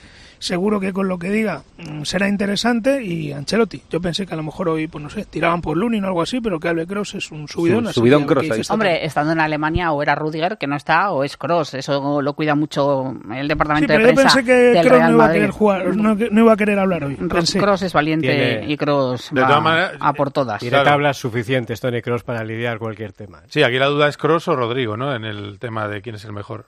seguro 0.42 0.80
que 0.80 0.92
con 0.92 1.08
lo 1.08 1.18
que 1.20 1.30
diga 1.30 1.62
mm, 1.78 2.02
será 2.04 2.28
interesante. 2.28 3.02
Y 3.04 3.32
Ancelotti, 3.32 3.82
yo 3.90 4.02
pensé 4.02 4.26
que 4.26 4.34
a 4.34 4.38
lo 4.38 4.44
mejor 4.44 4.68
hoy, 4.70 4.88
pues 4.88 5.04
no 5.04 5.10
sé, 5.10 5.26
tiraban 5.26 5.62
por 5.62 5.78
Lunin 5.78 6.04
o 6.04 6.08
algo 6.08 6.22
así, 6.22 6.42
pero 6.42 6.60
que 6.60 6.68
hable 6.68 6.86
Cross 6.88 7.16
es 7.16 7.32
un 7.32 7.48
subidón. 7.48 7.86
que 7.86 8.02
dice 8.42 8.62
esta 8.62 8.74
tarde. 8.74 8.74
Hombre, 8.74 9.06
estando 9.06 9.32
en 9.34 9.40
Alemania 9.40 9.92
o 9.92 10.02
era 10.02 10.16
Rudiger 10.16 10.58
que 10.58 10.68
no 10.68 10.76
está 10.76 11.12
o 11.12 11.24
es 11.24 11.38
Cross. 11.38 11.76
Eso 11.76 12.22
lo 12.22 12.34
cuida 12.34 12.56
mucho 12.56 13.16
el 13.34 13.44
Sí, 13.44 13.48
departamento 13.48 13.88
pero 13.88 14.00
de 14.00 14.10
yo 14.10 14.16
prensa 14.16 14.36
pensé 14.36 14.46
que 14.46 14.84
Real 14.90 15.12
no 15.12 15.16
iba 15.18 15.26
a 15.26 15.32
querer 15.32 15.52
jugar, 15.52 15.96
no, 15.96 16.16
no 16.16 16.42
iba 16.42 16.54
a 16.54 16.58
querer 16.58 16.80
hablar 16.80 17.04
hoy. 17.04 17.16
pensé. 17.16 17.60
Cross 17.60 17.84
es 17.84 17.94
valiente 17.94 18.28
Tiene- 18.28 18.72
y 18.72 18.78
Cross 18.78 19.30
De 19.32 19.42
va 19.42 19.92
a 20.00 20.14
por 20.14 20.32
todas. 20.32 20.60
Tiene 20.60 20.84
tablas 20.84 21.18
suficientes 21.18 21.80
Tony 21.80 22.02
Cross 22.02 22.24
para 22.24 22.44
lidiar 22.44 22.80
cualquier 22.80 23.14
tema. 23.14 23.42
Sí, 23.48 23.62
aquí 23.64 23.78
la 23.78 23.86
duda 23.88 24.08
es 24.08 24.18
Cross 24.18 24.48
o 24.48 24.56
Rodrigo, 24.56 24.98
¿no? 24.98 25.14
En 25.16 25.24
el 25.26 25.60
tema 25.60 25.88
de 25.88 26.02
quién 26.02 26.16
es 26.16 26.26
el 26.26 26.34
mejor. 26.34 26.66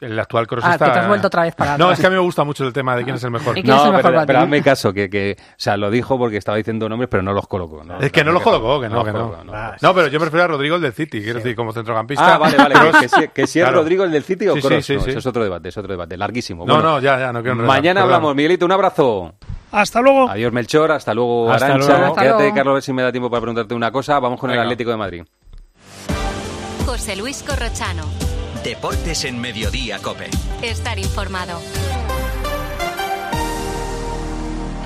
El 0.00 0.18
actual 0.18 0.46
cross 0.46 0.64
Ah, 0.66 0.72
está... 0.72 0.86
que 0.86 0.90
te 0.92 0.98
has 0.98 1.08
vuelto 1.08 1.28
otra 1.28 1.42
vez 1.44 1.54
para 1.54 1.78
No, 1.78 1.84
atrás. 1.86 1.98
es 1.98 2.00
que 2.02 2.06
a 2.08 2.10
mí 2.10 2.16
me 2.16 2.20
gusta 2.22 2.44
mucho 2.44 2.66
el 2.66 2.72
tema 2.72 2.94
de 2.96 3.04
quién 3.04 3.16
es 3.16 3.24
el 3.24 3.30
mejor. 3.30 3.56
¿Y 3.56 3.62
quién 3.62 3.74
es 3.76 3.80
el 3.82 3.86
No, 3.90 3.96
mejor 3.96 4.12
pero, 4.12 4.26
pero 4.26 4.38
hazme 4.40 4.62
caso, 4.62 4.92
que, 4.92 5.08
que, 5.08 5.36
o 5.38 5.44
sea, 5.56 5.76
lo 5.76 5.90
dijo 5.90 6.18
porque 6.18 6.36
estaba 6.36 6.58
diciendo 6.58 6.88
nombres, 6.88 7.08
pero 7.08 7.22
no 7.22 7.32
los 7.32 7.46
colocó. 7.46 7.84
No, 7.84 7.98
Es 8.00 8.10
que 8.12 8.22
no 8.24 8.32
los 8.32 8.42
colocó, 8.42 8.80
que 8.80 8.88
no, 8.88 9.04
que 9.04 9.12
no. 9.12 9.30
colocó, 9.30 9.44
No, 9.80 9.94
pero 9.94 10.08
yo 10.08 10.18
prefiero 10.20 10.44
a 10.44 10.48
Rodrigo 10.48 10.76
el 10.76 10.82
del 10.82 10.92
City, 10.92 11.22
quiero 11.22 11.38
decir, 11.38 11.54
como 11.56 11.72
centrocampista. 11.72 12.34
Ah, 12.34 12.38
vale, 12.38 12.56
vale. 12.58 12.74
que- 12.74 12.98
que, 13.00 13.08
si, 13.08 13.28
que 13.28 13.46
si 13.46 13.60
es 13.60 13.64
Claro. 13.64 13.78
Rodrigo 13.80 14.04
el 14.04 14.10
del 14.10 14.24
City 14.24 14.48
o 14.48 14.54
Sí, 14.56 14.60
sí, 14.62 14.68
Kroos. 14.68 14.84
sí, 14.84 14.94
No, 14.96 15.00
sí. 15.02 15.10
ese 15.10 15.18
es 15.20 15.26
otro 15.26 15.42
debate, 15.44 15.68
es 15.68 15.76
otro 15.78 15.90
debate, 15.92 16.16
larguísimo. 16.16 16.66
No, 16.66 16.74
Bueno, 16.74 16.90
no, 16.90 17.00
ya, 17.00 17.18
ya, 17.18 17.32
no 17.32 17.40
quiero 17.40 17.52
enredar, 17.52 17.68
Mañana 17.76 18.00
perdón. 18.00 18.14
hablamos. 18.14 18.34
Miguelito, 18.36 18.66
un 18.66 18.72
abrazo. 18.72 19.34
Hasta 19.72 20.00
luego. 20.00 20.28
Adiós, 20.28 20.52
Melchor. 20.52 20.90
Hasta 20.92 21.14
luego, 21.14 21.50
Hasta 21.52 21.66
Arancha. 21.66 21.98
luego. 21.98 22.14
Quédate, 22.16 22.38
luego. 22.42 22.54
Carlos, 22.54 22.70
a 22.72 22.74
ver 22.74 22.82
si 22.82 22.92
me 22.92 23.02
da 23.02 23.10
tiempo 23.12 23.30
para 23.30 23.40
preguntarte 23.40 23.74
una 23.74 23.90
cosa. 23.90 24.18
Vamos 24.20 24.38
con 24.38 24.50
el. 24.50 24.58
Atlético 24.58 24.90
de 24.90 24.96
Madrid. 24.96 25.22
José 26.84 27.16
Luis 27.16 27.42
Corrochano. 27.42 28.02
Deportes 28.64 29.24
en 29.26 29.38
Mediodía, 29.38 29.98
Cope. 29.98 30.30
Estar 30.62 30.98
informado. 30.98 31.60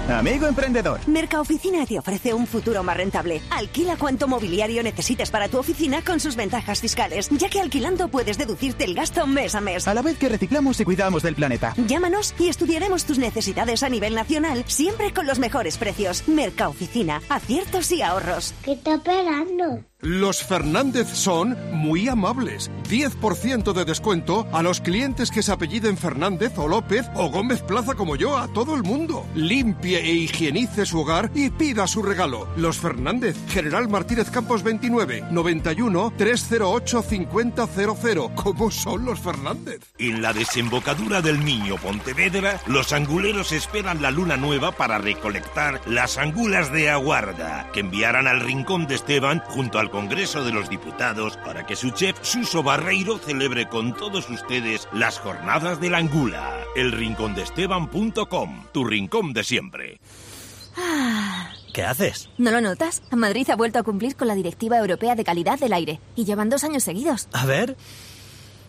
Amigo 0.09 0.47
emprendedor. 0.47 1.01
Mercaoficina 1.07 1.87
te 1.87 1.99
ofrece 1.99 2.35
un 2.35 2.47
futuro 2.47 2.83
más 2.83 2.97
rentable. 2.97 3.41
Alquila 3.51 3.97
cuanto 3.97 4.27
mobiliario 4.27 4.83
necesites 4.83 5.31
para 5.31 5.49
tu 5.49 5.59
oficina 5.59 6.03
con 6.03 6.19
sus 6.19 6.35
ventajas 6.35 6.81
fiscales, 6.81 7.29
ya 7.31 7.49
que 7.49 7.61
alquilando 7.61 8.09
puedes 8.09 8.37
deducirte 8.37 8.85
el 8.85 8.95
gasto 8.95 9.27
mes 9.29 9.55
a 9.55 9.61
mes. 9.61 9.87
A 9.87 9.95
la 9.95 10.03
vez 10.03 10.19
que 10.19 10.29
reciclamos 10.29 10.81
y 10.81 10.85
cuidamos 10.85 11.23
del 11.23 11.37
planeta. 11.37 11.75
Llámanos 11.77 12.35
y 12.39 12.49
estudiaremos 12.49 13.05
tus 13.05 13.19
necesidades 13.19 13.85
a 13.85 13.89
nivel 13.91 14.15
nacional, 14.17 14.65
siempre 14.67 15.13
con 15.13 15.27
los 15.27 15.39
mejores 15.39 15.79
precios. 15.79 16.27
Mercaoficina, 16.27 17.23
aciertos 17.29 17.93
y 17.93 18.03
ahorros. 18.03 18.55
¿Qué 18.65 18.73
está 18.73 18.95
esperando? 18.95 19.85
Los 20.01 20.45
Fernández 20.45 21.09
son 21.13 21.57
muy 21.73 22.09
amables. 22.09 22.71
10% 22.89 23.73
de 23.73 23.85
descuento 23.85 24.47
a 24.53 24.63
los 24.63 24.81
clientes 24.81 25.33
que 25.33 25.43
se 25.43 25.51
apelliden 25.51 25.97
Fernández 25.97 26.53
o 26.57 26.69
López 26.69 27.11
o 27.17 27.29
Gómez 27.31 27.63
Plaza 27.63 27.95
como 27.95 28.15
yo, 28.15 28.39
a 28.39 28.47
todo 28.47 28.77
el 28.77 28.85
mundo. 28.85 29.27
Limpie 29.35 29.99
e 29.99 30.13
higienice 30.13 30.87
su 30.87 31.01
hogar 31.01 31.33
y 31.35 31.51
pida 31.51 31.89
su 31.89 32.05
regalo. 32.05 32.47
Los 32.57 32.79
Fernández, 32.79 33.37
General 33.49 33.89
Martínez 33.89 34.31
Campos 34.31 34.63
29, 34.63 35.25
91 35.33 36.13
308 36.17 37.03
5000. 37.03 37.55
¿Cómo 38.37 38.71
son 38.71 39.05
los 39.05 39.19
Fernández? 39.19 39.81
En 39.99 40.23
la 40.23 40.33
desembocadura 40.33 41.23
del 41.23 41.45
Niño 41.45 41.75
Pontevedra, 41.75 42.61
los 42.69 42.93
anguleros 42.93 43.51
esperan 43.51 44.01
la 44.01 44.13
luna 44.13 44.37
nueva 44.37 44.71
para 44.71 44.99
recolectar 44.99 45.81
las 45.87 46.19
angulas 46.19 46.73
de 46.73 46.89
aguarda, 46.89 47.69
que 47.73 47.81
enviarán 47.81 48.29
al 48.29 48.41
rincón 48.41 48.87
de 48.87 48.95
Esteban 48.95 49.43
junto 49.49 49.81
al 49.81 49.88
Congreso 49.91 50.45
de 50.45 50.53
los 50.53 50.69
Diputados 50.69 51.37
para 51.39 51.67
que 51.67 51.77
su 51.77 51.91
chef 51.91 52.17
Suso 52.23 52.63
Barreiro 52.63 53.19
celebre 53.19 53.69
con 53.69 53.95
todos 53.95 54.29
ustedes 54.31 54.89
las 54.93 55.19
jornadas 55.19 55.81
de 55.81 55.91
la 55.91 55.99
angula. 55.99 56.65
Elrincondeesteban.com, 56.77 58.65
tu 58.73 58.85
rincón 58.85 59.33
de 59.33 59.45
siempre. 59.45 60.01
¿Qué 61.73 61.83
haces? 61.85 62.29
¿No 62.39 62.51
lo 62.51 62.61
notas? 62.61 63.03
Madrid 63.11 63.49
ha 63.51 63.57
vuelto 63.57 63.79
a 63.79 63.83
cumplir 63.83 64.17
con 64.17 64.29
la 64.29 64.35
Directiva 64.35 64.79
Europea 64.79 65.15
de 65.15 65.25
Calidad 65.25 65.59
del 65.59 65.73
Aire 65.73 66.01
y 66.17 66.25
llevan 66.25 66.51
dos 66.51 66.65
años 66.65 66.83
seguidos. 66.83 67.29
A 67.33 67.47
ver. 67.47 67.77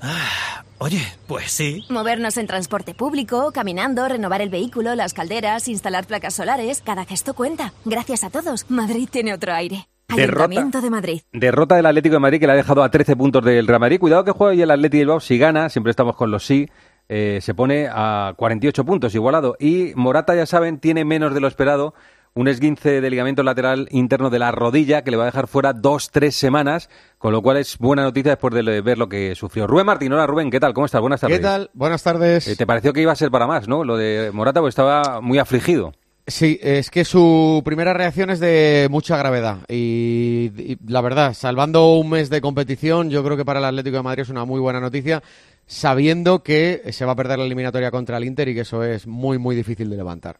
Ah, 0.01 0.63
oye, 0.77 1.01
pues 1.27 1.51
sí. 1.51 1.83
Movernos 1.89 2.37
en 2.37 2.47
transporte 2.47 2.93
público, 2.93 3.51
caminando, 3.51 4.07
renovar 4.07 4.41
el 4.41 4.49
vehículo, 4.49 4.95
las 4.95 5.13
calderas, 5.13 5.67
instalar 5.67 6.07
placas 6.07 6.35
solares, 6.35 6.81
cada 6.81 7.05
gesto 7.05 7.33
cuenta. 7.33 7.73
Gracias 7.85 8.23
a 8.23 8.29
todos, 8.29 8.65
Madrid 8.69 9.09
tiene 9.11 9.33
otro 9.33 9.53
aire. 9.53 9.87
Derrota. 10.15 10.43
Ayuntamiento 10.43 10.81
de 10.81 10.89
Madrid. 10.89 11.21
Derrota 11.31 11.75
del 11.75 11.85
Atlético 11.85 12.13
de 12.13 12.19
Madrid 12.19 12.39
que 12.39 12.47
le 12.47 12.53
ha 12.53 12.55
dejado 12.55 12.83
a 12.83 12.89
13 12.89 13.15
puntos 13.15 13.43
del 13.43 13.67
Real 13.67 13.79
Madrid. 13.79 13.99
Cuidado 13.99 14.23
que 14.23 14.31
juega 14.31 14.51
hoy 14.51 14.61
el 14.61 14.71
Atlético 14.71 14.97
de 14.97 15.03
Bilbao. 15.03 15.19
Si 15.19 15.37
gana, 15.37 15.69
siempre 15.69 15.91
estamos 15.91 16.15
con 16.15 16.31
los 16.31 16.45
sí, 16.45 16.67
eh, 17.07 17.39
se 17.41 17.53
pone 17.53 17.87
a 17.91 18.33
48 18.37 18.85
puntos, 18.85 19.15
igualado. 19.15 19.55
Y 19.59 19.93
Morata, 19.95 20.35
ya 20.35 20.45
saben, 20.45 20.79
tiene 20.79 21.05
menos 21.05 21.33
de 21.33 21.39
lo 21.39 21.47
esperado. 21.47 21.93
Un 22.35 22.47
esguince 22.47 23.01
de 23.01 23.09
ligamento 23.09 23.41
lateral 23.41 23.87
interno 23.89 24.29
de 24.29 24.37
la 24.37 24.51
rodilla 24.51 25.03
que 25.03 25.09
le 25.09 25.17
va 25.17 25.23
a 25.23 25.25
dejar 25.25 25.47
fuera 25.47 25.73
dos, 25.73 26.11
tres 26.11 26.35
semanas, 26.35 26.87
con 27.17 27.33
lo 27.33 27.41
cual 27.41 27.57
es 27.57 27.79
buena 27.79 28.03
noticia 28.03 28.33
después 28.33 28.53
de 28.53 28.81
ver 28.81 28.99
lo 28.99 29.09
que 29.09 29.33
sufrió. 29.33 29.65
Rubén 29.65 29.87
Martín, 29.87 30.13
hola 30.13 30.27
Rubén, 30.27 30.51
¿qué 30.51 30.59
tal? 30.59 30.75
¿Cómo 30.75 30.85
estás? 30.85 31.01
Buenas 31.01 31.21
tardes. 31.21 31.39
¿Qué 31.39 31.43
tal? 31.43 31.71
Buenas 31.73 32.03
tardes. 32.03 32.47
Eh, 32.47 32.55
¿Te 32.55 32.67
pareció 32.67 32.93
que 32.93 33.01
iba 33.01 33.11
a 33.11 33.15
ser 33.15 33.31
para 33.31 33.47
más, 33.47 33.67
no? 33.67 33.83
Lo 33.83 33.97
de 33.97 34.29
Morata, 34.31 34.61
pues 34.61 34.73
estaba 34.73 35.21
muy 35.21 35.39
afligido. 35.39 35.91
Sí, 36.29 36.59
es 36.61 36.91
que 36.91 37.05
su 37.05 37.63
primera 37.65 37.93
reacción 37.93 38.29
es 38.29 38.39
de 38.39 38.87
mucha 38.91 39.17
gravedad 39.17 39.59
y, 39.67 40.77
la 40.85 41.01
verdad, 41.01 41.33
salvando 41.33 41.95
un 41.95 42.11
mes 42.11 42.29
de 42.29 42.39
competición, 42.39 43.09
yo 43.09 43.23
creo 43.23 43.35
que 43.35 43.45
para 43.45 43.59
el 43.59 43.65
Atlético 43.65 43.97
de 43.97 44.03
Madrid 44.03 44.21
es 44.21 44.29
una 44.29 44.45
muy 44.45 44.59
buena 44.59 44.79
noticia, 44.79 45.23
sabiendo 45.65 46.43
que 46.43 46.83
se 46.91 47.03
va 47.05 47.13
a 47.13 47.15
perder 47.15 47.39
la 47.39 47.45
eliminatoria 47.45 47.89
contra 47.89 48.17
el 48.17 48.25
Inter 48.25 48.47
y 48.47 48.53
que 48.53 48.61
eso 48.61 48.83
es 48.83 49.07
muy, 49.07 49.39
muy 49.39 49.55
difícil 49.55 49.89
de 49.89 49.97
levantar. 49.97 50.37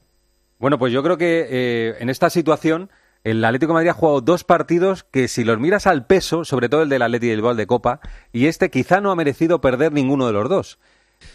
Bueno, 0.60 0.78
pues 0.78 0.94
yo 0.94 1.02
creo 1.02 1.18
que 1.18 1.48
eh, 1.50 1.96
en 2.00 2.10
esta 2.10 2.30
situación 2.30 2.92
el 3.24 3.44
Atlético 3.44 3.72
de 3.72 3.76
Madrid 3.76 3.90
ha 3.90 3.94
jugado 3.94 4.22
dos 4.22 4.44
partidos 4.44 5.04
que 5.04 5.28
si 5.28 5.44
los 5.44 5.60
miras 5.60 5.88
al 5.88 6.06
peso, 6.06 6.46
sobre 6.46 6.70
todo 6.70 6.84
el 6.84 6.90
del 6.90 7.02
Atlético 7.02 7.30
y 7.30 7.32
el 7.32 7.38
Bilbao 7.38 7.56
de 7.56 7.68
Copa, 7.68 8.00
y 8.32 8.46
este 8.46 8.70
quizá 8.70 9.02
no 9.02 9.12
ha 9.12 9.16
merecido 9.16 9.60
perder 9.60 9.92
ninguno 9.92 10.28
de 10.28 10.34
los 10.34 10.50
dos. 10.50 10.80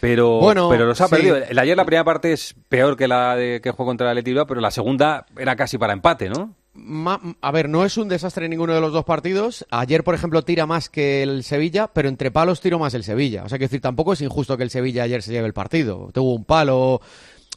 Pero, 0.01 0.39
Bueno, 0.39 0.69
pero 0.69 0.85
los 0.85 0.99
ha 1.01 1.07
sí. 1.07 1.15
perdido. 1.15 1.37
El 1.37 1.57
ayer 1.57 1.77
la 1.77 1.85
primera 1.85 2.03
parte 2.03 2.33
es 2.33 2.55
peor 2.69 2.95
que 2.97 3.07
la 3.07 3.35
de 3.35 3.61
que 3.61 3.71
jugó 3.71 3.85
contra 3.85 4.11
el 4.11 4.21
Bilbao, 4.21 4.45
pero 4.47 4.61
la 4.61 4.71
segunda 4.71 5.25
era 5.37 5.55
casi 5.55 5.77
para 5.77 5.93
empate, 5.93 6.29
¿no? 6.29 6.53
Ma- 6.73 7.21
a 7.39 7.51
ver, 7.51 7.69
no 7.69 7.85
es 7.85 7.95
un 7.97 8.09
desastre 8.09 8.49
ninguno 8.49 8.73
de 8.73 8.81
los 8.81 8.91
dos 8.91 9.05
partidos. 9.05 9.65
Ayer, 9.71 10.03
por 10.03 10.13
ejemplo, 10.13 10.41
tira 10.41 10.65
más 10.65 10.89
que 10.89 11.23
el 11.23 11.43
Sevilla, 11.43 11.87
pero 11.87 12.09
entre 12.09 12.31
palos 12.31 12.59
tiró 12.59 12.79
más 12.79 12.93
el 12.93 13.03
Sevilla. 13.03 13.43
O 13.45 13.49
sea, 13.49 13.57
que 13.57 13.65
decir, 13.65 13.79
tampoco 13.79 14.11
es 14.13 14.21
injusto 14.21 14.57
que 14.57 14.63
el 14.63 14.69
Sevilla 14.69 15.03
ayer 15.03 15.21
se 15.23 15.31
lleve 15.31 15.47
el 15.47 15.53
partido. 15.53 16.09
Tuvo 16.13 16.33
un 16.35 16.43
palo. 16.43 16.95
O 16.95 17.01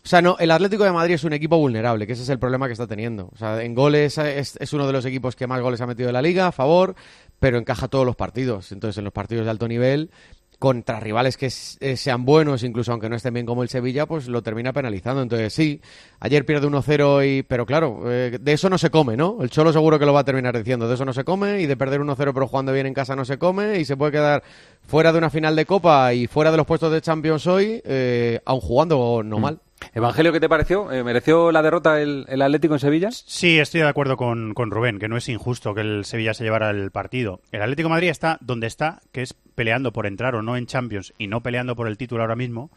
sea, 0.04 0.22
no, 0.22 0.36
el 0.38 0.50
Atlético 0.52 0.84
de 0.84 0.92
Madrid 0.92 1.14
es 1.14 1.24
un 1.24 1.32
equipo 1.32 1.58
vulnerable, 1.58 2.06
que 2.06 2.12
ese 2.12 2.22
es 2.22 2.28
el 2.28 2.38
problema 2.38 2.66
que 2.66 2.72
está 2.72 2.86
teniendo. 2.86 3.28
O 3.34 3.36
sea, 3.36 3.60
en 3.62 3.74
goles 3.74 4.16
es, 4.18 4.56
es 4.60 4.72
uno 4.72 4.86
de 4.86 4.92
los 4.92 5.04
equipos 5.04 5.34
que 5.34 5.48
más 5.48 5.60
goles 5.60 5.80
ha 5.80 5.86
metido 5.86 6.08
en 6.08 6.12
la 6.14 6.22
liga, 6.22 6.46
a 6.46 6.52
favor, 6.52 6.94
pero 7.40 7.58
encaja 7.58 7.88
todos 7.88 8.06
los 8.06 8.14
partidos. 8.14 8.70
Entonces, 8.70 8.96
en 8.98 9.04
los 9.04 9.12
partidos 9.12 9.44
de 9.44 9.50
alto 9.50 9.66
nivel, 9.66 10.10
contra 10.58 10.98
rivales 10.98 11.36
que 11.36 11.46
eh, 11.46 11.96
sean 11.96 12.24
buenos, 12.24 12.64
incluso 12.64 12.90
aunque 12.90 13.08
no 13.08 13.16
estén 13.16 13.34
bien 13.34 13.46
como 13.46 13.62
el 13.62 13.68
Sevilla, 13.68 14.06
pues 14.06 14.26
lo 14.28 14.42
termina 14.42 14.72
penalizando. 14.72 15.22
Entonces, 15.22 15.52
sí, 15.52 15.80
ayer 16.18 16.44
pierde 16.44 16.66
1-0 16.66 17.26
y... 17.26 17.42
Pero 17.44 17.64
claro, 17.64 18.02
eh, 18.06 18.38
de 18.40 18.52
eso 18.52 18.68
no 18.68 18.76
se 18.76 18.90
come, 18.90 19.16
¿no? 19.16 19.38
El 19.40 19.50
Cholo 19.50 19.72
seguro 19.72 19.98
que 19.98 20.06
lo 20.06 20.12
va 20.12 20.20
a 20.20 20.24
terminar 20.24 20.56
diciendo. 20.56 20.88
De 20.88 20.94
eso 20.94 21.04
no 21.04 21.12
se 21.12 21.24
come 21.24 21.60
y 21.60 21.66
de 21.66 21.76
perder 21.76 22.00
1-0 22.00 22.16
pero 22.16 22.48
jugando 22.48 22.72
bien 22.72 22.86
en 22.86 22.94
casa 22.94 23.14
no 23.14 23.24
se 23.24 23.38
come 23.38 23.78
y 23.78 23.84
se 23.84 23.96
puede 23.96 24.12
quedar 24.12 24.42
fuera 24.86 25.12
de 25.12 25.18
una 25.18 25.30
final 25.30 25.54
de 25.54 25.64
Copa 25.64 26.12
y 26.12 26.26
fuera 26.26 26.50
de 26.50 26.56
los 26.56 26.66
puestos 26.66 26.92
de 26.92 27.00
Champions 27.00 27.46
hoy, 27.46 27.80
eh, 27.84 28.40
aun 28.44 28.60
jugando 28.60 29.22
no 29.22 29.38
mal. 29.38 29.60
Evangelio, 29.94 30.32
¿qué 30.32 30.40
te 30.40 30.48
pareció? 30.48 30.90
Eh, 30.92 31.04
¿Mereció 31.04 31.52
la 31.52 31.62
derrota 31.62 32.00
el, 32.00 32.26
el 32.28 32.42
Atlético 32.42 32.74
en 32.74 32.80
Sevilla? 32.80 33.10
Sí, 33.10 33.58
estoy 33.58 33.80
de 33.80 33.88
acuerdo 33.88 34.16
con, 34.16 34.54
con 34.54 34.70
Rubén, 34.70 34.98
que 34.98 35.08
no 35.08 35.16
es 35.16 35.28
injusto 35.28 35.74
que 35.74 35.80
el 35.82 36.04
Sevilla 36.04 36.34
se 36.34 36.44
llevara 36.44 36.70
el 36.70 36.90
partido. 36.90 37.40
El 37.52 37.62
Atlético 37.62 37.88
Madrid 37.88 38.08
está 38.08 38.38
donde 38.40 38.66
está, 38.66 39.00
que 39.12 39.22
es 39.22 39.34
peleando 39.54 39.92
por 39.92 40.06
entrar 40.06 40.34
o 40.34 40.42
no 40.42 40.56
en 40.56 40.66
Champions 40.66 41.14
y 41.18 41.26
no 41.26 41.42
peleando 41.42 41.76
por 41.76 41.88
el 41.88 41.96
título 41.96 42.22
ahora 42.22 42.36
mismo, 42.36 42.70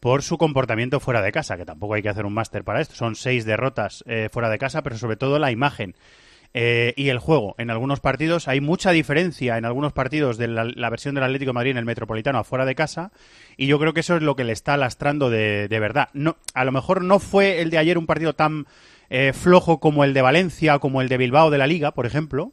por 0.00 0.22
su 0.22 0.38
comportamiento 0.38 1.00
fuera 1.00 1.22
de 1.22 1.32
casa, 1.32 1.56
que 1.56 1.64
tampoco 1.64 1.94
hay 1.94 2.02
que 2.02 2.08
hacer 2.08 2.26
un 2.26 2.34
máster 2.34 2.64
para 2.64 2.80
esto. 2.80 2.94
Son 2.94 3.16
seis 3.16 3.44
derrotas 3.44 4.04
eh, 4.06 4.28
fuera 4.30 4.48
de 4.48 4.58
casa, 4.58 4.82
pero 4.82 4.96
sobre 4.98 5.16
todo 5.16 5.38
la 5.38 5.50
imagen. 5.50 5.94
Eh, 6.54 6.94
y 6.96 7.10
el 7.10 7.18
juego. 7.18 7.54
En 7.58 7.70
algunos 7.70 8.00
partidos 8.00 8.48
hay 8.48 8.62
mucha 8.62 8.90
diferencia 8.90 9.58
en 9.58 9.66
algunos 9.66 9.92
partidos 9.92 10.38
de 10.38 10.48
la, 10.48 10.90
versión 10.90 11.14
del 11.14 11.24
Atlético 11.24 11.50
de 11.50 11.54
Madrid 11.54 11.70
en 11.72 11.76
el 11.76 11.84
Metropolitano 11.84 12.38
afuera 12.38 12.64
de 12.64 12.74
casa 12.74 13.12
y 13.58 13.66
yo 13.66 13.78
creo 13.78 13.92
que 13.92 14.00
eso 14.00 14.16
es 14.16 14.22
lo 14.22 14.36
que 14.36 14.44
le 14.44 14.52
está 14.52 14.78
lastrando 14.78 15.28
de, 15.28 15.68
de 15.68 15.80
verdad. 15.80 16.08
No, 16.14 16.36
a 16.54 16.64
lo 16.64 16.72
mejor 16.72 17.02
no 17.02 17.18
fue 17.18 17.60
el 17.60 17.68
de 17.68 17.76
ayer 17.76 17.98
un 17.98 18.06
partido 18.06 18.32
tan 18.32 18.66
eh, 19.10 19.32
flojo 19.32 19.78
como 19.78 20.04
el 20.04 20.14
de 20.14 20.22
Valencia, 20.22 20.78
como 20.78 21.00
el 21.00 21.08
de 21.08 21.18
Bilbao 21.18 21.50
de 21.50 21.58
la 21.58 21.66
Liga, 21.66 21.92
por 21.92 22.06
ejemplo, 22.06 22.52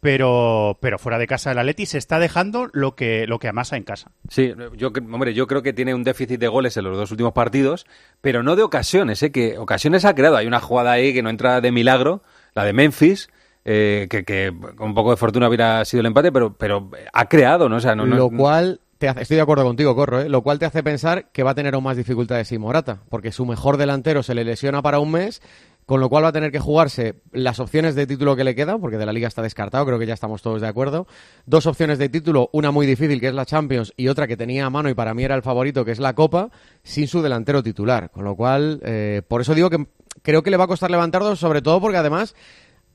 pero, 0.00 0.78
pero 0.80 0.98
fuera 0.98 1.18
de 1.18 1.26
casa 1.26 1.52
el 1.52 1.58
Atleti 1.58 1.84
se 1.86 1.98
está 1.98 2.18
dejando 2.18 2.68
lo 2.72 2.94
que, 2.94 3.26
lo 3.26 3.38
que 3.38 3.48
amasa 3.48 3.76
en 3.76 3.82
casa. 3.82 4.10
Sí, 4.28 4.54
yo, 4.76 4.88
hombre, 4.88 5.34
yo 5.34 5.46
creo 5.46 5.62
que 5.62 5.72
tiene 5.72 5.94
un 5.94 6.04
déficit 6.04 6.40
de 6.40 6.48
goles 6.48 6.76
en 6.76 6.84
los 6.84 6.96
dos 6.96 7.10
últimos 7.10 7.32
partidos, 7.32 7.86
pero 8.20 8.42
no 8.42 8.56
de 8.56 8.62
ocasiones, 8.62 9.22
¿eh? 9.22 9.30
que 9.30 9.58
ocasiones 9.58 10.04
ha 10.04 10.14
creado. 10.14 10.36
Hay 10.36 10.46
una 10.46 10.60
jugada 10.60 10.92
ahí 10.92 11.12
que 11.12 11.22
no 11.22 11.28
entra 11.28 11.60
de 11.60 11.70
milagro, 11.70 12.22
la 12.54 12.64
de 12.64 12.72
Memphis, 12.72 13.28
eh, 13.64 14.06
que, 14.10 14.24
que 14.24 14.52
con 14.76 14.88
un 14.88 14.94
poco 14.94 15.10
de 15.10 15.16
fortuna 15.16 15.46
hubiera 15.48 15.84
sido 15.84 16.00
el 16.00 16.06
empate, 16.06 16.32
pero, 16.32 16.54
pero 16.54 16.90
ha 17.12 17.28
creado, 17.28 17.68
¿no? 17.68 17.76
O 17.76 17.80
sea, 17.80 17.94
no, 17.94 18.06
no- 18.06 18.16
lo 18.16 18.30
cual 18.30 18.80
te 18.98 19.08
hace- 19.08 19.22
estoy 19.22 19.36
de 19.36 19.42
acuerdo 19.42 19.64
contigo, 19.64 19.94
Corro, 19.94 20.20
¿eh? 20.20 20.28
lo 20.28 20.42
cual 20.42 20.58
te 20.58 20.66
hace 20.66 20.82
pensar 20.82 21.30
que 21.32 21.42
va 21.42 21.52
a 21.52 21.54
tener 21.54 21.74
aún 21.74 21.84
más 21.84 21.96
dificultades 21.96 22.48
sin 22.48 22.60
Morata, 22.60 23.00
porque 23.08 23.32
su 23.32 23.46
mejor 23.46 23.76
delantero 23.76 24.22
se 24.22 24.34
le 24.34 24.44
lesiona 24.44 24.82
para 24.82 24.98
un 24.98 25.10
mes, 25.10 25.40
con 25.86 26.00
lo 26.00 26.08
cual 26.08 26.22
va 26.24 26.28
a 26.28 26.32
tener 26.32 26.52
que 26.52 26.60
jugarse 26.60 27.16
las 27.32 27.58
opciones 27.58 27.94
de 27.96 28.06
título 28.06 28.36
que 28.36 28.44
le 28.44 28.54
quedan, 28.54 28.80
porque 28.80 28.96
de 28.98 29.06
la 29.06 29.12
liga 29.12 29.26
está 29.26 29.42
descartado, 29.42 29.84
creo 29.86 29.98
que 29.98 30.06
ya 30.06 30.14
estamos 30.14 30.40
todos 30.40 30.60
de 30.60 30.68
acuerdo. 30.68 31.06
Dos 31.46 31.66
opciones 31.66 31.98
de 31.98 32.08
título, 32.08 32.48
una 32.52 32.70
muy 32.70 32.86
difícil 32.86 33.18
que 33.20 33.26
es 33.28 33.34
la 33.34 33.44
Champions 33.46 33.92
y 33.96 34.06
otra 34.08 34.26
que 34.28 34.36
tenía 34.36 34.66
a 34.66 34.70
mano 34.70 34.88
y 34.88 34.94
para 34.94 35.14
mí 35.14 35.24
era 35.24 35.34
el 35.34 35.42
favorito 35.42 35.84
que 35.84 35.90
es 35.92 35.98
la 35.98 36.14
Copa, 36.14 36.50
sin 36.84 37.08
su 37.08 37.22
delantero 37.22 37.62
titular, 37.62 38.10
con 38.10 38.24
lo 38.24 38.36
cual, 38.36 38.80
eh, 38.84 39.22
por 39.26 39.40
eso 39.40 39.54
digo 39.54 39.68
que 39.68 39.84
creo 40.22 40.42
que 40.42 40.50
le 40.50 40.56
va 40.56 40.64
a 40.64 40.68
costar 40.68 40.90
levantarlo, 40.90 41.34
sobre 41.36 41.62
todo 41.62 41.80
porque 41.80 41.96
además 41.98 42.34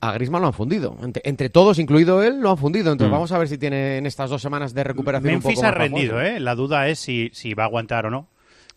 a 0.02 0.12
Griezmann 0.12 0.42
lo 0.42 0.48
han 0.48 0.54
fundido. 0.54 0.98
Entre, 1.02 1.22
entre 1.26 1.50
todos, 1.50 1.80
incluido 1.80 2.22
él, 2.22 2.40
lo 2.42 2.52
han 2.52 2.58
fundido. 2.58 2.92
Entonces 2.92 3.10
Mm. 3.10 3.14
vamos 3.14 3.32
a 3.32 3.38
ver 3.40 3.48
si 3.48 3.58
tiene 3.58 3.98
en 3.98 4.06
estas 4.06 4.30
dos 4.30 4.42
semanas 4.42 4.74
de 4.74 4.84
recuperación 4.84 5.36
un 5.36 5.40
Memphis 5.42 5.64
ha 5.64 5.72
rendido. 5.72 6.22
¿eh? 6.22 6.40
La 6.40 6.54
duda 6.56 6.88
es 6.90 7.00
si, 7.00 7.30
si 7.34 7.54
va 7.54 7.64
a 7.64 7.68
aguantar 7.68 8.06
o 8.06 8.10
no. 8.12 8.28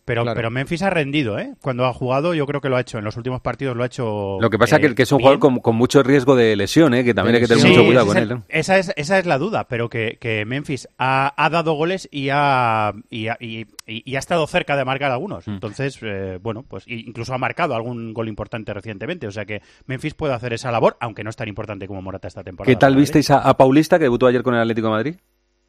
Pero, 0.09 0.23
Claro. 0.23 0.35
pero 0.35 0.49
Memphis 0.49 0.81
ha 0.81 0.89
rendido, 0.89 1.37
¿eh? 1.37 1.53
Cuando 1.61 1.85
ha 1.85 1.93
jugado, 1.93 2.33
yo 2.33 2.47
creo 2.47 2.61
que 2.61 2.67
lo 2.69 2.77
ha 2.77 2.81
hecho. 2.81 2.97
En 2.97 3.03
los 3.03 3.15
últimos 3.15 3.41
partidos 3.41 3.77
lo 3.77 3.83
ha 3.83 3.85
hecho. 3.85 4.39
Lo 4.41 4.49
que 4.49 4.57
pasa 4.57 4.77
eh, 4.77 4.81
que, 4.81 4.95
que 4.95 5.03
es 5.03 5.11
un 5.11 5.19
bien. 5.19 5.25
jugador 5.25 5.39
con, 5.39 5.59
con 5.59 5.75
mucho 5.75 6.01
riesgo 6.01 6.35
de 6.35 6.55
lesión, 6.55 6.95
¿eh? 6.95 7.03
que 7.03 7.13
también 7.13 7.35
hay 7.35 7.41
que 7.41 7.47
tener 7.47 7.61
Sí, 7.61 7.69
mucho 7.69 7.85
cuidado 7.85 8.07
con 8.07 8.17
es 8.17 8.23
él. 8.23 8.37
Esa 8.49 8.79
es, 8.79 8.91
esa 8.95 9.19
es 9.19 9.27
la 9.27 9.37
duda, 9.37 9.67
pero 9.67 9.87
que, 9.87 10.17
que 10.19 10.45
Memphis 10.45 10.87
ha, 10.97 11.31
ha 11.37 11.49
dado 11.51 11.73
goles 11.73 12.09
y 12.11 12.29
ha, 12.31 12.91
y, 13.11 13.27
ha, 13.27 13.37
y- 13.39 13.67
y- 13.85 14.01
y 14.03 14.15
ha 14.15 14.19
estado 14.19 14.47
cerca 14.47 14.75
de 14.75 14.83
marcar 14.83 15.11
algunos. 15.11 15.47
Mm. 15.47 15.51
Entonces, 15.51 15.99
eh, 16.01 16.39
bueno, 16.41 16.63
pues 16.67 16.85
incluso 16.87 17.35
ha 17.35 17.37
marcado 17.37 17.75
algún 17.75 18.11
gol 18.15 18.27
importante 18.29 18.73
recientemente. 18.73 19.27
O 19.27 19.31
sea 19.31 19.45
que 19.45 19.61
Memphis 19.85 20.15
puede 20.15 20.33
hacer 20.33 20.53
esa 20.53 20.71
labor, 20.71 20.97
aunque 21.01 21.23
no 21.23 21.29
es 21.29 21.35
tan 21.35 21.47
importante 21.49 21.85
como 21.87 22.01
Morata 22.01 22.27
esta 22.27 22.43
temporada. 22.43 22.73
¿Qué 22.73 22.79
tal 22.79 22.95
visteis 22.95 23.29
a, 23.29 23.37
a 23.39 23.55
Paulista, 23.57 23.99
que 23.99 24.05
debutó 24.05 24.25
ayer 24.25 24.41
con 24.41 24.55
el 24.55 24.61
Atlético 24.61 24.87
de 24.87 24.91
Madrid? 24.93 25.15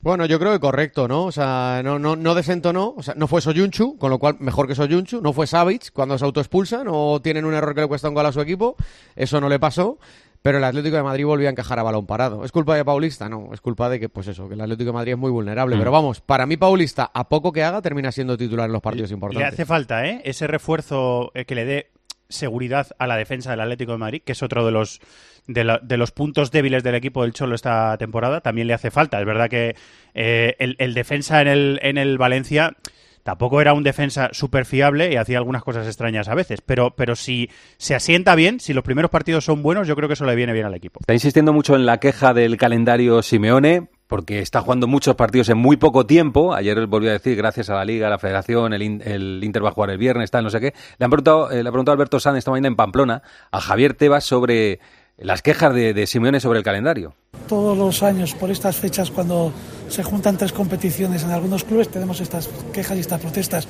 Bueno, 0.03 0.25
yo 0.25 0.39
creo 0.39 0.53
que 0.53 0.61
correcto, 0.61 1.07
¿no? 1.09 1.25
O 1.25 1.33
sea, 1.33 1.83
no, 1.85 1.99
no, 1.99 2.17
no 2.17 2.35
desentonó, 2.35 2.95
o 2.97 3.03
sea, 3.03 3.15
no 3.17 3.27
fue 3.27 3.43
Soyunchu, 3.43 3.99
con 3.99 4.11
lo 4.11 4.19
cual 4.19 4.37
mejor 4.41 4.67
que 4.67 4.75
Soyunchu, 4.75 5.21
no 5.21 5.33
fue 5.35 5.47
Savic 5.47 5.93
cuando 5.93 6.17
se 6.17 6.25
autoexpulsan 6.25 6.87
o 6.89 7.21
tienen 7.21 7.45
un 7.45 7.53
error 7.53 7.75
que 7.75 7.83
le 7.83 7.87
cuesta 7.87 8.09
un 8.09 8.15
gol 8.15 8.25
a 8.25 8.33
su 8.33 8.41
equipo, 8.41 8.77
eso 9.15 9.43
no 9.43 9.51
le 9.51 9.59
pasó, 9.59 9.99
pero 10.41 10.57
el 10.57 10.65
Atlético 10.65 10.97
de 10.97 11.03
Madrid 11.03 11.27
volvió 11.27 11.49
a 11.49 11.51
encajar 11.51 11.79
a 11.79 11.83
balón 11.83 12.07
parado. 12.07 12.47
¿Es 12.47 12.51
culpa 12.53 12.75
de 12.77 12.83
Paulista? 12.83 13.29
No, 13.29 13.51
es 13.53 13.61
culpa 13.61 13.91
de 13.91 14.01
que, 14.01 14.09
pues 14.09 14.27
eso, 14.27 14.49
que 14.49 14.55
el 14.55 14.61
Atlético 14.63 14.87
de 14.89 14.95
Madrid 14.95 15.13
es 15.13 15.19
muy 15.19 15.31
vulnerable, 15.31 15.77
Mm. 15.77 15.79
pero 15.81 15.93
vamos, 15.93 16.23
para 16.23 16.47
mí 16.47 16.57
Paulista, 16.57 17.11
a 17.13 17.29
poco 17.29 17.53
que 17.53 17.63
haga, 17.63 17.83
termina 17.83 18.11
siendo 18.11 18.39
titular 18.39 18.65
en 18.67 18.73
los 18.73 18.81
partidos 18.81 19.11
Le 19.11 19.15
importantes. 19.17 19.53
hace 19.53 19.67
falta, 19.67 20.07
¿eh? 20.07 20.23
Ese 20.25 20.47
refuerzo 20.47 21.31
eh, 21.35 21.45
que 21.45 21.55
le 21.55 21.65
dé 21.67 21.91
seguridad 22.31 22.89
a 22.99 23.07
la 23.07 23.17
defensa 23.17 23.51
del 23.51 23.61
Atlético 23.61 23.93
de 23.93 23.99
Madrid, 23.99 24.23
que 24.25 24.33
es 24.33 24.43
otro 24.43 24.65
de 24.65 24.73
los 24.73 25.01
de, 25.47 25.79
de 25.83 25.97
los 25.97 26.13
puntos 26.13 26.51
débiles 26.51 26.83
del 26.83 26.95
equipo 26.95 27.23
del 27.23 27.33
Cholo 27.33 27.55
esta 27.55 27.97
temporada. 27.99 28.41
También 28.41 28.67
le 28.67 28.75
hace 28.75 28.91
falta. 28.91 29.21
Es 29.21 29.27
verdad 29.27 29.51
que 29.51 29.77
eh, 30.15 30.57
el, 30.59 30.77
el 30.79 30.95
defensa 30.95 31.43
en 31.43 31.49
el, 31.49 31.81
en 31.83 31.99
el 31.99 32.17
Valencia 32.19 32.77
tampoco 33.23 33.61
era 33.61 33.75
un 33.75 33.83
defensa 33.83 34.31
súper 34.33 34.65
fiable 34.65 35.13
y 35.13 35.17
hacía 35.17 35.39
algunas 35.39 35.63
cosas 35.63 35.87
extrañas 35.87 36.29
a 36.29 36.35
veces. 36.35 36.61
Pero, 36.63 36.95
pero 36.97 37.17
si 37.17 37.51
se 37.77 37.95
asienta 37.95 38.35
bien, 38.35 38.61
si 38.61 38.73
los 38.73 38.85
primeros 38.85 39.11
partidos 39.11 39.45
son 39.45 39.63
buenos, 39.63 39.87
yo 39.87 39.97
creo 39.97 40.09
que 40.09 40.15
eso 40.15 40.25
le 40.25 40.35
viene 40.35 40.53
bien 40.53 40.67
al 40.67 40.75
equipo. 40.75 41.01
Está 41.01 41.13
insistiendo 41.13 41.53
mucho 41.53 41.77
en 41.77 41.87
la 41.87 41.99
queja 41.99 42.33
del 42.33 42.57
calendario 42.57 43.23
Simeone, 43.23 43.89
porque 44.11 44.41
está 44.41 44.61
jugando 44.61 44.87
muchos 44.87 45.15
partidos 45.17 45.49
en 45.49 45.57
muy 45.57 45.79
poco 45.79 46.05
tiempo. 46.05 46.53
Ayer 46.53 46.87
volvió 46.87 47.09
a 47.09 47.15
decir, 47.15 47.37
gracias 47.37 47.71
a 47.71 47.75
la 47.77 47.85
Liga, 47.87 48.09
a 48.09 48.11
la 48.11 48.19
Federación, 48.19 48.75
el, 48.75 48.83
In- 48.83 49.03
el 49.05 49.41
Inter 49.43 49.65
va 49.65 49.71
a 49.71 49.73
jugar 49.73 49.89
el 49.91 49.97
viernes, 49.99 50.31
tal, 50.31 50.45
no 50.45 50.51
sé 50.51 50.61
qué. 50.61 50.75
Le 50.99 51.05
han 51.05 51.11
preguntado, 51.11 51.51
eh, 51.51 51.63
le 51.63 51.69
ha 51.69 51.73
preguntado 51.73 51.95
Alberto 51.95 52.21
Sanz 52.21 52.37
esta 52.37 52.51
mañana 52.51 52.69
en 52.69 52.77
Pamplona 52.77 53.23
a 53.51 53.61
Javier 53.61 53.95
Tebas 53.95 54.25
sobre 54.25 54.81
las 55.17 55.43
quejas 55.43 55.75
de, 55.75 55.95
de 55.95 56.07
Simeone 56.07 56.41
sobre 56.41 56.59
el 56.59 56.65
calendario. 56.65 57.15
Todos 57.49 57.77
los 57.77 58.03
años, 58.03 58.35
por 58.35 58.51
estas 58.51 58.77
fechas, 58.77 59.11
cuando 59.11 59.53
se 59.89 60.03
juntan 60.03 60.37
tres 60.37 60.53
competiciones 60.53 61.23
en 61.25 61.31
algunos 61.31 61.65
clubes, 61.65 61.89
tenemos 61.89 62.21
estas 62.21 62.49
quejas 62.73 62.97
y 62.97 63.01
estas 63.01 63.21
protestas. 63.21 63.69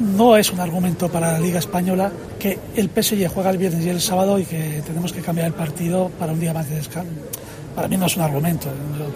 No 0.00 0.36
es 0.36 0.50
un 0.52 0.60
argumento 0.60 1.08
para 1.10 1.32
la 1.32 1.38
Liga 1.40 1.58
Española 1.58 2.10
que 2.38 2.58
el 2.76 2.88
PSG 2.88 3.28
juega 3.28 3.50
el 3.50 3.58
viernes 3.58 3.84
y 3.84 3.88
el 3.90 4.00
sábado 4.00 4.38
y 4.38 4.44
que 4.44 4.82
tenemos 4.86 5.12
que 5.12 5.20
cambiar 5.20 5.46
el 5.48 5.52
partido 5.52 6.10
para 6.18 6.32
un 6.32 6.40
día 6.40 6.54
más 6.54 6.68
de 6.70 6.76
descanso. 6.76 7.10
Para 7.80 7.88
mí 7.88 7.96
no 7.96 8.04
es 8.04 8.16
un 8.16 8.22
argumento. 8.22 8.68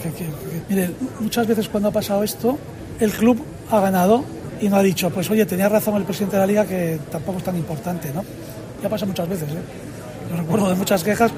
Que- 0.03 0.09
que- 0.11 0.25
que- 0.25 0.63
mire, 0.71 0.91
muchas 1.21 1.47
veces 1.47 1.69
cuando 1.69 1.91
ha 1.91 1.93
pasado 1.93 2.23
esto, 2.25 2.59
el 2.99 3.13
club 3.13 3.45
ha 3.71 3.79
ganado 3.79 4.25
y 4.59 4.71
no 4.71 4.77
ha 4.77 4.83
dicho, 4.83 5.11
pues 5.11 5.29
oye, 5.29 5.45
tenía 5.45 5.69
razón 5.69 5.97
el 5.97 6.05
presidente 6.05 6.37
de 6.37 6.41
la 6.41 6.47
Liga 6.47 6.65
que 6.65 6.99
tampoco 7.13 7.39
es 7.39 7.45
tan 7.45 7.57
importante, 7.59 8.11
¿no? 8.15 8.25
Ya 8.83 8.89
pasa 8.89 9.05
muchas 9.05 9.29
veces, 9.29 9.51
¿eh? 9.51 9.59
Yo 10.31 10.37
recuerdo 10.39 10.71
de 10.71 10.77
muchas 10.77 11.05
quejas, 11.05 11.31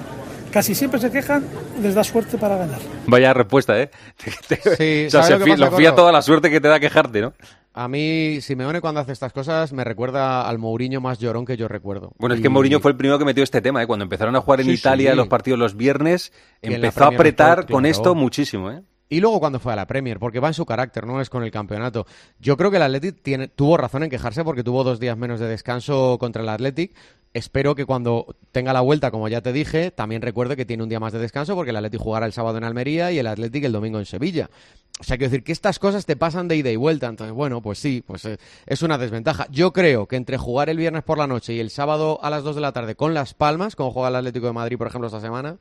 casi 0.53 0.77
siempre 0.77 1.01
se 1.01 1.11
quejan, 1.11 1.45
les 1.83 1.97
da 1.97 2.05
suerte 2.05 2.39
para 2.39 2.57
ganar. 2.59 2.79
Vaya 3.09 3.35
respuesta, 3.35 3.77
¿eh? 3.81 3.91
Sí, 4.79 5.07
o 5.07 5.11
sea, 5.11 5.23
¿sabes 5.25 5.27
se 5.43 5.57
lo 5.57 5.73
fía, 5.77 5.91
lo 5.91 5.97
toda 5.97 6.13
la 6.13 6.23
suerte 6.23 6.49
que 6.49 6.61
te 6.61 6.69
da 6.69 6.79
quejarte, 6.79 7.23
¿no? 7.23 7.33
A 7.79 7.89
mí, 7.89 8.41
Simeone 8.41 8.81
cuando 8.81 9.01
hace 9.03 9.13
estas 9.13 9.35
cosas 9.35 9.75
me 9.75 9.85
recuerda 9.85 10.49
al 10.49 10.57
Mourinho 10.59 11.03
más 11.03 11.19
llorón 11.19 11.45
que 11.45 11.59
yo 11.59 11.69
recuerdo. 11.69 12.13
Bueno, 12.17 12.35
es 12.35 12.41
que 12.41 12.49
Mourinho 12.49 12.81
fue 12.81 12.91
el 12.93 12.97
primero 12.97 13.19
que 13.19 13.27
metió 13.27 13.45
este 13.45 13.61
tema, 13.61 13.83
¿eh? 13.83 13.87
Cuando 13.87 14.03
empezaron 14.05 14.35
a 14.35 14.41
jugar 14.41 14.61
en 14.61 14.67
Sí, 14.69 14.73
Italia 14.73 15.11
sí. 15.11 15.17
los 15.19 15.29
partidos 15.29 15.59
los 15.59 15.77
viernes, 15.77 16.33
Y 16.63 16.73
empezó 16.73 17.05
a 17.05 17.09
apretar 17.09 17.67
con 17.67 17.83
claro. 17.83 17.87
esto 17.87 18.15
muchísimo, 18.15 18.71
¿eh? 18.71 18.81
Y 19.09 19.21
luego 19.21 19.39
cuando 19.39 19.61
fue 19.61 19.73
a 19.73 19.77
la 19.77 19.87
Premier, 19.87 20.19
porque 20.19 20.41
va 20.41 20.49
en 20.49 20.55
su 20.55 20.67
carácter, 20.67 21.07
no 21.07 21.21
es 21.21 21.31
con 21.31 21.45
el 21.45 21.53
campeonato. 21.53 22.07
Yo 22.41 22.57
creo 22.57 22.73
que 22.73 22.79
el 22.79 22.83
Athletic 22.83 23.23
tiene, 23.23 23.47
tuvo 23.47 23.77
razón 23.77 24.03
en 24.03 24.11
quejarse 24.11 24.43
porque 24.43 24.65
tuvo 24.65 24.83
dos 24.83 24.99
días 24.99 25.17
menos 25.17 25.39
de 25.39 25.47
descanso 25.47 26.17
contra 26.19 26.43
el 26.43 26.49
Athletic. 26.49 26.93
Espero 27.33 27.75
que 27.77 27.85
cuando 27.85 28.35
tenga 28.51 28.73
la 28.73 28.81
vuelta, 28.81 29.11
como 29.13 29.29
ya 29.29 29.43
te 29.43 29.53
dije, 29.53 29.91
también 29.93 30.23
recuerde 30.23 30.57
que 30.57 30.65
tiene 30.65 30.83
un 30.83 30.89
día 30.89 30.99
más 30.99 31.13
de 31.13 31.19
descanso 31.21 31.55
porque 31.55 31.71
el 31.71 31.77
Athletic 31.77 32.01
jugará 32.01 32.27
el 32.27 32.33
sábado 32.33 32.59
en 32.59 32.65
Almería 32.65 33.13
y 33.13 33.19
el 33.21 33.27
Athletic 33.29 33.63
el 33.65 33.73
domingo 33.73 33.99
en 34.01 34.07
Sevilla. 34.07 34.51
O 34.99 35.05
sea, 35.05 35.19
quiero 35.19 35.31
decir 35.31 35.45
que 35.45 35.53
estas 35.53 35.79
cosas 35.79 36.05
te 36.07 36.17
pasan 36.17 36.49
de 36.49 36.57
ida 36.57 36.71
y 36.71 36.77
vuelta. 36.77 37.07
Entonces, 37.07 37.35
bueno, 37.37 37.61
pues 37.61 37.79
sí, 37.79 38.03
pues 38.05 38.25
eh, 38.25 38.39
es 38.65 38.83
una 38.83 38.99
desventaja. 38.99 39.47
Yo 39.51 39.73
creo 39.73 40.07
que 40.07 40.17
entre 40.17 40.37
jugar 40.39 40.69
el 40.69 40.79
viernes 40.79 41.05
por 41.05 41.19
la 41.19 41.27
noche 41.29 41.53
y 41.53 41.61
el 41.61 41.71
sábado 41.71 42.19
a 42.23 42.31
las 42.31 42.43
2 42.43 42.57
de 42.57 42.63
la 42.63 42.73
tarde 42.73 42.97
con 42.97 43.15
Las 43.15 43.35
Palmas, 43.35 43.77
como 43.77 43.93
juega 43.93 44.09
el 44.09 44.17
Atlético 44.17 44.47
de 44.47 44.53
Madrid, 44.55 44.79
por 44.79 44.87
ejemplo, 44.89 45.07
esta 45.07 45.21
semana, 45.21 45.59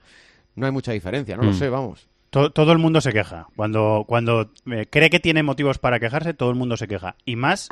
no 0.55 0.65
hay 0.65 0.71
mucha 0.71 0.93
diferencia, 0.93 1.35
no 1.35 1.43
lo 1.43 1.51
Mm. 1.51 1.59
sé, 1.59 1.69
vamos. 1.69 2.07
To- 2.35 2.51
Todo, 2.51 2.73
el 2.73 2.79
mundo 2.79 2.99
se 2.99 3.13
queja. 3.13 3.47
Cuando, 3.55 4.03
cuando 4.05 4.51
eh, 4.69 4.87
cree 4.89 5.09
que 5.09 5.21
tiene 5.21 5.41
motivos 5.41 5.77
para 5.79 6.01
quejarse, 6.01 6.33
todo 6.33 6.49
el 6.49 6.57
mundo 6.57 6.75
se 6.75 6.85
queja. 6.85 7.15
Y 7.23 7.37
más 7.37 7.69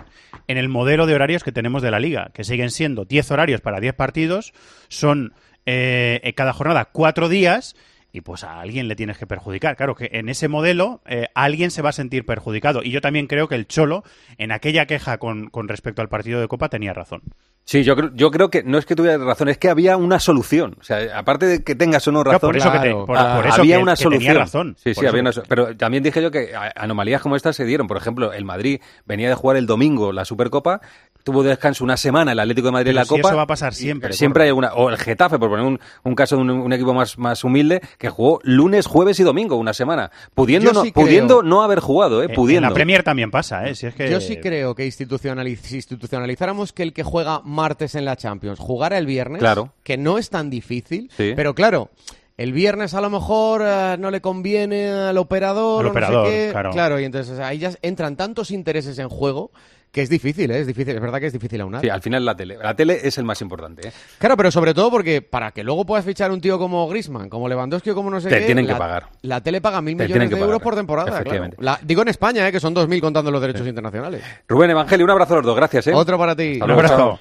en 0.47 0.57
el 0.57 0.70
modelo 0.70 1.05
de 1.05 1.16
horarios 1.16 1.43
que 1.43 1.51
tenemos 1.51 1.82
de 1.82 1.91
la 1.91 1.99
liga, 1.99 2.32
que 2.34 2.45
siguen 2.45 2.72
siendo 2.72 3.03
10 3.03 3.30
horarios 3.32 3.59
para 3.59 3.82
10 3.82 3.93
partidos, 3.95 4.53
son 4.88 5.34
eh, 5.66 6.22
en 6.24 6.32
cada 6.32 6.53
jornada 6.53 6.86
4 6.93 7.28
días. 7.28 7.76
Y 8.16 8.22
pues 8.22 8.43
a 8.43 8.59
alguien 8.59 8.88
le 8.88 8.95
tienes 8.95 9.18
que 9.18 9.26
perjudicar. 9.26 9.76
Claro 9.76 9.95
que 9.95 10.07
en 10.14 10.30
ese 10.30 10.47
modelo 10.47 11.01
eh, 11.07 11.30
alguien 11.34 11.72
se 11.72 11.82
va 11.82 11.89
a 11.89 11.93
sentir 11.93 12.26
perjudicado. 12.26 12.84
Y 12.84 12.91
yo 12.91 13.01
también 13.01 13.26
creo 13.26 13.47
que 13.47 13.55
el 13.55 13.68
Cholo, 13.68 14.03
en 14.38 14.51
aquella 14.51 14.86
queja 14.86 15.18
con, 15.18 15.49
con 15.49 15.68
respecto 15.68 16.03
al 16.03 16.09
partido 16.09 16.39
de 16.39 16.47
Copa, 16.47 16.70
tenía 16.70 16.93
razón. 16.93 17.24
Sí, 17.66 17.84
yo 17.84 17.95
creo, 17.95 18.11
yo 18.14 18.30
creo 18.30 18.49
que 18.49 18.61
no 18.61 18.78
es 18.78 18.86
que 18.86 18.95
tuviera 18.95 19.18
razón, 19.18 19.47
es 19.47 19.57
que 19.57 19.70
había 19.70 19.95
una 19.95 20.20
solución. 20.20 20.76
O 20.80 20.84
sea, 20.84 21.18
aparte 21.18 21.45
de 21.45 21.64
que 21.64 21.76
tengas 21.76 22.05
o 22.07 22.11
no 22.11 22.24
razón, 22.24 22.41
por 22.41 22.57
eso 22.57 22.72
que 22.72 22.93
ah, 23.16 23.41
había 23.53 23.80
una 23.80 23.95
solución. 23.95 24.36
razón. 24.36 24.76
Sí, 24.78 24.93
sí, 24.93 25.05
había 25.05 25.22
una 25.22 25.32
Pero 25.47 25.76
también 25.78 26.03
dije 26.03 26.22
yo 26.22 26.30
que 26.30 26.51
anomalías 26.76 27.22
como 27.22 27.38
estas 27.38 27.55
se 27.55 27.64
dieron. 27.64 27.88
Por 27.88 27.97
ejemplo, 27.97 28.34
el 28.34 28.43
Madrid 28.43 28.82
venía 29.05 29.30
de 29.30 29.36
jugar 29.36 29.55
el 29.55 29.66
domingo 29.66 30.11
la 30.11 30.26
Supercopa, 30.26 30.82
tuvo 31.24 31.41
de 31.43 31.49
descanso 31.49 31.84
una 31.84 31.95
semana 31.97 32.34
el 32.34 32.39
Atlético 32.39 32.67
de 32.67 32.71
Madrid 32.74 32.89
en 32.89 32.95
la 32.95 33.03
si 33.03 33.09
Copa. 33.09 33.30
eso 33.30 33.38
va 33.38 33.43
a 33.43 33.47
pasar 33.47 33.74
siempre, 33.74 34.13
Siempre 34.13 34.43
hay 34.43 34.49
alguna. 34.49 34.74
O 34.74 34.89
el 34.89 34.97
Getafe, 34.97 35.39
por 35.39 35.49
poner 35.49 35.65
un, 35.65 35.80
un 36.03 36.15
caso 36.15 36.36
de 36.36 36.41
un, 36.41 36.49
un 36.49 36.74
equipo 36.74 36.93
más, 36.93 37.17
más 37.17 37.43
humilde, 37.43 37.82
que 37.97 38.09
jugó 38.09 38.39
lunes, 38.43 38.86
jueves 38.88 39.19
y 39.19 39.24
domingo 39.24 39.55
una 39.55 39.74
semana. 39.74 40.11
Pudiendo, 40.36 40.74
no, 40.74 40.82
creo- 40.82 40.93
pudiendo 40.93 41.41
no 41.43 41.63
haber 41.63 41.80
jugado, 41.80 42.21
¿eh? 42.21 42.26
En- 42.30 42.36
Pudiendo. 42.36 42.67
En 42.67 42.71
la 42.71 42.76
Premier 42.76 43.03
también 43.03 43.32
pasa, 43.32 43.67
¿eh? 43.67 43.76
Si 43.76 43.88
es 43.88 43.95
que... 43.95 44.09
Yo 44.11 44.19
sí 44.21 44.38
creo 44.38 44.76
que 44.76 44.86
institucionaliz- 44.88 45.59
si 45.61 45.76
institucionalizáramos 45.78 46.74
que 46.74 46.84
el 46.84 46.93
que 46.93 47.03
juega 47.03 47.41
martes 47.43 47.95
en 47.95 48.05
la 48.05 48.15
Champions 48.15 48.59
jugara 48.59 48.97
el 48.97 49.05
viernes, 49.05 49.39
Claro. 49.39 49.71
que 49.84 49.97
no 49.97 50.17
es 50.17 50.30
tan 50.30 50.49
difícil, 50.49 51.09
Sí. 51.15 51.34
pero 51.36 51.55
claro, 51.55 51.89
el 52.36 52.51
viernes 52.51 52.93
a 52.95 53.01
lo 53.01 53.09
mejor 53.09 53.61
eh, 53.63 53.95
no 53.99 54.11
le 54.11 54.19
conviene 54.19 54.89
al 54.89 55.17
operador, 55.17 55.86
Al 55.86 55.86
o 55.86 55.93
no 55.93 55.93
sé 55.93 56.05
operador, 56.05 56.28
qué. 56.28 56.51
claro. 56.74 56.99
y 56.99 57.05
entonces 57.05 57.39
ahí 57.39 57.59
ya 57.59 57.71
entran 57.82 58.15
tantos 58.17 58.51
intereses 58.51 58.97
en 58.99 59.07
juego 59.07 59.51
que 59.93 60.01
es 60.01 60.09
difícil, 60.09 60.49
¿eh? 60.49 60.59
es 60.59 60.65
difícil, 60.65 60.95
es 60.95 60.99
verdad 60.99 61.19
que 61.19 61.27
es 61.27 61.33
difícil 61.33 61.61
aunar. 61.61 61.79
Sí, 61.81 61.87
al 61.87 62.01
final 62.01 62.25
la 62.25 62.35
tele. 62.35 62.57
La 62.57 62.75
tele 62.75 62.99
es 63.03 63.15
el 63.19 63.25
más 63.25 63.39
importante, 63.41 63.89
¿eh? 63.89 63.91
Claro, 64.17 64.35
pero 64.35 64.49
sobre 64.49 64.73
todo 64.73 64.89
porque 64.89 65.21
para 65.21 65.51
que 65.51 65.63
luego 65.63 65.85
puedas 65.85 66.03
fichar 66.03 66.31
un 66.31 66.41
tío 66.41 66.57
como 66.57 66.87
Grisman, 66.89 67.29
como 67.29 67.47
Lewandowski 67.47 67.91
o 67.91 67.95
como 67.95 68.09
no 68.09 68.19
sé 68.19 68.27
Te 68.27 68.39
qué, 68.39 68.45
tienen 68.47 68.65
que 68.65 68.73
pagar. 68.73 69.09
La 69.21 69.41
tele 69.41 69.61
paga 69.61 69.81
mil 69.83 69.95
Te 69.95 70.05
millones 70.05 70.31
de 70.31 70.39
euros 70.39 70.59
por 70.63 70.73
temporada, 70.75 71.21
claro. 71.23 71.49
La- 71.59 71.79
digo 71.83 72.01
en 72.01 72.07
España, 72.07 72.47
¿eh? 72.47 72.51
que 72.51 72.59
son 72.59 72.73
2.000 72.73 72.99
contando 73.01 73.29
los 73.29 73.39
derechos 73.39 73.67
internacionales. 73.67 74.23
Rubén 74.47 74.71
Evangelio, 74.71 75.05
un 75.05 75.11
abrazo 75.11 75.33
a 75.35 75.37
los 75.37 75.45
dos, 75.45 75.55
gracias, 75.55 75.85
¿eh? 75.85 75.93
Otro 75.93 76.17
para 76.17 76.35
ti. 76.35 76.53
Hasta 76.53 76.65
luego, 76.65 76.87
chao. 76.87 77.19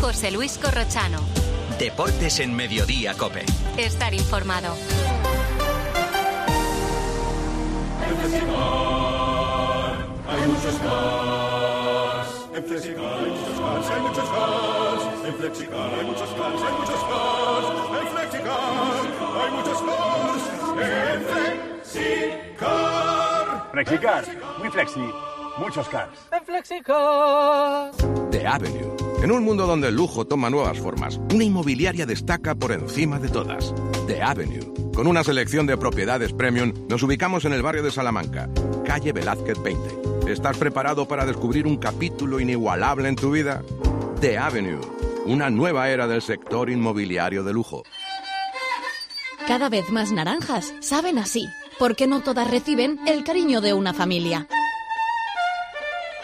José 0.00 0.30
Luis 0.30 0.58
Corrochano. 0.58 1.18
Deportes 1.80 2.38
en 2.38 2.54
Mediodía, 2.54 3.14
Cope. 3.14 3.44
Estar 3.76 4.14
informado. 4.14 4.76
Hay 10.44 10.50
muchos 10.50 10.74
fans. 10.74 12.28
En 12.54 12.64
Flexicar 12.64 13.18
hay 13.18 13.30
muchos 13.30 13.56
fans, 13.58 13.86
hay 13.88 14.00
muchos 14.02 14.28
fans. 14.28 15.02
En 15.26 15.34
Flexicar 15.36 15.94
hay 15.94 16.04
muchos 16.04 16.28
fans, 16.28 16.62
hay 16.62 16.72
muchos 16.74 17.00
fans. 17.00 17.66
En 17.98 18.06
Flexicar 18.12 18.60
hay 19.40 19.50
muchos 19.56 19.78
fans. 19.80 20.42
En 20.82 21.22
Flexicar. 22.52 23.70
Flexicar, 23.72 24.24
muy 24.58 24.68
flexi, 24.68 25.00
muchos 25.56 25.88
cars. 25.88 26.18
En 26.30 26.44
Flexicar. 26.44 27.92
The 28.30 28.46
Avenue. 28.46 28.94
En 29.22 29.32
un 29.32 29.42
mundo 29.44 29.66
donde 29.66 29.88
el 29.88 29.94
lujo 29.96 30.26
toma 30.26 30.50
nuevas 30.50 30.78
formas, 30.78 31.18
una 31.32 31.44
inmobiliaria 31.44 32.04
destaca 32.04 32.54
por 32.54 32.72
encima 32.72 33.18
de 33.18 33.30
todas. 33.30 33.74
The 34.06 34.22
Avenue. 34.22 34.74
Con 34.94 35.06
una 35.06 35.24
selección 35.24 35.66
de 35.66 35.78
propiedades 35.78 36.34
premium, 36.34 36.74
nos 36.90 37.02
ubicamos 37.02 37.46
en 37.46 37.54
el 37.54 37.62
barrio 37.62 37.82
de 37.82 37.90
Salamanca, 37.90 38.50
calle 38.84 39.12
Velázquez 39.14 39.62
20. 39.62 40.13
¿Estás 40.26 40.56
preparado 40.56 41.06
para 41.06 41.26
descubrir 41.26 41.66
un 41.66 41.76
capítulo 41.76 42.40
inigualable 42.40 43.08
en 43.08 43.16
tu 43.16 43.30
vida? 43.30 43.62
The 44.22 44.38
Avenue. 44.38 44.80
una 45.26 45.50
nueva 45.50 45.90
era 45.90 46.06
del 46.06 46.22
sector 46.22 46.70
inmobiliario 46.70 47.44
de 47.44 47.52
lujo. 47.52 47.82
Cada 49.46 49.68
vez 49.68 49.90
más 49.90 50.12
naranjas 50.12 50.72
saben 50.80 51.18
así, 51.18 51.46
porque 51.78 52.06
no 52.06 52.22
todas 52.22 52.50
reciben 52.50 52.98
el 53.06 53.22
cariño 53.22 53.60
de 53.60 53.74
una 53.74 53.92
familia. 53.92 54.46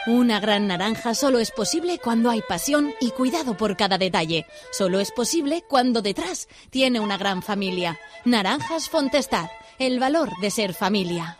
Una 0.07 0.41
gran 0.41 0.67
naranja 0.67 1.15
solo 1.15 1.39
es 1.39 1.51
posible 1.51 1.99
cuando 1.99 2.31
hay 2.31 2.41
pasión 2.41 2.95
y 3.01 3.11
cuidado 3.11 3.55
por 3.59 3.77
cada 3.77 3.99
detalle. 3.99 4.47
Solo 4.73 4.99
es 4.99 5.13
posible 5.13 5.63
cuando 5.69 6.01
detrás 6.01 6.49
tiene 6.71 7.01
una 7.01 7.19
gran 7.19 7.43
familia. 7.43 7.99
Naranjas 8.25 8.89
Fontestad, 8.89 9.51
el 9.79 10.01
valor 10.01 10.31
de 10.41 10.51
ser 10.51 10.73
familia. 10.73 11.40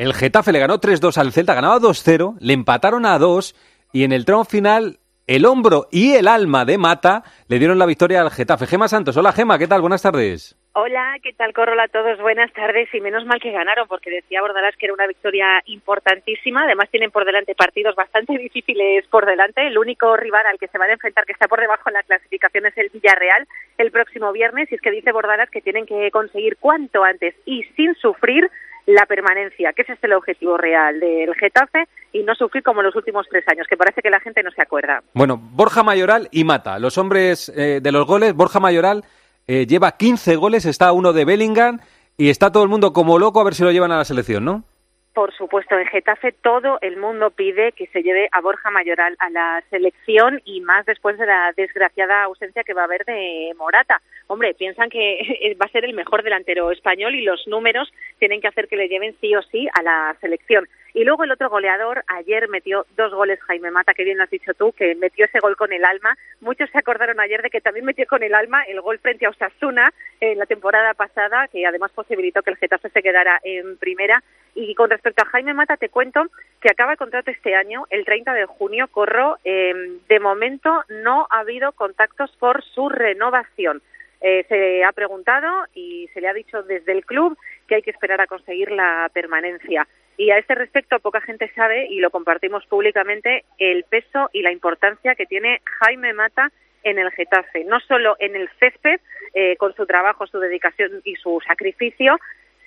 El 0.00 0.14
Getafe 0.14 0.50
le 0.50 0.60
ganó 0.60 0.80
3-2 0.80 1.18
al 1.18 1.30
Celta, 1.30 1.52
ganaba 1.52 1.76
2-0, 1.78 2.38
le 2.40 2.54
empataron 2.54 3.04
a 3.04 3.18
2 3.18 3.54
y 3.92 4.04
en 4.04 4.12
el 4.12 4.24
tramo 4.24 4.46
final 4.46 4.96
el 5.26 5.44
hombro 5.44 5.88
y 5.92 6.14
el 6.14 6.26
alma 6.26 6.64
de 6.64 6.78
Mata 6.78 7.22
le 7.48 7.58
dieron 7.58 7.78
la 7.78 7.84
victoria 7.84 8.22
al 8.22 8.30
Getafe. 8.30 8.66
Gema 8.66 8.88
Santos, 8.88 9.18
hola 9.18 9.32
Gema, 9.32 9.58
¿qué 9.58 9.66
tal? 9.66 9.82
Buenas 9.82 10.00
tardes. 10.00 10.56
Hola, 10.72 11.18
¿qué 11.22 11.34
tal? 11.34 11.52
Corrola 11.52 11.82
a 11.82 11.88
todos, 11.88 12.18
buenas 12.18 12.50
tardes 12.54 12.88
y 12.94 13.00
menos 13.02 13.26
mal 13.26 13.40
que 13.42 13.50
ganaron 13.50 13.86
porque 13.88 14.08
decía 14.08 14.40
Bordalás 14.40 14.74
que 14.78 14.86
era 14.86 14.94
una 14.94 15.06
victoria 15.06 15.60
importantísima. 15.66 16.64
Además 16.64 16.88
tienen 16.88 17.10
por 17.10 17.26
delante 17.26 17.54
partidos 17.54 17.94
bastante 17.94 18.38
difíciles 18.38 19.06
por 19.08 19.26
delante. 19.26 19.66
El 19.66 19.76
único 19.76 20.16
rival 20.16 20.46
al 20.46 20.58
que 20.58 20.68
se 20.68 20.78
van 20.78 20.88
a 20.88 20.94
enfrentar 20.94 21.26
que 21.26 21.32
está 21.32 21.46
por 21.46 21.60
debajo 21.60 21.90
en 21.90 21.94
la 21.94 22.02
clasificación 22.04 22.64
es 22.64 22.78
el 22.78 22.88
Villarreal 22.88 23.46
el 23.76 23.90
próximo 23.90 24.32
viernes 24.32 24.72
y 24.72 24.76
es 24.76 24.80
que 24.80 24.92
dice 24.92 25.12
Bordalás 25.12 25.50
que 25.50 25.60
tienen 25.60 25.84
que 25.84 26.10
conseguir 26.10 26.56
cuanto 26.56 27.04
antes 27.04 27.34
y 27.44 27.64
sin 27.76 27.94
sufrir 27.96 28.50
la 28.86 29.06
permanencia, 29.06 29.72
que 29.72 29.82
ese 29.82 29.92
es 29.92 30.04
el 30.04 30.12
objetivo 30.12 30.56
real 30.56 31.00
del 31.00 31.34
Getafe 31.34 31.86
y 32.12 32.22
no 32.22 32.34
sufrir 32.34 32.62
como 32.62 32.82
los 32.82 32.94
últimos 32.96 33.26
tres 33.30 33.44
años, 33.48 33.66
que 33.68 33.76
parece 33.76 34.02
que 34.02 34.10
la 34.10 34.20
gente 34.20 34.42
no 34.42 34.50
se 34.50 34.62
acuerda. 34.62 35.02
Bueno, 35.14 35.38
Borja 35.38 35.82
Mayoral 35.82 36.28
y 36.30 36.44
Mata, 36.44 36.78
los 36.78 36.98
hombres 36.98 37.52
eh, 37.56 37.80
de 37.82 37.92
los 37.92 38.06
goles, 38.06 38.34
Borja 38.34 38.60
Mayoral 38.60 39.04
eh, 39.46 39.66
lleva 39.66 39.92
15 39.92 40.36
goles, 40.36 40.64
está 40.64 40.92
uno 40.92 41.12
de 41.12 41.24
Bellingham 41.24 41.80
y 42.16 42.30
está 42.30 42.52
todo 42.52 42.62
el 42.62 42.68
mundo 42.68 42.92
como 42.92 43.18
loco 43.18 43.40
a 43.40 43.44
ver 43.44 43.54
si 43.54 43.62
lo 43.62 43.72
llevan 43.72 43.92
a 43.92 43.98
la 43.98 44.04
selección, 44.04 44.44
¿no? 44.44 44.64
Por 45.12 45.34
supuesto, 45.34 45.76
en 45.76 45.86
Getafe 45.86 46.30
todo 46.30 46.78
el 46.82 46.96
mundo 46.96 47.30
pide 47.30 47.72
que 47.72 47.88
se 47.88 48.02
lleve 48.02 48.28
a 48.30 48.40
Borja 48.40 48.70
Mayoral 48.70 49.16
a 49.18 49.28
la 49.30 49.62
selección 49.68 50.40
y 50.44 50.60
más 50.60 50.86
después 50.86 51.18
de 51.18 51.26
la 51.26 51.52
desgraciada 51.56 52.22
ausencia 52.22 52.62
que 52.62 52.74
va 52.74 52.82
a 52.82 52.84
haber 52.84 53.04
de 53.04 53.52
Morata. 53.56 54.00
Hombre, 54.28 54.54
piensan 54.54 54.88
que 54.88 55.56
va 55.60 55.66
a 55.66 55.72
ser 55.72 55.84
el 55.84 55.94
mejor 55.94 56.22
delantero 56.22 56.70
español 56.70 57.16
y 57.16 57.24
los 57.24 57.44
números 57.48 57.92
tienen 58.20 58.40
que 58.40 58.46
hacer 58.46 58.68
que 58.68 58.76
le 58.76 58.88
lleven 58.88 59.16
sí 59.20 59.34
o 59.34 59.42
sí 59.42 59.68
a 59.74 59.82
la 59.82 60.16
selección. 60.20 60.68
Y 60.92 61.04
luego 61.04 61.24
el 61.24 61.30
otro 61.30 61.48
goleador, 61.48 62.02
ayer 62.08 62.48
metió 62.48 62.86
dos 62.96 63.12
goles 63.12 63.40
Jaime 63.42 63.70
Mata, 63.70 63.94
que 63.94 64.04
bien 64.04 64.18
lo 64.18 64.24
has 64.24 64.30
dicho 64.30 64.54
tú, 64.54 64.72
que 64.72 64.94
metió 64.94 65.24
ese 65.24 65.40
gol 65.40 65.56
con 65.56 65.72
el 65.72 65.84
alma. 65.84 66.16
Muchos 66.40 66.68
se 66.70 66.78
acordaron 66.78 67.20
ayer 67.20 67.42
de 67.42 67.50
que 67.50 67.60
también 67.60 67.86
metió 67.86 68.06
con 68.06 68.22
el 68.22 68.34
alma 68.34 68.62
el 68.64 68.80
gol 68.80 68.98
frente 68.98 69.26
a 69.26 69.30
Osasuna 69.30 69.92
en 70.20 70.38
la 70.38 70.46
temporada 70.46 70.94
pasada, 70.94 71.48
que 71.48 71.66
además 71.66 71.92
posibilitó 71.92 72.42
que 72.42 72.50
el 72.50 72.56
Getafe 72.56 72.90
se 72.90 73.02
quedara 73.02 73.40
en 73.44 73.76
primera. 73.76 74.22
Y 74.54 74.74
con 74.74 74.90
respecto 74.90 75.22
a 75.22 75.30
Jaime 75.30 75.54
Mata, 75.54 75.76
te 75.76 75.90
cuento 75.90 76.26
que 76.60 76.70
acaba 76.70 76.92
el 76.92 76.98
contrato 76.98 77.30
este 77.30 77.54
año, 77.54 77.84
el 77.90 78.04
30 78.04 78.34
de 78.34 78.46
junio, 78.46 78.88
corro. 78.88 79.38
Eh, 79.44 79.98
de 80.08 80.20
momento 80.20 80.82
no 80.88 81.26
ha 81.30 81.40
habido 81.40 81.72
contactos 81.72 82.34
por 82.38 82.64
su 82.64 82.88
renovación. 82.88 83.80
Eh, 84.22 84.44
se 84.48 84.84
ha 84.84 84.92
preguntado 84.92 85.48
y 85.74 86.08
se 86.12 86.20
le 86.20 86.28
ha 86.28 86.34
dicho 86.34 86.62
desde 86.62 86.92
el 86.92 87.06
club 87.06 87.38
que 87.70 87.76
hay 87.76 87.82
que 87.82 87.92
esperar 87.92 88.20
a 88.20 88.26
conseguir 88.26 88.72
la 88.72 89.08
permanencia. 89.14 89.86
Y 90.16 90.32
a 90.32 90.38
este 90.38 90.56
respecto 90.56 90.98
poca 90.98 91.20
gente 91.20 91.48
sabe, 91.54 91.86
y 91.86 92.00
lo 92.00 92.10
compartimos 92.10 92.66
públicamente, 92.66 93.44
el 93.58 93.84
peso 93.84 94.28
y 94.32 94.42
la 94.42 94.50
importancia 94.50 95.14
que 95.14 95.24
tiene 95.24 95.60
Jaime 95.78 96.12
Mata 96.12 96.50
en 96.82 96.98
el 96.98 97.12
Getafe, 97.12 97.64
no 97.64 97.78
solo 97.78 98.16
en 98.18 98.34
el 98.34 98.50
césped, 98.58 99.00
eh, 99.34 99.56
con 99.56 99.72
su 99.76 99.86
trabajo, 99.86 100.26
su 100.26 100.40
dedicación 100.40 101.00
y 101.04 101.14
su 101.14 101.40
sacrificio, 101.46 102.18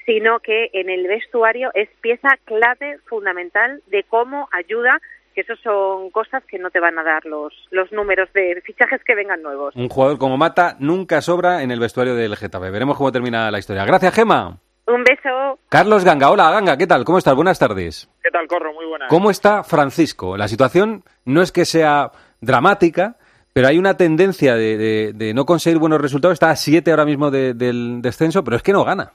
sino 0.06 0.40
que 0.40 0.70
en 0.72 0.90
el 0.90 1.06
vestuario 1.06 1.70
es 1.74 1.90
pieza 2.00 2.30
clave, 2.46 3.00
fundamental, 3.06 3.84
de 3.88 4.04
cómo 4.04 4.48
ayuda 4.54 5.02
que 5.36 5.42
eso 5.42 5.56
son 5.64 6.12
cosas 6.12 6.44
que 6.46 6.60
no 6.60 6.70
te 6.70 6.80
van 6.80 6.98
a 6.98 7.04
dar 7.04 7.26
los, 7.26 7.54
los 7.72 7.92
números 7.92 8.32
de 8.34 8.62
fichajes 8.64 9.04
que 9.04 9.16
vengan 9.16 9.42
nuevos. 9.42 9.76
Un 9.76 9.90
jugador 9.90 10.18
como 10.18 10.38
Mata 10.38 10.78
nunca 10.80 11.22
sobra 11.22 11.62
en 11.64 11.72
el 11.72 11.80
vestuario 11.80 12.16
del 12.16 12.38
Getafe. 12.38 12.70
Veremos 12.70 12.98
cómo 12.98 13.12
termina 13.12 13.52
la 13.52 13.60
historia. 13.60 13.84
Gracias, 13.84 14.14
Gema. 14.14 14.63
Un 14.86 15.04
beso. 15.04 15.60
Carlos 15.70 16.04
Ganga, 16.04 16.30
hola 16.30 16.52
Ganga, 16.52 16.78
¿qué 16.78 16.88
tal? 16.88 17.06
¿Cómo 17.06 17.18
estás? 17.18 17.36
Buenas 17.36 17.58
tardes. 17.58 18.10
¿Qué 18.22 18.30
tal, 18.32 18.48
Corro? 18.48 18.74
Muy 18.74 18.86
buenas. 18.86 19.08
¿Cómo 19.10 19.30
está 19.32 19.64
Francisco? 19.64 20.36
La 20.36 20.48
situación 20.48 21.04
no 21.26 21.42
es 21.42 21.52
que 21.54 21.64
sea 21.66 22.12
dramática, 22.42 23.16
pero 23.54 23.68
hay 23.70 23.78
una 23.78 23.96
tendencia 23.96 24.56
de, 24.56 24.78
de- 24.78 25.14
de 25.14 25.34
no 25.34 25.46
conseguir 25.46 25.80
buenos 25.80 26.02
resultados. 26.02 26.34
Está 26.34 26.50
a 26.50 26.56
siete 26.58 26.92
ahora 26.92 27.06
mismo 27.06 27.32
de- 27.32 27.54
del 27.54 28.02
descenso, 28.02 28.44
pero 28.44 28.58
es 28.58 28.64
que 28.64 28.74
no 28.74 28.84
gana. 28.84 29.14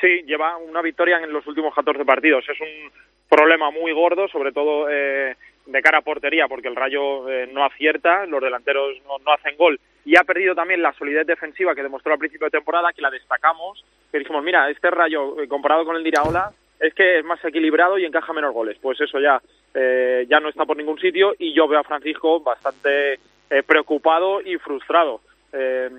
Sí, 0.00 0.22
lleva 0.26 0.56
una 0.56 0.80
victoria 0.80 1.18
en 1.18 1.32
los 1.32 1.46
últimos 1.46 1.74
14 1.74 2.04
partidos. 2.06 2.44
Es 2.48 2.60
un 2.60 2.90
problema 3.28 3.70
muy 3.70 3.92
gordo, 3.92 4.28
sobre 4.28 4.50
todo 4.52 4.88
eh, 4.90 5.36
de 5.72 5.82
cara 5.82 5.98
a 5.98 6.02
portería, 6.02 6.46
porque 6.48 6.68
el 6.68 6.76
Rayo 6.76 7.28
eh, 7.28 7.48
no 7.52 7.64
acierta, 7.64 8.26
los 8.26 8.42
delanteros 8.42 8.96
no, 9.06 9.18
no 9.18 9.32
hacen 9.32 9.56
gol. 9.56 9.80
Y 10.04 10.16
ha 10.16 10.24
perdido 10.24 10.54
también 10.54 10.82
la 10.82 10.92
solidez 10.92 11.26
defensiva 11.26 11.74
que 11.74 11.82
demostró 11.82 12.12
al 12.12 12.18
principio 12.18 12.46
de 12.46 12.58
temporada, 12.58 12.92
que 12.92 13.02
la 13.02 13.10
destacamos, 13.10 13.84
que 14.10 14.18
dijimos, 14.18 14.44
mira, 14.44 14.68
este 14.70 14.90
Rayo, 14.90 15.40
eh, 15.40 15.48
comparado 15.48 15.84
con 15.84 15.96
el 15.96 16.02
de 16.02 16.10
Iraola, 16.10 16.52
es 16.78 16.92
que 16.94 17.20
es 17.20 17.24
más 17.24 17.42
equilibrado 17.44 17.96
y 17.98 18.04
encaja 18.04 18.32
menos 18.32 18.52
goles. 18.52 18.76
Pues 18.80 19.00
eso 19.00 19.18
ya, 19.20 19.40
eh, 19.74 20.26
ya 20.28 20.40
no 20.40 20.48
está 20.48 20.64
por 20.64 20.76
ningún 20.76 20.98
sitio 20.98 21.34
y 21.38 21.54
yo 21.54 21.68
veo 21.68 21.80
a 21.80 21.84
Francisco 21.84 22.40
bastante 22.40 23.14
eh, 23.14 23.62
preocupado 23.64 24.40
y 24.40 24.56
frustrado. 24.58 25.20
Eh, 25.52 25.90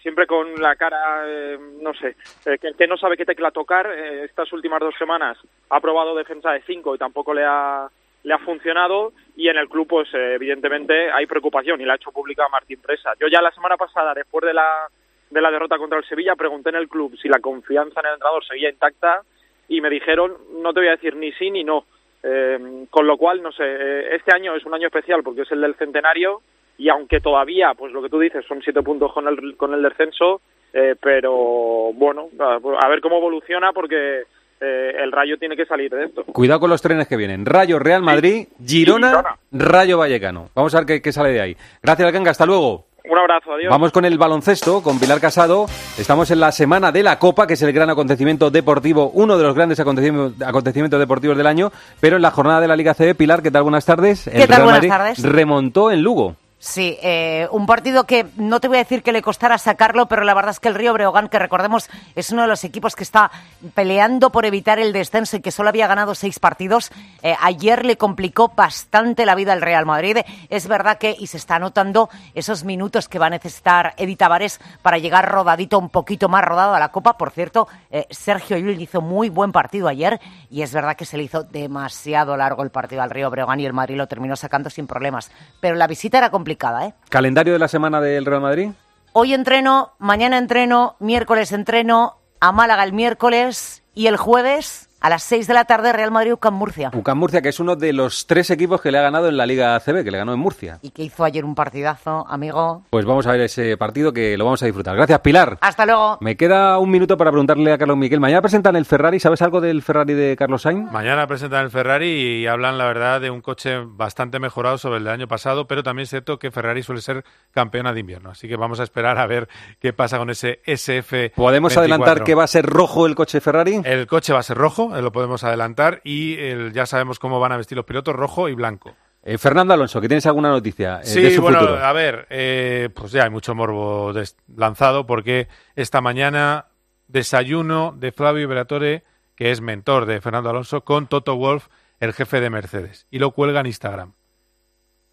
siempre 0.00 0.26
con 0.26 0.54
la 0.60 0.74
cara, 0.74 1.22
eh, 1.26 1.58
no 1.80 1.92
sé, 1.94 2.16
eh, 2.46 2.58
que, 2.58 2.86
no 2.86 2.96
sabe 2.96 3.16
qué 3.16 3.26
tecla 3.26 3.50
tocar. 3.50 3.86
Estas 3.92 4.52
últimas 4.52 4.80
dos 4.80 4.94
semanas 4.98 5.38
ha 5.68 5.80
probado 5.80 6.16
defensa 6.16 6.50
de 6.52 6.62
cinco 6.62 6.94
y 6.94 6.98
tampoco 6.98 7.34
le 7.34 7.44
ha, 7.44 7.88
le 8.24 8.34
ha 8.34 8.38
funcionado. 8.38 9.12
Y 9.36 9.48
en 9.48 9.56
el 9.56 9.68
club, 9.68 9.86
pues 9.88 10.08
eh, 10.14 10.34
evidentemente 10.34 11.10
hay 11.10 11.26
preocupación 11.26 11.80
y 11.80 11.84
la 11.84 11.94
ha 11.94 11.96
hecho 11.96 12.12
pública 12.12 12.48
Martín 12.50 12.80
Presa. 12.80 13.12
Yo 13.20 13.28
ya 13.28 13.40
la 13.40 13.50
semana 13.52 13.76
pasada, 13.76 14.14
después 14.14 14.44
de 14.44 14.54
la, 14.54 14.88
de 15.30 15.40
la 15.40 15.50
derrota 15.50 15.78
contra 15.78 15.98
el 15.98 16.04
Sevilla, 16.04 16.36
pregunté 16.36 16.70
en 16.70 16.76
el 16.76 16.88
club 16.88 17.16
si 17.20 17.28
la 17.28 17.40
confianza 17.40 18.00
en 18.00 18.06
el 18.06 18.12
entrenador 18.14 18.44
seguía 18.44 18.70
intacta 18.70 19.22
y 19.68 19.80
me 19.80 19.90
dijeron, 19.90 20.36
no 20.60 20.72
te 20.72 20.80
voy 20.80 20.88
a 20.88 20.96
decir 20.96 21.16
ni 21.16 21.32
sí 21.32 21.50
ni 21.50 21.64
no. 21.64 21.86
Eh, 22.22 22.86
con 22.90 23.06
lo 23.06 23.16
cual, 23.16 23.42
no 23.42 23.50
sé, 23.50 23.64
eh, 23.64 24.14
este 24.14 24.34
año 24.34 24.54
es 24.54 24.64
un 24.64 24.74
año 24.74 24.86
especial 24.86 25.22
porque 25.22 25.42
es 25.42 25.50
el 25.50 25.60
del 25.60 25.74
centenario 25.74 26.42
y 26.78 26.88
aunque 26.88 27.20
todavía, 27.20 27.74
pues 27.74 27.92
lo 27.92 28.02
que 28.02 28.08
tú 28.08 28.20
dices, 28.20 28.44
son 28.46 28.62
siete 28.62 28.82
puntos 28.82 29.12
con 29.12 29.26
el, 29.26 29.56
con 29.56 29.74
el 29.74 29.82
descenso, 29.82 30.40
eh, 30.72 30.94
pero 31.00 31.92
bueno, 31.94 32.28
a, 32.38 32.60
a 32.80 32.88
ver 32.88 33.00
cómo 33.00 33.18
evoluciona 33.18 33.72
porque 33.72 34.24
eh, 34.62 34.92
el 35.02 35.10
Rayo 35.10 35.36
tiene 35.38 35.56
que 35.56 35.66
salir 35.66 35.90
de 35.90 36.04
esto. 36.04 36.24
Cuidado 36.24 36.60
con 36.60 36.70
los 36.70 36.80
trenes 36.80 37.08
que 37.08 37.16
vienen. 37.16 37.44
Rayo 37.44 37.78
Real 37.78 38.02
Madrid, 38.02 38.46
Girona, 38.64 39.36
Rayo 39.50 39.98
Vallecano. 39.98 40.50
Vamos 40.54 40.74
a 40.74 40.78
ver 40.78 40.86
qué, 40.86 41.02
qué 41.02 41.12
sale 41.12 41.30
de 41.30 41.40
ahí. 41.40 41.56
Gracias, 41.82 42.12
Ganga. 42.12 42.30
Hasta 42.30 42.46
luego. 42.46 42.86
Un 43.04 43.18
abrazo, 43.18 43.52
adiós. 43.54 43.68
Vamos 43.68 43.90
con 43.90 44.04
el 44.04 44.16
baloncesto, 44.16 44.80
con 44.80 45.00
Pilar 45.00 45.20
Casado. 45.20 45.66
Estamos 45.98 46.30
en 46.30 46.38
la 46.38 46.52
semana 46.52 46.92
de 46.92 47.02
la 47.02 47.18
Copa, 47.18 47.48
que 47.48 47.54
es 47.54 47.62
el 47.62 47.72
gran 47.72 47.90
acontecimiento 47.90 48.50
deportivo, 48.50 49.10
uno 49.14 49.36
de 49.36 49.42
los 49.42 49.56
grandes 49.56 49.80
acontecimientos, 49.80 50.40
acontecimientos 50.46 51.00
deportivos 51.00 51.36
del 51.36 51.48
año. 51.48 51.72
Pero 52.00 52.16
en 52.16 52.22
la 52.22 52.30
jornada 52.30 52.60
de 52.60 52.68
la 52.68 52.76
Liga 52.76 52.94
CB, 52.94 53.16
Pilar, 53.16 53.42
¿qué 53.42 53.50
tal? 53.50 53.64
Buenas 53.64 53.84
tardes. 53.84 54.30
¿Qué 54.32 54.46
tal? 54.46 54.62
Buenas 54.62 54.86
tardes. 54.86 55.22
remontó 55.22 55.90
en 55.90 56.02
Lugo. 56.02 56.36
Sí, 56.64 56.96
eh, 57.02 57.48
un 57.50 57.66
partido 57.66 58.04
que 58.04 58.24
no 58.36 58.60
te 58.60 58.68
voy 58.68 58.76
a 58.76 58.84
decir 58.84 59.02
que 59.02 59.10
le 59.10 59.20
costara 59.20 59.58
sacarlo, 59.58 60.06
pero 60.06 60.22
la 60.22 60.32
verdad 60.32 60.52
es 60.52 60.60
que 60.60 60.68
el 60.68 60.76
Río 60.76 60.92
Breogán, 60.92 61.28
que 61.28 61.40
recordemos 61.40 61.90
es 62.14 62.30
uno 62.30 62.42
de 62.42 62.46
los 62.46 62.62
equipos 62.62 62.94
que 62.94 63.02
está 63.02 63.32
peleando 63.74 64.30
por 64.30 64.46
evitar 64.46 64.78
el 64.78 64.92
descenso 64.92 65.36
y 65.36 65.40
que 65.40 65.50
solo 65.50 65.70
había 65.70 65.88
ganado 65.88 66.14
seis 66.14 66.38
partidos, 66.38 66.92
eh, 67.24 67.34
ayer 67.40 67.84
le 67.84 67.96
complicó 67.96 68.52
bastante 68.54 69.26
la 69.26 69.34
vida 69.34 69.52
al 69.52 69.60
Real 69.60 69.86
Madrid. 69.86 70.18
Es 70.50 70.68
verdad 70.68 70.98
que, 70.98 71.16
y 71.18 71.26
se 71.26 71.36
está 71.36 71.58
notando 71.58 72.10
esos 72.32 72.62
minutos 72.62 73.08
que 73.08 73.18
va 73.18 73.26
a 73.26 73.30
necesitar 73.30 73.94
Edith 73.96 74.20
Tavares 74.20 74.60
para 74.82 74.98
llegar 74.98 75.32
rodadito, 75.32 75.80
un 75.80 75.90
poquito 75.90 76.28
más 76.28 76.44
rodado 76.44 76.76
a 76.76 76.78
la 76.78 76.92
Copa. 76.92 77.18
Por 77.18 77.32
cierto, 77.32 77.66
eh, 77.90 78.06
Sergio 78.10 78.56
Llull 78.56 78.80
hizo 78.80 79.00
muy 79.00 79.30
buen 79.30 79.50
partido 79.50 79.88
ayer 79.88 80.20
y 80.48 80.62
es 80.62 80.72
verdad 80.72 80.94
que 80.94 81.06
se 81.06 81.16
le 81.16 81.24
hizo 81.24 81.42
demasiado 81.42 82.36
largo 82.36 82.62
el 82.62 82.70
partido 82.70 83.02
al 83.02 83.10
Río 83.10 83.30
Breogán 83.30 83.58
y 83.58 83.66
el 83.66 83.72
Madrid 83.72 83.96
lo 83.96 84.06
terminó 84.06 84.36
sacando 84.36 84.70
sin 84.70 84.86
problemas. 84.86 85.32
Pero 85.58 85.74
la 85.74 85.88
visita 85.88 86.18
era 86.18 86.30
complicada 86.30 86.51
complicada, 86.52 86.86
¿eh? 86.86 86.94
¿Calendario 87.08 87.52
de 87.52 87.58
la 87.58 87.68
semana 87.68 88.00
del 88.00 88.26
Real 88.26 88.40
Madrid? 88.40 88.70
Hoy 89.12 89.34
entreno, 89.34 89.92
mañana 89.98 90.38
entreno, 90.38 90.96
miércoles 90.98 91.52
entreno, 91.52 92.16
a 92.40 92.52
Málaga 92.52 92.84
el 92.84 92.92
miércoles 92.92 93.82
y 93.94 94.06
el 94.06 94.16
jueves 94.16 94.88
a 95.02 95.10
las 95.10 95.24
6 95.24 95.48
de 95.48 95.54
la 95.54 95.64
tarde 95.64 95.92
Real 95.92 96.12
Madrid 96.12 96.32
UCAM 96.32 96.54
Murcia. 96.54 96.90
UCAM 96.94 97.18
Murcia, 97.18 97.42
que 97.42 97.48
es 97.48 97.58
uno 97.58 97.74
de 97.74 97.92
los 97.92 98.26
tres 98.28 98.50
equipos 98.50 98.80
que 98.80 98.92
le 98.92 98.98
ha 98.98 99.02
ganado 99.02 99.28
en 99.28 99.36
la 99.36 99.46
Liga 99.46 99.74
ACB, 99.74 100.04
que 100.04 100.12
le 100.12 100.18
ganó 100.18 100.32
en 100.32 100.38
Murcia. 100.38 100.78
Y 100.80 100.90
que 100.90 101.02
hizo 101.02 101.24
ayer 101.24 101.44
un 101.44 101.56
partidazo, 101.56 102.24
amigo. 102.28 102.84
Pues 102.90 103.04
vamos 103.04 103.26
a 103.26 103.32
ver 103.32 103.40
ese 103.40 103.76
partido 103.76 104.12
que 104.12 104.38
lo 104.38 104.44
vamos 104.44 104.62
a 104.62 104.66
disfrutar. 104.66 104.94
Gracias, 104.94 105.18
Pilar. 105.20 105.58
Hasta 105.60 105.86
luego. 105.86 106.18
Me 106.20 106.36
queda 106.36 106.78
un 106.78 106.90
minuto 106.90 107.16
para 107.16 107.32
preguntarle 107.32 107.72
a 107.72 107.78
Carlos 107.78 107.96
Miguel. 107.96 108.20
Mañana 108.20 108.42
presentan 108.42 108.76
el 108.76 108.84
Ferrari. 108.84 109.18
¿Sabes 109.18 109.42
algo 109.42 109.60
del 109.60 109.82
Ferrari 109.82 110.14
de 110.14 110.36
Carlos 110.36 110.62
Sainz? 110.62 110.90
Mañana 110.92 111.26
presentan 111.26 111.64
el 111.64 111.70
Ferrari 111.70 112.42
y 112.42 112.46
hablan, 112.46 112.78
la 112.78 112.86
verdad, 112.86 113.20
de 113.20 113.30
un 113.30 113.40
coche 113.40 113.78
bastante 113.84 114.38
mejorado 114.38 114.78
sobre 114.78 114.98
el 114.98 115.04
del 115.04 115.12
año 115.12 115.26
pasado, 115.26 115.66
pero 115.66 115.82
también 115.82 116.04
es 116.04 116.10
cierto 116.10 116.38
que 116.38 116.52
Ferrari 116.52 116.84
suele 116.84 117.00
ser 117.00 117.24
campeona 117.50 117.92
de 117.92 118.00
invierno. 118.00 118.30
Así 118.30 118.46
que 118.46 118.56
vamos 118.56 118.78
a 118.78 118.84
esperar 118.84 119.18
a 119.18 119.26
ver 119.26 119.48
qué 119.80 119.92
pasa 119.92 120.18
con 120.18 120.30
ese 120.30 120.60
SF. 120.64 121.32
¿Podemos 121.34 121.76
adelantar 121.76 122.22
que 122.22 122.36
va 122.36 122.44
a 122.44 122.48
ser 122.48 122.66
rojo 122.66 123.06
el 123.06 123.16
coche 123.16 123.40
Ferrari? 123.40 123.80
El 123.84 124.06
coche 124.06 124.32
va 124.32 124.38
a 124.38 124.44
ser 124.44 124.56
rojo, 124.56 124.91
eh, 124.96 125.02
lo 125.02 125.12
podemos 125.12 125.44
adelantar 125.44 126.00
y 126.04 126.38
el, 126.38 126.72
ya 126.72 126.86
sabemos 126.86 127.18
cómo 127.18 127.40
van 127.40 127.52
a 127.52 127.56
vestir 127.56 127.76
los 127.76 127.84
pilotos, 127.84 128.14
rojo 128.14 128.48
y 128.48 128.54
blanco. 128.54 128.94
Eh, 129.24 129.38
Fernando 129.38 129.72
Alonso, 129.74 130.00
que 130.00 130.08
tienes 130.08 130.26
alguna 130.26 130.48
noticia 130.48 131.00
eh, 131.00 131.06
sí, 131.06 131.22
de 131.22 131.30
su 131.30 131.42
bueno, 131.42 131.60
futuro? 131.60 131.84
a 131.84 131.92
ver, 131.92 132.26
eh, 132.28 132.88
pues 132.92 133.12
ya 133.12 133.22
hay 133.22 133.30
mucho 133.30 133.54
morbo 133.54 134.12
lanzado 134.56 135.06
porque 135.06 135.46
esta 135.76 136.00
mañana 136.00 136.66
desayuno 137.06 137.94
de 137.96 138.10
Flavio 138.10 138.48
Veratore, 138.48 139.04
que 139.36 139.52
es 139.52 139.60
mentor 139.60 140.06
de 140.06 140.20
Fernando 140.20 140.50
Alonso, 140.50 140.82
con 140.82 141.06
Toto 141.06 141.36
Wolf, 141.36 141.68
el 142.00 142.12
jefe 142.12 142.40
de 142.40 142.50
Mercedes, 142.50 143.06
y 143.10 143.20
lo 143.20 143.30
cuelga 143.30 143.60
en 143.60 143.66
Instagram. 143.66 144.14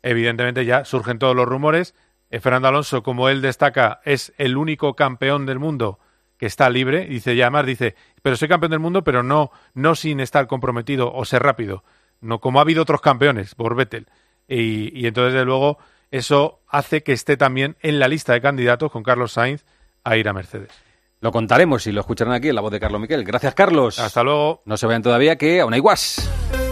Evidentemente 0.01 0.65
ya 0.65 0.86
surgen 0.86 1.19
todos 1.19 1.36
los 1.36 1.47
rumores. 1.47 1.93
Fernando 2.41 2.69
Alonso, 2.69 3.03
como 3.03 3.30
él 3.30 3.41
destaca, 3.41 4.01
es 4.05 4.34
el 4.38 4.57
único 4.57 4.95
campeón 4.95 5.45
del 5.45 5.59
mundo 5.59 5.99
que 6.39 6.47
está 6.47 6.69
libre. 6.69 7.05
Dice, 7.05 7.35
y 7.35 7.41
además 7.41 7.65
dice, 7.67 7.95
pero 8.23 8.35
soy 8.35 8.47
campeón 8.47 8.71
del 8.71 8.79
mundo, 8.79 9.03
pero 9.03 9.21
no, 9.21 9.51
no 9.75 9.93
sin 9.93 10.21
estar 10.21 10.47
comprometido 10.47 11.13
o 11.13 11.25
ser 11.25 11.43
rápido. 11.43 11.83
No, 12.21 12.39
como 12.39 12.59
ha 12.59 12.63
habido 12.63 12.81
otros 12.81 13.01
campeones 13.01 13.53
por 13.53 13.75
Vettel. 13.75 14.07
Y, 14.47 14.97
y 14.99 15.05
entonces, 15.05 15.33
desde 15.33 15.45
luego, 15.45 15.77
eso 16.09 16.61
hace 16.67 17.03
que 17.03 17.13
esté 17.13 17.37
también 17.37 17.77
en 17.81 17.99
la 17.99 18.07
lista 18.07 18.33
de 18.33 18.41
candidatos 18.41 18.91
con 18.91 19.03
Carlos 19.03 19.33
Sainz 19.33 19.65
a 20.03 20.17
ir 20.17 20.27
a 20.27 20.33
Mercedes. 20.33 20.71
Lo 21.21 21.31
contaremos 21.31 21.85
y 21.85 21.91
lo 21.91 21.99
escucharán 21.99 22.33
aquí 22.33 22.47
en 22.47 22.55
la 22.55 22.61
voz 22.61 22.71
de 22.71 22.79
Carlos 22.79 23.01
Miquel. 23.01 23.25
Gracias, 23.25 23.53
Carlos. 23.53 23.99
Hasta 23.99 24.23
luego. 24.23 24.61
No 24.65 24.77
se 24.77 24.87
vayan 24.87 25.03
todavía, 25.03 25.35
que 25.35 25.59
aún 25.59 25.73
hay 25.73 25.81
guas. 25.81 26.68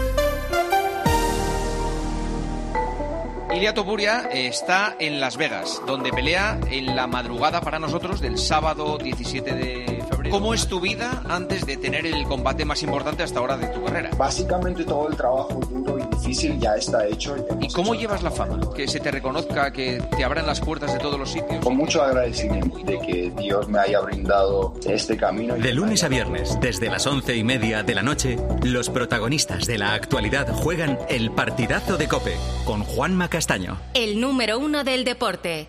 Ilia 3.58 3.74
Topuria 3.74 4.28
está 4.32 4.94
en 5.00 5.18
Las 5.18 5.36
Vegas, 5.36 5.82
donde 5.84 6.12
pelea 6.12 6.60
en 6.70 6.94
la 6.94 7.08
madrugada 7.08 7.60
para 7.60 7.80
nosotros 7.80 8.20
del 8.20 8.38
sábado 8.38 8.98
17 8.98 9.52
de. 9.52 9.87
¿Cómo 10.30 10.52
es 10.52 10.66
tu 10.68 10.80
vida 10.80 11.22
antes 11.28 11.64
de 11.64 11.76
tener 11.76 12.04
el 12.04 12.24
combate 12.24 12.64
más 12.64 12.82
importante 12.82 13.22
hasta 13.22 13.38
ahora 13.38 13.56
de 13.56 13.66
tu 13.68 13.82
carrera? 13.84 14.10
Básicamente 14.16 14.84
todo 14.84 15.08
el 15.08 15.16
trabajo 15.16 15.54
duro 15.70 15.98
y 15.98 16.16
difícil 16.16 16.58
ya 16.58 16.74
está 16.74 17.06
hecho. 17.06 17.36
¿Y 17.60 17.72
cómo 17.72 17.94
llevas 17.94 18.22
la 18.22 18.30
fama? 18.30 18.60
Que 18.74 18.86
se 18.86 19.00
te 19.00 19.10
reconozca, 19.10 19.72
que 19.72 20.02
te 20.16 20.24
abran 20.24 20.46
las 20.46 20.60
puertas 20.60 20.92
de 20.92 20.98
todos 20.98 21.18
los 21.18 21.30
sitios. 21.30 21.64
Con 21.64 21.76
mucho 21.76 22.02
agradecimiento 22.02 22.78
de 22.78 22.98
que 23.00 23.32
Dios 23.38 23.68
me 23.68 23.78
haya 23.78 24.00
brindado 24.00 24.74
este 24.86 25.16
camino. 25.16 25.54
De 25.54 25.72
lunes 25.72 26.04
a 26.04 26.08
viernes, 26.08 26.58
desde 26.60 26.90
las 26.90 27.06
once 27.06 27.34
y 27.34 27.44
media 27.44 27.82
de 27.82 27.94
la 27.94 28.02
noche, 28.02 28.38
los 28.62 28.90
protagonistas 28.90 29.66
de 29.66 29.78
la 29.78 29.94
actualidad 29.94 30.52
juegan 30.52 30.98
el 31.08 31.30
partidazo 31.30 31.96
de 31.96 32.08
Cope 32.08 32.36
con 32.64 32.84
Juanma 32.84 33.28
Castaño. 33.28 33.78
El 33.94 34.20
número 34.20 34.58
uno 34.58 34.84
del 34.84 35.04
deporte. 35.04 35.68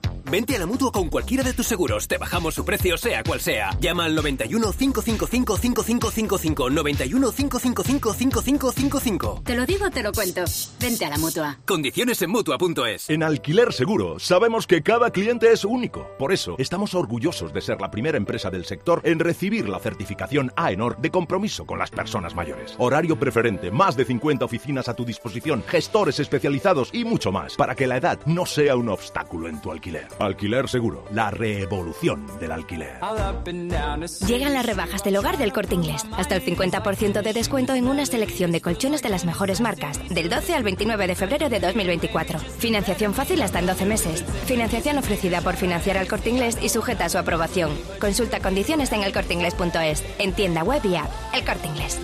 Vente 0.29 0.55
a 0.55 0.59
la 0.59 0.65
mutua 0.65 0.91
con 0.91 1.09
cualquiera 1.09 1.43
de 1.43 1.53
tus 1.53 1.67
seguros. 1.67 2.07
Te 2.07 2.17
bajamos 2.17 2.53
su 2.53 2.65
precio, 2.65 2.97
sea 2.97 3.23
cual 3.23 3.39
sea. 3.39 3.71
Llama 3.79 4.05
al 4.05 4.15
91 4.15 4.71
555 4.71 5.57
5555. 5.57 6.69
91 6.69 7.31
555 7.31 8.13
5555. 8.13 9.41
Te 9.43 9.55
lo 9.55 9.65
digo 9.65 9.85
o 9.85 9.89
te 9.89 10.03
lo 10.03 10.11
cuento. 10.11 10.43
Vente 10.79 11.05
a 11.05 11.09
la 11.09 11.17
mutua. 11.17 11.59
Condiciones 11.65 12.21
en 12.21 12.31
mutua.es. 12.31 13.09
En 13.09 13.23
Alquiler 13.23 13.73
Seguro 13.73 14.19
sabemos 14.19 14.67
que 14.67 14.81
cada 14.81 15.11
cliente 15.11 15.51
es 15.51 15.65
único. 15.65 16.07
Por 16.17 16.31
eso 16.31 16.55
estamos 16.57 16.93
orgullosos 16.93 17.53
de 17.53 17.61
ser 17.61 17.81
la 17.81 17.91
primera 17.91 18.17
empresa 18.17 18.49
del 18.49 18.65
sector 18.65 19.01
en 19.03 19.19
recibir 19.19 19.67
la 19.67 19.79
certificación 19.79 20.51
AENOR 20.55 20.97
de 20.99 21.11
compromiso 21.11 21.65
con 21.65 21.79
las 21.79 21.91
personas 21.91 22.35
mayores. 22.35 22.75
Horario 22.77 23.17
preferente, 23.17 23.71
más 23.71 23.95
de 23.95 24.05
50 24.05 24.45
oficinas 24.45 24.87
a 24.87 24.95
tu 24.95 25.05
disposición, 25.05 25.63
gestores 25.67 26.19
especializados 26.19 26.89
y 26.93 27.05
mucho 27.05 27.31
más 27.31 27.55
para 27.55 27.75
que 27.75 27.87
la 27.87 27.97
edad 27.97 28.19
no 28.25 28.45
sea 28.45 28.75
un 28.75 28.89
obstáculo 28.89 29.47
en 29.47 29.61
tu 29.61 29.71
alquiler. 29.71 30.07
Alquiler 30.19 30.69
Seguro, 30.69 31.05
la 31.11 31.31
revolución 31.31 32.25
del 32.39 32.51
alquiler. 32.51 32.99
Llegan 34.27 34.53
las 34.53 34.65
rebajas 34.65 35.03
del 35.03 35.17
hogar 35.17 35.37
del 35.37 35.53
corte 35.53 35.75
inglés. 35.75 36.05
Hasta 36.17 36.35
el 36.35 36.43
50% 36.43 37.21
de 37.21 37.33
descuento 37.33 37.73
en 37.73 37.87
una 37.87 38.05
selección 38.05 38.51
de 38.51 38.61
colchones 38.61 39.01
de 39.01 39.09
las 39.09 39.25
mejores 39.25 39.61
marcas. 39.61 39.99
Del 40.09 40.29
12 40.29 40.55
al 40.55 40.63
29 40.63 41.07
de 41.07 41.15
febrero 41.15 41.49
de 41.49 41.59
2024. 41.59 42.39
Financiación 42.39 43.13
fácil 43.13 43.41
hasta 43.41 43.59
en 43.59 43.67
12 43.67 43.85
meses. 43.85 44.23
Financiación 44.45 44.97
ofrecida 44.97 45.41
por 45.41 45.55
financiar 45.55 45.97
al 45.97 46.07
corte 46.07 46.29
inglés 46.29 46.57
y 46.61 46.69
sujeta 46.69 47.05
a 47.05 47.09
su 47.09 47.17
aprobación. 47.17 47.71
Consulta 47.99 48.39
condiciones 48.39 48.91
en 48.91 49.03
elcorteinglés.es. 49.03 50.03
En 50.19 50.33
tienda 50.33 50.63
web 50.63 50.81
y 50.85 50.95
app. 50.95 51.11
El 51.33 51.45
corte 51.45 51.67
inglés. 51.67 51.99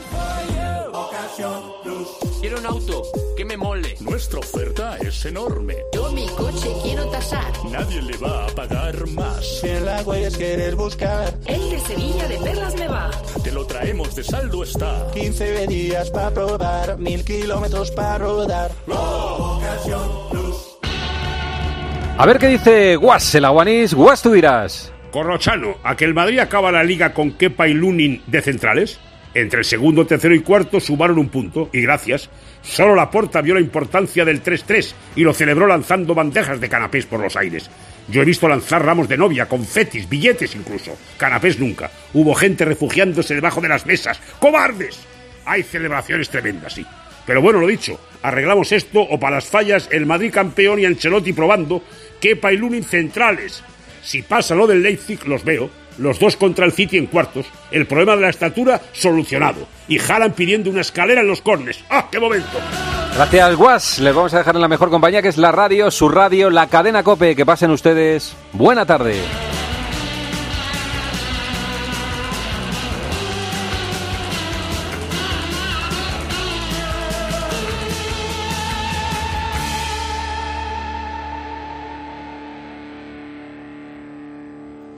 Quiero 2.42 2.58
un 2.60 2.66
auto 2.66 3.04
que 3.36 3.46
me 3.46 3.58
mole. 3.58 3.96
Nuestra 4.00 4.40
oferta 4.40 4.98
es 4.98 5.26
enorme. 5.26 5.76
Yo 5.94 6.12
mi 6.12 6.26
coche 6.28 6.70
quiero 6.82 7.06
tasar. 7.10 7.52
Nadie 7.72 8.02
le 8.02 8.18
va 8.18 8.46
a 8.46 8.48
pagar 8.48 9.08
más. 9.10 9.60
Si 9.60 9.68
en 9.68 9.86
la 9.86 10.02
huellas 10.02 10.36
quieres 10.36 10.76
buscar. 10.76 11.34
El 11.46 11.70
de 11.70 11.80
Sevilla 11.80 12.28
de 12.28 12.38
Perlas 12.38 12.76
me 12.76 12.88
va. 12.88 13.12
Te 13.44 13.52
lo 13.52 13.66
traemos 13.68 14.16
de 14.16 14.24
saldo 14.24 14.64
está. 14.64 15.08
15 15.14 15.68
días 15.68 16.10
para 16.10 16.32
probar, 16.32 16.98
mil 16.98 17.24
kilómetros 17.24 17.92
para 17.92 18.18
rodar. 18.18 18.72
A 22.18 22.26
ver 22.26 22.40
qué 22.40 22.48
dice 22.48 22.96
Guas, 22.96 23.36
el 23.36 23.46
aguanís. 23.46 23.94
Guas, 23.94 24.24
tú 24.24 24.32
dirás. 24.32 24.92
Corrochano, 25.12 25.76
¿a 25.84 25.96
que 25.96 26.06
el 26.06 26.14
Madrid 26.14 26.40
acaba 26.40 26.72
la 26.72 26.84
liga 26.84 27.14
con 27.14 27.32
Kepa 27.32 27.68
y 27.68 27.74
Lunin 27.74 28.24
de 28.26 28.42
centrales? 28.42 29.00
Entre 29.38 29.60
el 29.60 29.66
segundo, 29.66 30.08
tercero 30.08 30.34
y 30.34 30.40
cuarto 30.40 30.80
sumaron 30.80 31.20
un 31.20 31.30
punto, 31.30 31.70
y 31.72 31.82
gracias. 31.82 32.28
Solo 32.64 32.96
la 32.96 33.12
porta 33.12 33.40
vio 33.40 33.54
la 33.54 33.60
importancia 33.60 34.26
del 34.26 34.42
3-3 34.42 34.94
y 35.16 35.22
lo 35.22 35.32
celebró 35.32 35.68
lanzando 35.68 36.16
bandejas 36.16 36.60
de 36.60 36.68
canapés 36.68 37.06
por 37.06 37.20
los 37.20 37.36
aires. 37.36 37.70
Yo 38.08 38.24
he 38.24 38.26
visto 38.26 38.48
lanzar 38.48 38.84
ramos 38.84 39.08
de 39.08 39.16
novia, 39.16 39.48
confetis, 39.48 40.10
billetes 40.10 40.56
incluso. 40.56 40.98
Canapés 41.18 41.60
nunca. 41.60 41.92
Hubo 42.16 42.34
gente 42.34 42.66
refugiándose 42.66 43.36
debajo 43.36 43.62
de 43.62 43.70
las 43.70 43.86
mesas. 43.86 44.20
¡Cobardes! 44.40 44.98
Hay 45.46 45.62
celebraciones 45.62 46.30
tremendas, 46.30 46.74
sí. 46.74 46.84
Pero 47.28 47.40
bueno, 47.40 47.60
lo 47.60 47.68
dicho, 47.68 48.00
arreglamos 48.24 48.72
esto 48.72 49.02
o 49.02 49.20
para 49.20 49.36
las 49.36 49.46
fallas 49.46 49.88
el 49.92 50.08
Madrid 50.08 50.34
campeón 50.34 50.80
y 50.80 50.86
Ancelotti 50.86 51.34
probando 51.34 51.84
Kepa 52.20 52.52
y 52.54 52.82
centrales. 52.82 53.64
Si 54.02 54.24
pasa 54.24 54.56
lo 54.56 54.66
del 54.66 54.82
Leipzig, 54.82 55.28
los 55.28 55.44
veo. 55.44 55.70
Los 55.98 56.20
dos 56.20 56.38
contra 56.38 56.66
el 56.66 56.72
City 56.72 56.98
en 56.98 57.08
cuartos. 57.08 57.46
El 57.72 57.88
problema 57.88 58.16
de 58.16 58.22
la 58.22 58.30
estatura 58.30 58.82
solucionado. 58.92 59.68
Y 59.88 60.00
Haaland 60.00 60.36
pidiendo 60.36 60.70
una 60.70 60.82
escalera 60.82 61.22
en 61.22 61.28
los 61.28 61.42
cornes. 61.42 61.84
¡Ah, 61.90 62.08
qué 62.12 62.20
momento! 62.20 62.58
Gracias, 63.16 63.56
Guas. 63.56 64.00
Les 64.00 64.14
vamos 64.14 64.34
a 64.34 64.40
dejar 64.40 64.56
en 64.56 64.62
la 64.62 64.68
mejor 64.68 64.90
compañía 64.90 65.22
que 65.22 65.30
es 65.30 65.38
la 65.38 65.52
radio, 65.52 65.90
su 65.90 66.10
radio, 66.10 66.50
la 66.50 66.68
cadena 66.68 67.04
Cope. 67.04 67.36
Que 67.36 67.46
pasen 67.46 67.72
ustedes. 67.72 68.36
Buena 68.54 68.86
tarde. 68.86 69.16